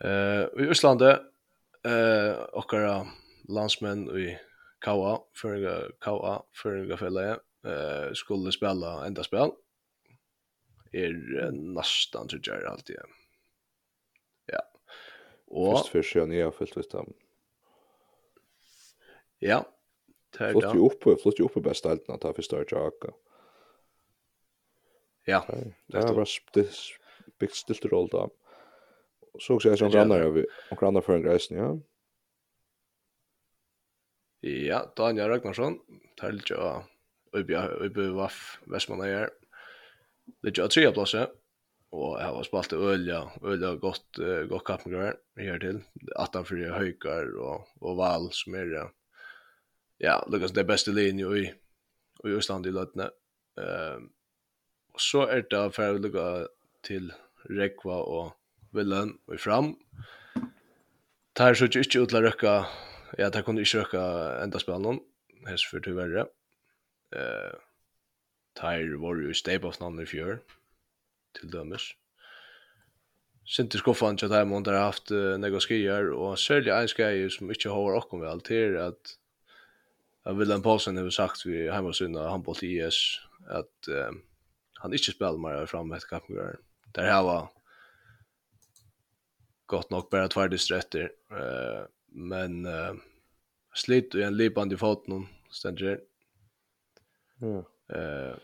Eh, 0.00 0.64
i 0.64 0.70
Island 0.70 1.02
eh 1.02 2.32
och 2.52 2.72
landsmän 3.48 4.18
i 4.18 4.38
Kawa, 4.80 5.20
förra 5.34 5.90
Kawa, 6.00 6.42
förra 6.52 6.96
Fella 6.96 7.30
eh 7.30 8.12
skulle 8.14 8.52
spela 8.52 9.06
enda 9.06 9.24
spel 9.24 9.50
er 10.94 11.50
nästan 11.52 12.28
tror 12.28 12.42
jag 12.46 12.64
alltid. 12.64 12.96
Ja. 14.46 14.62
Och 15.46 15.78
först 15.78 15.88
för 15.88 16.02
sjön 16.02 16.32
är 16.32 16.36
jag 16.36 16.54
fyllt 16.54 16.76
visst 16.76 16.90
dem. 16.90 17.12
Ja. 19.38 19.68
Tar 20.30 20.52
då. 20.52 20.60
Flott 20.60 20.74
ju 20.74 20.78
uppe, 20.78 21.16
flott 21.22 21.40
ju 21.40 21.44
uppe 21.44 21.60
bäst 21.60 21.86
allt 21.86 22.08
när 22.08 22.16
ta 22.16 22.32
för 22.32 22.42
start 22.42 22.72
jaka. 22.72 23.12
Ja. 25.24 25.46
Det 25.86 26.00
var 26.00 26.14
bara 26.14 26.26
big 27.38 27.50
stilt 27.50 27.84
roll 27.84 28.08
då. 28.08 28.30
Så 29.38 29.54
också 29.54 29.68
jag 29.68 29.78
som 29.78 29.90
grannar 29.90 30.28
vi 30.28 30.46
och 30.70 30.78
grannar 30.78 31.00
för 31.00 31.14
en 31.14 31.22
gräsning, 31.22 31.58
ja. 31.58 31.80
Ja, 34.40 34.92
Daniel 34.96 35.28
Ragnarsson, 35.28 35.80
tar 36.16 36.40
Ubi, 37.32 37.54
Ubi, 37.80 38.06
Vaff, 38.08 38.60
Vestmanna 38.66 39.08
gjør. 39.08 39.30
Det 40.42 40.58
är 40.58 40.68
tre 40.68 40.92
platser 40.92 41.28
och 41.94 42.18
jeg 42.20 42.26
har 42.26 42.68
det 42.70 42.76
ölja, 42.76 43.30
ölja 43.42 43.74
gott 43.74 44.18
uh, 44.18 44.46
gott 44.46 44.64
kappningar 44.64 45.16
här 45.36 45.58
till. 45.58 45.80
Attan 46.16 46.44
för 46.44 46.56
høykar 46.56 47.36
och 47.38 47.68
och 47.80 47.96
val 47.96 48.28
som 48.32 48.54
er, 48.54 48.66
ja, 48.66 48.90
ja 49.98 50.24
Lucas 50.28 50.52
det 50.52 50.64
bästa 50.64 50.90
linje 50.90 51.26
i 51.26 51.54
i 52.24 52.28
Østland 52.28 52.66
i 52.66 52.70
Lötne. 52.70 53.10
Ehm 53.60 54.10
och 54.92 55.00
så 55.00 55.26
är 55.26 55.46
det 55.50 55.70
för 55.70 55.94
att 55.94 56.00
lukka 56.00 56.48
till 56.82 57.12
Rekva 57.44 57.96
och 57.96 58.32
Villan 58.72 59.18
og 59.26 59.40
fram. 59.40 59.76
Tar 61.32 61.54
så 61.54 61.64
inte 61.64 61.98
utla 61.98 62.22
røkka, 62.22 62.66
Ja, 63.18 63.30
det 63.30 63.44
kunne 63.44 63.60
ikke 63.60 63.78
røkka 63.78 64.42
ända 64.42 64.58
spela 64.58 64.78
någon. 64.78 65.00
Häst 65.46 65.64
för 65.70 65.80
tyvärr. 65.80 66.26
Eh 67.12 67.54
Tær 68.54 68.96
var 69.02 69.20
jo 69.20 69.30
i 69.30 69.36
Stebosnan 69.36 70.00
i 70.02 70.06
fjør, 70.06 70.38
til 71.34 71.50
dømes. 71.52 71.90
Sinti 73.44 73.78
skuffan 73.78 74.16
til 74.16 74.30
dem, 74.32 74.54
hun 74.54 74.64
har 74.66 74.86
haft 74.86 75.10
uh, 75.12 75.34
nega 75.36 75.60
skier, 75.60 76.12
og 76.14 76.38
særlig 76.40 76.72
en 76.72 76.88
skeier 76.88 77.32
som 77.32 77.50
ikke 77.52 77.72
har 77.72 77.98
okkom 77.98 78.22
vel 78.24 78.40
til 78.46 78.78
at 78.80 79.18
at 80.24 80.36
Willem 80.36 80.62
Paulsen 80.62 80.96
har 80.96 81.10
sagt 81.12 81.44
vi 81.44 81.66
heima 81.68 81.92
sunna 81.92 82.30
handball 82.30 82.56
til 82.56 82.78
IS 82.78 83.00
at 83.52 83.90
uh, 83.92 84.14
han 84.80 84.96
ikke 84.96 85.12
spiller 85.12 85.40
mer 85.40 85.66
fram 85.68 85.92
etter 85.92 86.08
kappmøyre. 86.08 86.56
Der 86.96 87.10
har 87.10 87.24
var 87.26 87.50
gott 89.68 89.90
nok 89.90 90.10
bara 90.10 90.28
två 90.28 90.56
stretter, 90.56 91.08
uh, 91.30 91.84
men 92.08 92.66
uh, 92.66 92.96
slit 93.74 94.14
i 94.14 94.22
en 94.22 94.36
lipan 94.36 94.72
i 94.72 94.76
foten, 94.76 95.28
stendt 95.50 95.80
her. 95.80 96.00
Mm. 97.40 97.64
Eh 97.88 98.36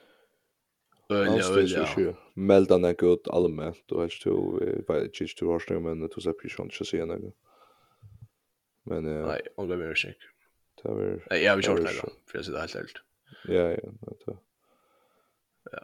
Ölja, 1.11 1.45
ölja. 1.45 2.17
Melda 2.35 2.79
nek 2.79 3.03
ut 3.03 3.29
allmänt, 3.29 3.83
då 3.87 4.01
helst 4.01 4.25
du, 4.25 4.31
jag 4.89 4.95
vet 4.95 5.21
inte 5.21 5.35
hur 5.41 5.47
hårst 5.47 5.71
men 5.71 6.01
du 6.01 6.21
ser 6.21 6.33
precis 6.33 6.59
inte 6.59 6.85
se 6.85 7.05
nek. 7.05 7.21
Men... 8.85 9.05
Nej, 9.05 9.43
om 9.57 9.69
det 9.69 9.77
blir 9.77 9.95
sick. 9.95 10.17
Det 10.83 10.89
var... 10.89 11.23
Nej, 11.31 11.43
jag 11.45 11.53
har 11.53 11.57
inte 11.57 11.75
det 11.75 11.83
nek, 11.83 11.97
för 12.27 12.39
jag 12.39 12.45
sitter 12.45 12.59
helt 12.59 12.75
helt. 12.75 12.97
Ja, 13.45 13.71
ja, 13.71 13.77
det 14.27 14.37
Ja. 15.73 15.79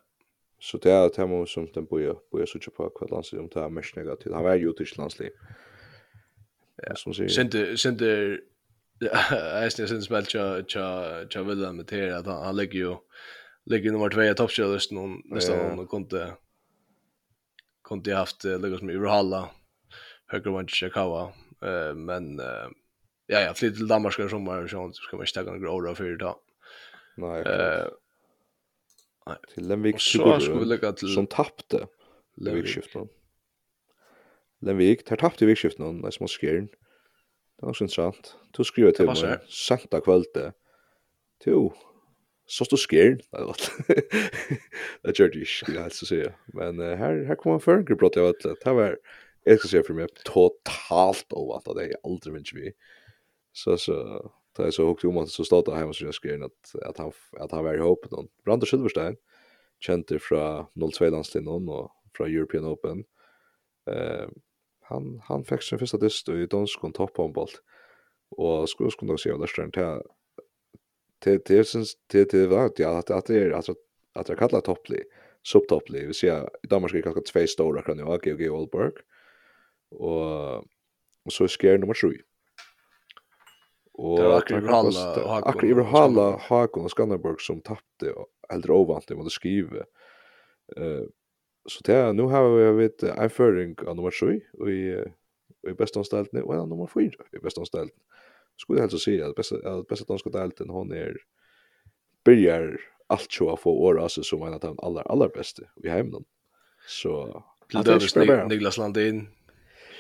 Så 0.59 0.79
det 0.79 0.91
är 0.91 1.07
ett 1.07 1.17
hemma 1.17 1.47
som 1.47 1.69
den 1.75 1.85
börjar, 1.85 2.17
börjar 2.33 2.47
sucha 2.47 2.71
på 2.71 2.91
kvart 2.91 3.11
landsliv, 3.11 3.41
om 3.41 3.49
det 3.55 3.61
är 3.61 3.69
mest 3.69 3.97
negativt. 3.97 4.35
Han 4.35 4.45
var 4.45 4.55
ju 4.55 4.73
till 4.73 4.87
landslig. 4.97 5.31
Ja, 6.83 6.95
som 6.95 7.15
säger. 7.15 7.29
Sinter, 7.29 7.77
sinter... 7.77 8.41
Ja, 8.99 9.63
jag 9.63 9.73
syns 9.73 9.91
inte 9.91 10.03
smält 10.03 10.29
tja, 10.31 10.63
tja, 10.63 11.27
tja, 11.29 11.45
tja, 11.45 11.45
tja, 11.45 11.85
tja, 11.85 12.23
tja, 12.23 12.23
tja, 12.27 12.67
tja, 12.67 12.99
ligger 13.67 13.93
nummer 13.93 14.11
2 14.11 14.23
i 14.23 14.35
toppskjölisten 14.35 14.99
hon 14.99 15.23
nästan 15.25 15.57
yeah. 15.57 15.77
hon 15.77 15.87
kunde 15.87 16.37
kunde 17.85 18.15
haft 18.15 18.45
Lucas 18.45 18.83
med 18.83 18.97
Urhalla 18.97 19.51
höger 20.27 20.51
vant 20.51 20.71
Chicago 20.71 21.33
men 21.95 22.41
uh, 22.41 22.69
ja 23.27 23.41
ja 23.41 23.55
flytt 23.55 23.77
till 23.77 23.89
Danmark 23.89 24.19
i 24.19 24.29
sommar 24.29 24.67
så 24.67 24.93
ska 24.93 25.17
man 25.17 25.27
inte 25.27 25.45
ta 25.45 25.53
några 25.53 25.71
år 25.71 25.95
för 25.95 26.05
det 26.05 26.35
Nej. 27.17 27.43
Eh 27.43 27.89
Nej. 29.27 29.37
Till 29.55 29.69
Lemvik 29.69 30.01
skulle 30.01 30.93
till 30.93 31.15
som 31.15 31.27
tappte 31.27 31.87
Lemvik 32.37 32.67
skiftet. 32.67 33.09
Lemvik 34.61 35.07
der 35.09 35.17
tappte 35.17 35.45
i 35.45 35.47
vikskiftet 35.47 35.79
någon 35.79 36.01
när 36.01 36.11
små 36.11 36.27
skärn. 36.27 36.69
Det 37.59 37.67
var 37.67 37.73
så 37.73 37.85
interessant. 37.85 38.37
Du 38.51 38.65
skriver 38.65 38.93
till 38.93 39.07
mig 39.07 39.39
sent 39.49 40.05
kväll 40.05 40.25
det 40.35 40.53
så 42.47 42.65
stod 42.65 42.79
skärn 42.79 43.21
nej 43.33 43.45
vad 43.45 43.57
det 45.03 45.19
gjør 45.19 45.29
det 45.29 45.39
ju 45.39 45.79
alltså 45.79 46.07
så 46.07 46.15
si. 46.15 46.23
men 46.55 46.81
uh, 46.81 46.97
här 46.97 47.25
här 47.25 47.35
kommer 47.35 47.59
för 47.59 47.77
en 47.77 47.85
gruppe 47.85 48.11
jag 48.15 48.27
vet 48.27 48.65
det 48.65 48.73
var 48.73 48.97
jag 49.47 49.59
ska 49.59 49.69
si 49.69 49.83
för 49.83 49.95
mig 49.95 50.07
totalt 50.25 51.33
ovant 51.33 51.65
det. 51.65 51.87
Jeg 51.87 52.01
aldrig 52.05 52.35
minns 52.35 52.55
vi. 52.55 52.73
Så 53.53 53.77
så 53.77 53.95
det 54.57 54.63
är 54.63 54.71
så 54.71 54.87
hukte 54.87 55.07
om 55.07 55.19
at 55.19 55.29
så 55.29 55.45
starta 55.45 55.75
hemma 55.75 55.93
så 55.93 56.05
jeg 56.05 56.15
skrev 56.15 56.43
att 56.43 56.75
att 56.83 56.99
han 56.99 57.13
att 57.41 57.53
han 57.53 57.65
var 57.65 57.75
i 57.75 57.79
håpet 57.79 58.11
noen. 58.11 58.29
Brander 58.45 58.67
Silverstein 58.67 59.17
kände 59.81 60.19
fra 60.19 60.67
02 60.75 61.11
landslinjen 61.11 61.69
och 61.69 61.91
från 62.17 62.35
European 62.35 62.65
Open 62.65 63.05
eh 63.87 64.27
han 64.89 65.21
han 65.25 65.45
fikk 65.45 65.63
sin 65.63 65.79
första 65.79 65.99
dyst 65.99 66.29
i 66.29 66.47
dansk 66.47 66.81
kon 66.81 66.93
topp 66.93 67.15
på 67.15 67.49
och 68.31 68.69
skulle 68.69 68.91
skulle 68.91 69.11
nok 69.11 69.21
se 69.21 69.31
av 69.31 69.41
Lesteren 69.41 69.73
til 69.73 70.03
det 71.25 71.45
det 71.45 71.65
syns 71.65 71.97
det 72.07 72.31
det 72.31 72.47
var 72.47 72.71
ja 72.77 72.99
att 72.99 73.11
att 73.11 73.27
det 73.27 73.39
är 73.39 73.51
alltså 73.51 73.75
att 74.13 74.29
jag 74.29 74.39
kallar 74.39 74.61
toppli 74.61 75.03
subtoppli 75.43 76.07
vi 76.07 76.15
ser 76.15 76.49
i 76.63 76.67
Danmark 76.67 76.95
är 76.95 77.03
ganska 77.03 77.21
två 77.21 77.47
stora 77.47 77.83
kan 77.83 77.99
jag 77.99 78.09
och 78.09 78.27
Georg 78.27 78.51
Olberg 78.51 78.93
och 79.91 80.65
och 81.27 81.33
så 81.33 81.49
sker 81.49 81.79
nummer 81.79 81.95
3 81.95 82.11
och 83.93 85.49
Akri 85.49 85.71
Ibrahima 85.71 86.37
Hakon 86.41 86.85
och 86.85 86.91
Skanderborg 86.91 87.37
som 87.39 87.61
tappte 87.61 88.15
eller 88.49 88.71
ovant 88.71 89.11
mot 89.11 89.33
skrive. 89.33 89.85
Eh 90.77 91.03
så 91.69 91.81
det 91.85 92.13
nu 92.13 92.23
har 92.23 92.57
vi 92.57 92.83
vet 92.83 93.03
en 93.03 93.31
föring 93.31 93.77
av 93.87 93.97
nummer 93.97 94.11
7 94.11 94.41
och 94.53 94.71
i 94.71 95.05
i 95.69 95.73
bästa 95.73 96.05
stället 96.05 96.33
nu 96.33 96.43
av 96.43 96.69
nummer 96.69 96.87
4 96.87 97.11
i 97.33 97.39
bästa 97.39 97.65
stället 97.65 97.93
skulle 98.57 98.81
jag 98.81 98.91
helst 98.91 99.05
säga 99.05 99.27
att 99.27 99.35
bästa 99.35 99.57
att 99.57 99.89
bästa 99.89 100.05
danska 100.09 100.31
delten 100.31 100.69
hon 100.69 100.93
är 100.93 101.17
börjar 102.25 102.81
allt 103.07 103.33
så 103.33 103.53
att 103.53 103.61
få 103.61 103.71
år 103.71 104.01
alltså 104.01 104.23
som 104.23 104.43
en 104.43 104.55
av 104.55 104.61
de 104.61 104.79
allra 104.79 105.03
allra 105.03 105.29
bästa 105.29 105.63
i 105.85 105.89
hemmen. 105.89 106.25
Så 106.87 107.45
till 107.71 107.81
där 107.83 108.49
Niklas 108.49 108.79
Landin 108.79 109.29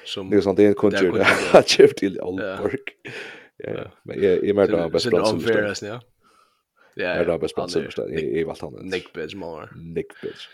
som 0.04 0.26
Niklas 0.26 0.44
Landin 0.44 0.74
kunde 0.74 1.00
ju 1.00 1.10
ha 1.52 1.62
chef 1.62 1.94
till 1.94 2.20
Oldborg. 2.20 2.78
Ja, 3.58 3.90
men 4.02 4.22
jag 4.22 4.32
är 4.32 4.54
mer 4.54 4.68
då 4.68 4.88
bäst 4.88 5.10
plats 5.10 5.30
som 5.30 5.40
förstår. 5.40 5.88
Ja. 5.88 6.00
Ja, 6.94 7.06
är 7.06 7.24
då 7.24 7.38
bäst 7.38 7.54
plats 7.54 7.72
som 7.72 7.82
förstår. 7.82 8.12
I 8.12 8.44
valt 8.44 8.60
han. 8.60 8.72
Nick 8.72 9.12
Bitch 9.12 9.34
Moore. 9.34 9.68
Nick 9.76 10.06
Bitch. 10.22 10.48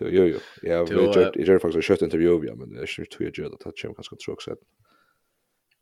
Jo 0.00 0.24
jo. 0.24 0.38
Ja, 0.62 0.84
vi 0.84 0.94
gjorde 0.94 1.58
faktiskt 1.58 1.90
ett 1.90 2.02
intervju 2.02 2.54
men 2.54 2.74
jag 2.74 2.88
tror 2.88 3.38
ju 3.38 3.46
att 3.46 3.60
det 3.60 3.72
kanske 3.82 4.16
tror 4.16 4.34
också. 4.34 4.56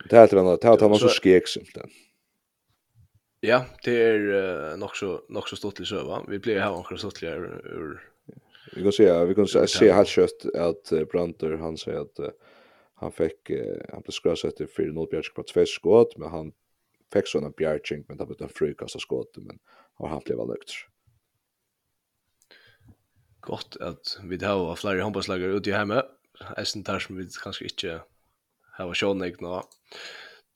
Det 0.05 0.21
heter 0.21 0.37
han 0.37 0.47
att 0.47 0.61
ta 0.61 0.89
man 0.89 0.99
så 0.99 1.09
skek 1.09 1.49
simpelthen. 1.49 1.91
Ja, 3.41 3.65
det 3.85 4.03
är 4.03 4.77
nok 4.77 4.97
så 4.97 5.21
nok 5.29 5.49
så 5.49 5.57
stort 5.57 5.81
i 5.81 5.85
söva. 5.85 6.25
Vi 6.29 6.39
blir 6.39 6.61
här 6.61 6.73
också 6.73 6.97
stort 6.97 7.23
ur 7.23 8.11
Vi 8.77 8.83
kan 8.83 8.93
se 8.93 9.25
vi 9.25 9.35
kan 9.35 9.47
se 9.69 9.93
helt 9.93 10.09
kött 10.09 10.47
att 10.55 10.93
Branter 11.11 11.57
han 11.57 11.77
säger 11.77 12.01
att 12.01 12.35
han 12.95 13.13
fick 13.13 13.51
han 13.93 14.03
blev 14.03 14.11
skrasat 14.13 14.55
för 14.71 14.83
Nordbjörk 14.83 15.35
på 15.35 15.43
två 15.43 15.67
skott 15.67 16.17
men 16.17 16.31
han 16.31 16.53
fick 17.13 17.27
såna 17.27 17.51
bjärching 17.51 18.05
men 18.09 18.17
det 18.17 18.27
blev 18.27 18.43
en 18.43 18.49
frukast 18.49 19.01
skott 19.01 19.37
men 19.37 19.59
han 19.99 20.23
blev 20.25 20.39
väl 20.39 20.57
Gott 23.41 23.77
att 23.81 24.19
vi 24.23 24.45
har 24.45 24.77
flere 24.77 25.01
handbollslagare 25.01 25.53
ute 25.53 25.71
i 25.71 25.73
hjemme, 25.73 26.03
Eisen 26.57 26.85
tar 26.85 26.99
som 26.99 27.17
vi 27.17 27.29
kanske 27.43 27.65
inte 27.65 28.01
hava 28.79 28.95
sjónig 28.95 29.41
nå. 29.43 29.61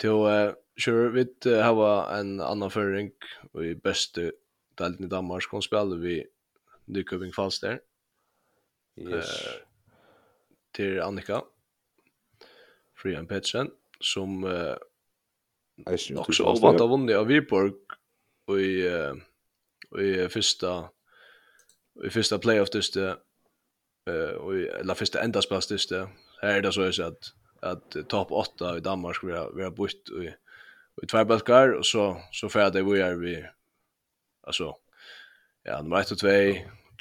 Til 0.00 0.22
uh, 0.26 0.52
sure 0.78 1.10
vit 1.14 1.48
uh, 1.50 1.60
hava 1.62 1.92
en 2.18 2.38
annan 2.42 2.72
føring 2.72 3.12
og 3.52 3.64
i 3.66 3.74
beste 3.74 4.30
delen 4.78 5.06
i 5.06 5.10
Danmark 5.10 5.48
kom 5.50 5.62
spiller 5.62 6.00
vi 6.00 6.20
Nykøbing 6.92 7.34
Falster. 7.34 7.78
Yes. 8.98 9.30
Eh, 9.46 9.60
til 10.74 10.98
Annika 11.00 11.38
Frian 13.00 13.26
Petsen 13.26 13.70
som 14.02 14.44
uh, 14.44 14.76
nok 15.86 16.34
så 16.34 16.52
vant 16.60 16.80
av 16.80 16.90
vunnet 16.92 17.16
av 17.16 17.30
Viborg 17.30 17.96
og 18.52 18.60
i, 18.60 18.84
og 18.84 20.02
i 20.02 20.10
fyrsta 20.28 20.74
i 22.04 22.10
fyrsta 22.12 22.36
playoff 22.42 22.72
dyste 22.74 23.14
eh 24.10 24.34
og 24.36 24.58
i, 24.58 24.66
eller 24.80 24.98
første 24.98 25.22
endaspelsdyste 25.22 26.02
her 26.42 26.58
er 26.58 26.60
det 26.60 26.74
så 26.74 26.90
at 27.06 27.32
att 27.62 28.08
topp 28.08 28.30
8 28.30 28.76
i 28.76 28.80
Danmark 28.80 29.16
skulle 29.16 29.40
vi 29.40 29.56
vi 29.56 29.62
har 29.62 29.70
bort 29.70 30.08
i 30.08 30.34
i 31.02 31.06
två 31.06 31.24
balkar 31.24 31.72
och 31.72 31.86
så 31.86 32.16
så 32.32 32.48
för 32.48 32.70
det 32.70 32.82
vi 32.82 33.00
är 33.00 33.14
vi 33.14 33.46
alltså 34.42 34.76
ja 35.62 35.82
nummer 35.82 36.00
1 36.00 36.10
och 36.10 36.18
2 36.18 36.28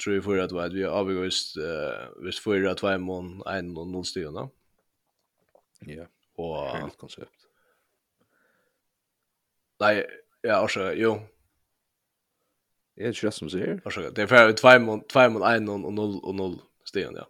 tror 0.04 0.14
vi 0.14 0.22
för 0.22 0.38
att 0.38 0.52
vad 0.52 0.72
vi 0.72 0.82
har 0.82 1.04
vi 1.04 1.14
just 1.14 1.56
eh 1.56 2.24
visst 2.24 2.38
för 2.38 2.64
att 2.64 2.78
två 2.78 2.98
mån 2.98 3.42
1 3.46 3.78
och 3.78 3.86
0 3.86 4.04
styrna. 4.04 4.48
Ja. 5.80 6.06
Och 6.34 6.66
helt 6.66 6.96
koncept. 6.96 7.46
Nej, 9.80 10.06
ja, 10.40 10.62
också 10.62 10.92
jo. 10.92 11.20
Det 12.94 13.02
är 13.02 13.24
just 13.24 13.38
som 13.38 13.50
så 13.50 13.58
här. 13.58 14.10
Det 14.14 14.22
är 14.22 14.26
för 14.26 14.52
två 14.52 14.78
mån 14.78 15.06
två 15.06 15.28
mån 15.28 15.42
1 15.42 15.68
och 15.68 15.92
0 15.92 16.20
och 16.22 16.34
0 16.34 16.58
styrna, 16.84 17.18
ja. 17.18 17.26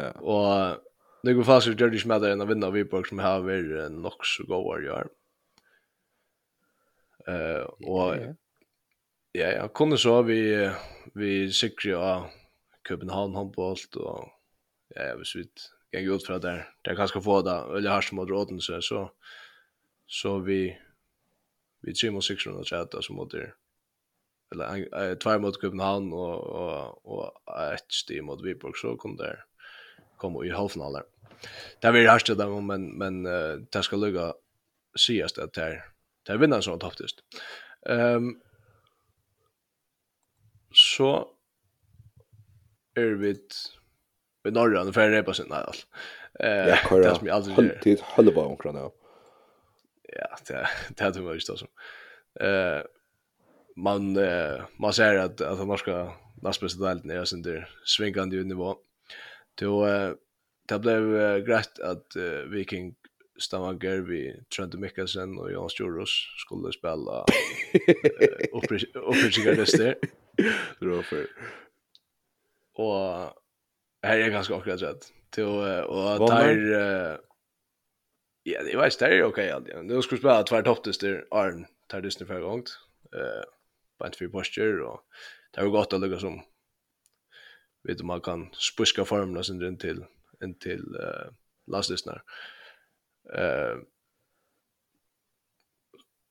Ja. 0.00 0.10
Och 0.10 0.78
det 1.24 1.32
går 1.34 1.44
fast 1.44 1.68
ut 1.68 1.80
Jordi 1.80 1.98
Schmeder 1.98 2.30
en 2.30 2.40
av 2.40 2.48
vinna 2.48 2.70
Viborg 2.70 3.08
som 3.08 3.18
har 3.18 3.40
varit 3.40 3.92
nog 3.92 4.26
så 4.26 4.44
goda 4.44 4.82
i 4.82 4.90
år. 4.90 5.08
Eh 7.26 7.64
och 7.64 8.16
ja, 9.32 9.48
jag 9.48 9.72
kunde 9.74 9.98
så 9.98 10.22
vi 10.22 10.70
vi 11.14 11.52
sikrar 11.52 11.92
ja 11.92 12.30
København 12.82 13.34
handbolt 13.34 13.96
och 13.96 14.28
ja, 14.88 15.02
jag 15.02 15.16
vet 15.18 15.34
inte. 15.34 15.62
Jag 15.90 16.06
går 16.06 16.16
ut 16.16 16.26
från 16.26 16.40
där. 16.40 16.68
Där 16.82 16.94
kanske 16.94 17.20
få 17.20 17.42
där 17.42 17.76
eller 17.76 17.90
har 17.90 18.00
som 18.00 18.16
mot 18.16 18.28
Rodense 18.28 18.82
så 18.82 19.12
så 20.06 20.38
vi 20.38 20.78
vi 21.80 21.94
trimmer 21.94 22.20
sikrar 22.20 22.52
och 22.52 22.68
chatta 22.68 23.02
som 23.02 23.16
mot 23.16 23.30
där 23.30 23.54
eller 24.52 25.14
två 25.14 25.38
mot 25.38 25.60
København 25.60 26.12
och 26.12 26.38
och 26.38 27.06
och 27.06 27.72
ett 27.72 27.92
steg 27.92 28.24
mot 28.24 28.44
Viborg 28.44 28.74
så 28.76 28.96
kom 28.96 29.16
där 29.16 29.44
kom 30.16 30.44
i 30.44 30.50
halvfinalen 30.50 31.02
det 31.80 31.92
blir 31.92 32.08
hardt 32.08 32.26
det 32.26 32.34
där 32.34 32.60
men 32.60 32.98
men 32.98 33.26
uh, 33.26 33.58
det 33.70 33.82
ska 33.82 33.96
lugga 33.96 34.34
siast 34.96 35.38
att 35.38 35.52
det 35.52 35.82
det 36.26 36.36
vinner 36.36 36.60
så 36.60 36.78
topptist. 36.78 37.20
Ehm 37.86 38.16
um, 38.16 38.40
så 40.72 41.28
är 42.94 43.14
vi 43.14 43.40
vi 44.42 44.50
norran 44.50 44.92
för 44.92 45.10
repa 45.10 45.34
sin 45.34 45.48
där. 45.48 45.74
Eh 46.40 46.48
ja, 46.48 46.96
det 46.96 47.14
som 47.16 47.26
jag 47.26 47.36
alltid 47.36 47.58
gör. 47.58 47.80
Det 47.82 48.00
håller 48.00 48.32
bara 48.32 48.46
omkring 48.46 48.74
det. 48.74 48.90
Ja, 50.02 50.36
det 50.46 50.68
det 50.96 51.04
hade 51.04 51.20
varit 51.20 51.42
så. 51.42 51.66
Eh 52.40 52.82
man 53.76 54.16
eh, 54.16 54.62
man 54.76 54.92
ser 54.92 55.14
att 55.14 55.40
att 55.40 55.58
de 55.58 55.68
norska 55.68 56.12
nästbästa 56.42 56.84
delen 56.84 57.10
är 57.10 57.24
sin 57.24 57.42
där 57.42 57.68
svingande 57.84 58.44
nivå. 58.44 58.76
Då 59.54 59.86
eh, 59.86 60.12
det 60.68 60.78
blev 60.78 61.02
uh, 61.02 61.38
greit 61.38 61.78
att 61.78 62.16
uh, 62.16 62.50
Viking 62.50 62.94
Stavanger 63.38 64.00
vi 64.00 64.44
Trent 64.56 64.74
Mikkelsen 64.74 65.38
och 65.38 65.52
Jan 65.52 65.68
Stjoros 65.68 66.10
skulle 66.38 66.72
spela 66.72 67.20
uh, 68.12 68.58
uppryckningar 68.94 69.56
nästa. 69.56 69.94
Det 70.80 70.86
var 70.86 71.02
för. 71.02 71.26
Och 72.74 73.32
här 74.02 74.18
är 74.18 74.30
ganska 74.30 74.56
akkurat 74.56 74.82
rätt. 74.82 75.12
Till 75.30 75.44
och 75.44 76.28
där 76.30 77.20
ja, 78.42 78.62
det 78.62 78.76
var 78.76 78.90
stereo 78.90 79.26
okej 79.26 79.28
okay, 79.28 79.50
alltid. 79.50 79.84
Nu 79.84 80.02
skulle 80.02 80.18
spela 80.18 80.42
två 80.42 80.62
topptester 80.62 81.26
Arn 81.30 81.66
tar 81.86 82.00
Disney 82.00 82.26
för 82.26 82.40
gångt. 82.40 82.78
Eh 83.16 83.44
på 83.98 84.06
ett 84.06 84.16
fyra 84.16 84.30
posture 84.30 84.84
och 84.84 85.00
det 85.52 85.62
var 85.62 85.68
gått 85.68 85.92
att 85.92 86.00
lägga 86.00 86.18
som 86.18 86.42
vet 87.82 87.98
du 87.98 88.04
man 88.04 88.20
kan 88.20 88.50
spuska 88.52 89.04
formerna 89.04 89.42
sen 89.42 89.62
in 89.62 89.78
till 89.78 90.04
in 90.42 90.54
till 90.54 90.96
uh, 91.00 91.32
lastlisnar. 91.66 92.22
Eh 93.34 93.70
uh, 93.70 93.78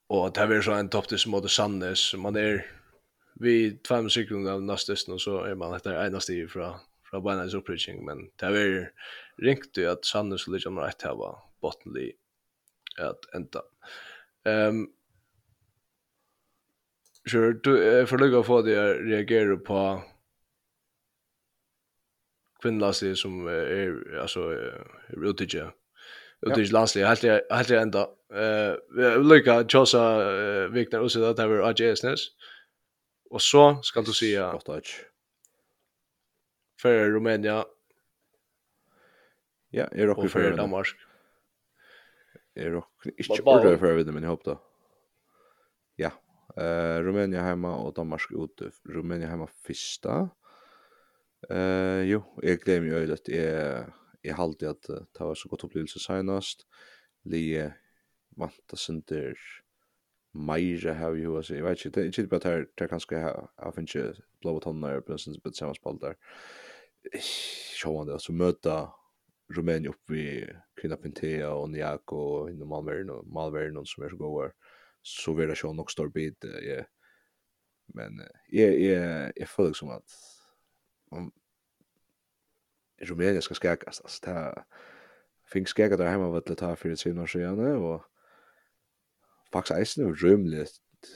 och 0.08 0.34
det 0.34 0.40
är 0.40 0.62
så 0.62 0.72
en 0.72 0.90
topptis 0.90 1.26
mot 1.28 1.52
Sandnes. 1.52 2.14
man 2.14 2.36
är 2.36 2.66
vi 3.34 3.72
två 3.72 4.10
sekunder 4.10 4.52
av 4.52 4.62
lastlisnar 4.62 5.18
så 5.18 5.44
är 5.44 5.56
man 5.56 5.76
efter 5.76 6.06
ena 6.06 6.20
steg 6.20 6.52
från 6.52 6.74
från 7.10 7.24
Binance 7.24 7.58
Uppreaching 7.58 8.06
men 8.06 8.30
det 8.36 8.46
är 8.46 8.92
ringt 9.38 9.78
ju 9.78 9.88
att 9.88 10.06
Sandnes 10.06 10.42
skulle 10.42 10.56
liksom 10.56 10.80
rätt 10.80 11.02
här 11.02 11.16
var 11.16 11.40
bottenly 11.62 12.12
att 13.00 13.36
ända. 13.36 13.62
Ehm 14.46 14.76
um, 14.76 14.94
Sure, 17.32 17.54
du, 17.64 17.78
jeg 17.80 18.08
får 18.10 18.20
lykke 18.20 18.42
å 18.42 18.44
få 18.44 18.58
det 18.66 18.74
jeg 18.74 19.04
reagerer 19.08 19.60
på 19.64 19.78
kvinnlasse 22.64 23.16
som 23.16 23.48
är 23.48 24.18
alltså 24.22 24.40
utige 25.10 25.72
utige 26.42 26.72
landslig, 26.72 27.04
helt 27.04 27.24
helt 27.52 27.72
ända 27.72 28.08
eh 28.34 29.22
lucka 29.24 29.66
Josa 29.70 30.02
Vikner 30.68 31.00
och 31.00 31.12
så 31.12 31.34
det 31.34 31.48
var 31.48 31.70
AJSNS 31.70 32.22
och 33.30 33.42
så 33.42 33.80
ska 33.84 34.02
du 34.02 34.14
se 34.14 34.38
för 36.82 37.10
Rumänien 37.10 37.64
Ja, 39.76 39.88
är 39.92 40.10
också 40.10 40.28
för 40.28 40.58
Danmark. 40.58 40.88
Är 42.56 42.76
också 42.76 43.10
inte 43.18 43.42
ordet 43.42 43.80
för 43.80 43.94
vid 43.94 44.14
men 44.14 44.24
jag 44.24 44.30
hoppas. 44.30 44.58
Ja. 45.96 46.12
Eh 46.58 47.00
Rumänien 47.02 47.44
hemma 47.44 47.76
och 47.76 47.94
Danmark 47.94 48.22
ute. 48.32 48.72
Rumänien 48.84 49.30
hemma 49.30 49.48
första. 49.48 50.30
Eh 51.50 52.04
jo, 52.04 52.24
jag 52.42 52.60
gleder 52.60 52.86
ju 52.86 53.14
att 53.14 53.28
jag 53.28 53.94
jag 54.22 54.40
jeg 54.62 54.70
att 54.70 54.90
at 54.90 55.14
det 55.14 55.24
var 55.24 55.36
så 55.36 55.50
gott 55.50 55.64
upplevelse 55.64 56.00
senast. 56.00 56.68
Lige 57.26 57.74
vanta 58.36 58.74
å 58.74 58.78
sender 58.78 59.36
meira 60.34 60.94
har 60.94 61.12
vi 61.12 61.26
hos, 61.26 61.50
jeg 61.50 61.64
vet 61.64 61.78
ikke, 61.86 61.90
det 61.90 62.02
är 62.02 62.08
ikke 62.10 62.28
bara 62.30 62.50
her, 62.50 62.66
det 62.66 62.84
er 62.84 62.88
kanskje 62.88 63.20
har 63.22 63.50
jeg 63.60 63.74
finner 63.76 63.96
ikke 63.96 64.24
blå 64.42 64.60
tonner, 64.60 65.02
på 65.02 65.12
en 65.12 65.20
sin 65.20 65.36
spett 65.36 65.56
sammenspall 65.56 66.00
der. 66.02 66.16
Sjåan 67.78 68.08
det, 68.08 68.14
altså 68.14 68.34
møta 68.34 68.90
Rumæni 69.54 69.90
opp 69.90 70.12
i 70.12 70.46
Kvinna 70.80 70.98
Pintea 70.98 71.54
och 71.54 71.70
Niak 71.70 72.14
og 72.14 72.50
innom 72.50 72.70
Malvern 72.70 73.10
och 73.10 73.28
Malvern 73.28 73.86
som 73.86 74.04
är 74.04 74.10
så 74.10 74.16
goda. 74.18 74.52
så 75.06 75.34
vil 75.34 75.50
det 75.50 75.58
sjåan 75.58 75.76
nok 75.76 75.92
stor 75.92 76.08
bit, 76.10 76.44
jeg, 76.44 76.86
men 77.88 78.22
jeg, 78.52 78.82
jag 78.82 79.34
jeg 79.38 79.48
føler 79.48 79.74
som 79.74 79.90
att 79.90 80.33
om 81.14 81.32
Rumänien 83.02 83.42
ska 83.42 83.56
skäkas. 83.56 84.02
Alltså 84.02 84.26
det 84.26 84.32
här 84.32 84.64
fick 85.46 85.68
skäka 85.68 85.98
där 85.98 86.10
hemma 86.10 86.30
vad 86.30 86.46
det 86.46 86.56
tar 86.56 86.76
för 86.76 86.90
ett 86.90 87.08
år 87.08 87.26
sedan 87.26 87.76
och 87.76 88.04
faktiskt 89.52 89.78
eisen 89.80 90.06
och 90.06 90.22
rymligt 90.22 90.72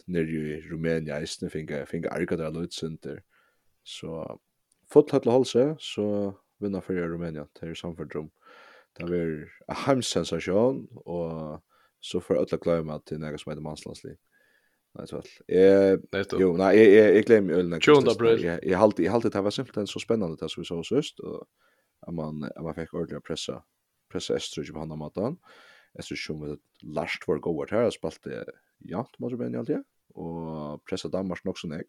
när 0.06 0.20
ju 0.20 0.62
Rumänien 0.62 1.18
eisen 1.18 1.50
fick 1.50 1.72
jag 1.72 1.88
fick 1.88 2.06
arka 2.06 2.38
där 2.38 2.52
lötsenter. 2.52 3.24
Så 3.84 4.40
fått 4.90 5.12
hatla 5.12 5.44
sig 5.44 5.76
så 5.80 6.38
vinner 6.58 6.82
för 6.82 6.94
Rumänien 6.94 7.48
till 7.60 7.76
samfördrum. 7.76 8.30
Det 8.94 9.04
var 9.04 9.16
en 9.16 9.50
hemsensation 9.68 10.88
och 10.92 11.64
så 12.00 12.22
för 12.22 12.36
alla 12.36 12.58
glömma 12.58 12.96
att 12.96 13.06
det 13.06 13.16
är 13.16 13.20
något 13.20 13.42
som 13.42 13.52
heter 13.52 13.62
manslandsliv. 13.62 14.18
Nej 14.98 15.08
så 15.08 15.16
väl. 15.16 15.26
Eh 15.48 16.00
jo, 16.40 16.58
nej 16.58 16.78
jag 16.78 17.06
jag, 17.06 17.16
jag 17.16 17.26
glömmer 17.26 17.54
ölen. 17.54 17.82
20. 17.82 17.92
april. 17.92 18.44
Jag 18.44 18.66
jag 18.66 18.78
halte, 18.78 19.04
jag 19.04 19.12
halte 19.12 19.30
det 19.30 19.42
var 19.42 19.52
simpelt 19.52 19.90
så 19.90 20.00
spännande 20.00 20.38
det 20.40 20.50
som 20.50 20.62
vi 20.62 20.66
så 20.66 20.84
sist 20.84 21.20
och 21.20 21.48
att 22.00 22.14
man 22.14 22.44
att 22.44 22.64
man 22.64 22.76
fick 22.76 22.94
ordentligt 22.94 23.24
pressa 23.24 23.64
pressa 24.12 24.36
estrogen 24.36 24.74
på 24.74 24.80
honom 24.80 25.00
matan. 25.00 25.38
Estrogen 26.00 26.40
med 26.40 26.60
last 26.82 27.28
var 27.28 27.38
går 27.38 27.68
här 27.72 27.90
spalt 27.90 28.24
det 28.24 28.46
jant 28.78 29.20
måste 29.20 29.38
man 29.38 29.56
alltid 29.56 29.84
och 30.14 30.86
pressa 30.86 31.08
Danmark 31.08 31.46
också 31.46 31.68
näck. 31.68 31.88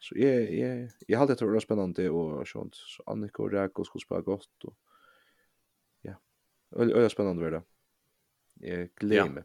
Så 0.00 0.14
jag 0.18 0.54
jag 0.54 0.90
jag 1.06 1.18
halte 1.18 1.34
det 1.34 1.46
var 1.46 1.60
spännande 1.60 2.10
och 2.10 2.48
sånt 2.48 2.74
så 2.74 3.02
Annika 3.06 3.42
och 3.42 3.50
Räko 3.50 3.84
skulle 3.84 4.02
spela 4.02 4.20
gott 4.20 4.64
och 4.64 4.76
ja. 6.02 6.14
Öl 6.76 6.92
öl 6.92 7.10
spännande 7.10 7.42
var 7.42 7.50
det. 7.50 7.62
Jag 8.54 8.88
glömmer. 8.94 9.44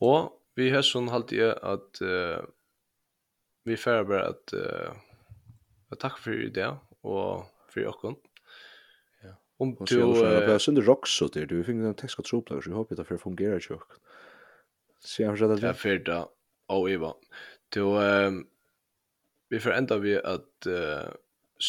Og 0.00 0.32
vi 0.58 0.70
har 0.70 0.84
sånn 0.86 1.10
halt 1.12 1.32
jeg 1.34 1.54
at 1.62 2.00
uh, 2.02 2.42
vi 3.66 3.76
färra 3.78 4.06
bare 4.08 4.32
at 4.32 4.54
uh, 4.54 5.96
takk 5.98 6.18
for 6.22 6.34
det 6.54 6.68
og 7.02 7.46
for 7.68 7.80
er 7.80 8.16
Ja. 9.22 9.34
Om 9.58 9.76
du 9.86 9.98
jag 9.98 10.60
synd 10.60 10.78
rock 10.86 11.06
så 11.06 11.28
det 11.28 11.48
du 11.50 11.64
fick 11.64 11.74
en 11.74 11.94
text 11.94 12.18
att 12.18 12.26
tro 12.26 12.42
på 12.42 12.62
så 12.62 12.70
jag 12.70 12.76
hoppas 12.76 12.98
att 12.98 13.08
det 13.08 13.18
fungerar 13.18 13.60
ju. 13.70 13.78
Så 15.00 15.22
jag 15.22 15.28
har 15.28 15.36
sett 15.36 15.50
att 15.50 15.60
det 15.60 15.74
för 15.74 15.98
då 15.98 16.32
och 16.66 16.90
Eva. 16.90 17.14
Du 17.68 17.84
vi 19.48 19.60
får 19.60 19.70
ända 19.70 19.98
vi 19.98 20.16
att 20.16 20.66
uh, 20.66 21.10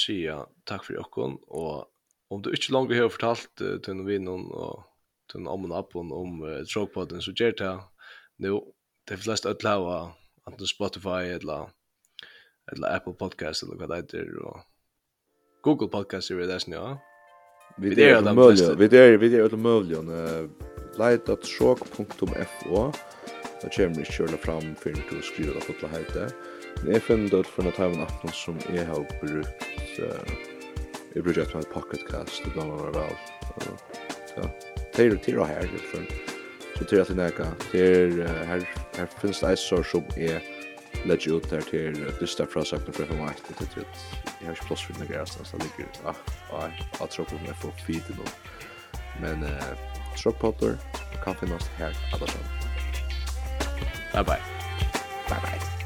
säga 0.05 0.45
tack 0.63 0.85
för 0.85 0.93
er 0.93 1.05
och 1.47 1.85
om 2.27 2.41
du 2.41 2.49
inte 2.49 2.71
långt 2.71 2.95
har 2.95 3.09
fortalt 3.09 3.61
uh, 3.61 3.79
till 3.79 3.93
någon 3.93 4.05
vinn 4.05 4.27
och 4.27 4.83
till 5.31 5.39
någon 5.39 5.65
annan 5.65 5.79
appen 5.79 6.11
om 6.11 6.43
uh, 6.43 6.59
drogpodden 6.59 7.21
så 7.21 7.31
gör 7.31 7.51
det 7.51 7.79
nu 8.39 8.59
det 9.07 9.17
flest 9.17 9.45
att 9.45 9.63
lava 9.63 10.11
att 10.43 10.67
Spotify 10.67 11.09
eller 11.09 11.69
eller 12.71 12.95
Apple 12.95 13.13
Podcast 13.13 13.63
eller 13.63 13.75
vad 13.75 13.89
det 13.89 13.95
heter 13.95 14.37
och 14.37 14.59
Google 15.61 15.87
Podcast 15.87 16.31
är 16.31 16.35
det 16.35 16.47
där 16.47 16.59
snö. 16.59 16.95
Vi 17.77 18.03
är 18.03 18.15
alla 18.15 18.33
möjliga. 18.33 18.73
Vi 18.73 18.85
är 18.85 19.17
vi 19.17 19.35
är 19.35 19.43
alla 19.43 19.57
möjliga. 19.57 20.01
Light.shock.fo 20.97 22.91
Där 23.61 23.69
kommer 23.69 23.95
vi 23.95 24.05
kjøle 24.05 24.37
fram 24.37 24.75
for 24.79 24.95
å 24.95 25.21
skrive 25.21 25.53
det 25.53 25.65
fotla 25.67 25.89
heite. 25.91 26.29
Men 26.79 26.93
jeg 26.95 27.03
finner 27.03 27.29
det 27.33 27.43
for 27.47 27.67
en 27.67 27.75
time 27.75 28.05
aften 28.05 28.31
som 28.31 28.55
jeg 28.71 28.87
har 28.87 29.03
brukt 29.19 29.67
jeg 31.15 31.23
bruker 31.23 31.57
et 31.59 31.71
pocketcast, 31.73 32.43
det 32.45 32.53
blir 32.53 32.71
man 32.71 32.93
vel. 32.95 33.15
Ja, 34.37 34.49
det 34.95 35.05
er 35.05 35.31
jo 35.33 35.43
her, 35.43 35.65
helt 35.65 35.95
er 35.95 36.28
så 36.79 36.85
til 36.85 36.95
at 37.03 37.07
det 37.07 37.15
nækka, 37.15 37.45
til 37.71 38.23
her, 38.23 38.63
her 38.97 39.05
finnes 39.21 39.39
det 39.39 39.51
eisor 39.51 39.83
som 39.83 40.03
er 40.17 40.39
legger 41.05 41.35
ut 41.35 41.49
der 41.49 41.61
til 41.61 41.99
dyster 42.21 42.45
fra 42.53 42.63
sakten 42.65 42.93
fra 42.93 43.05
fem 43.05 43.19
og 43.19 43.27
eit, 43.29 43.43
til 43.57 43.67
til 43.67 43.85
jeg 44.39 44.47
har 44.47 44.51
ikke 44.51 44.65
plass 44.65 44.85
for 44.85 44.99
nækka 44.99 45.21
resten, 45.21 45.45
så 45.45 45.57
det 45.57 45.67
ligger, 45.77 45.91
ah, 46.07 46.15
ah, 46.63 46.71
jeg 46.99 47.09
tror 47.09 47.23
på 47.23 47.35
om 47.35 47.45
jeg 47.45 47.55
får 47.55 47.73
fint 47.87 48.09
i 48.09 48.15
noen. 48.15 48.35
Men 49.21 49.43
uh, 49.43 49.73
tråkpotter 50.17 50.77
kan 51.23 51.35
finnes 51.35 51.71
her, 51.77 51.91
alle 52.13 52.31
sammen. 52.31 52.49
Bye 54.13 54.23
bye. 54.23 54.43
Bye 55.29 55.41
bye. 55.43 55.78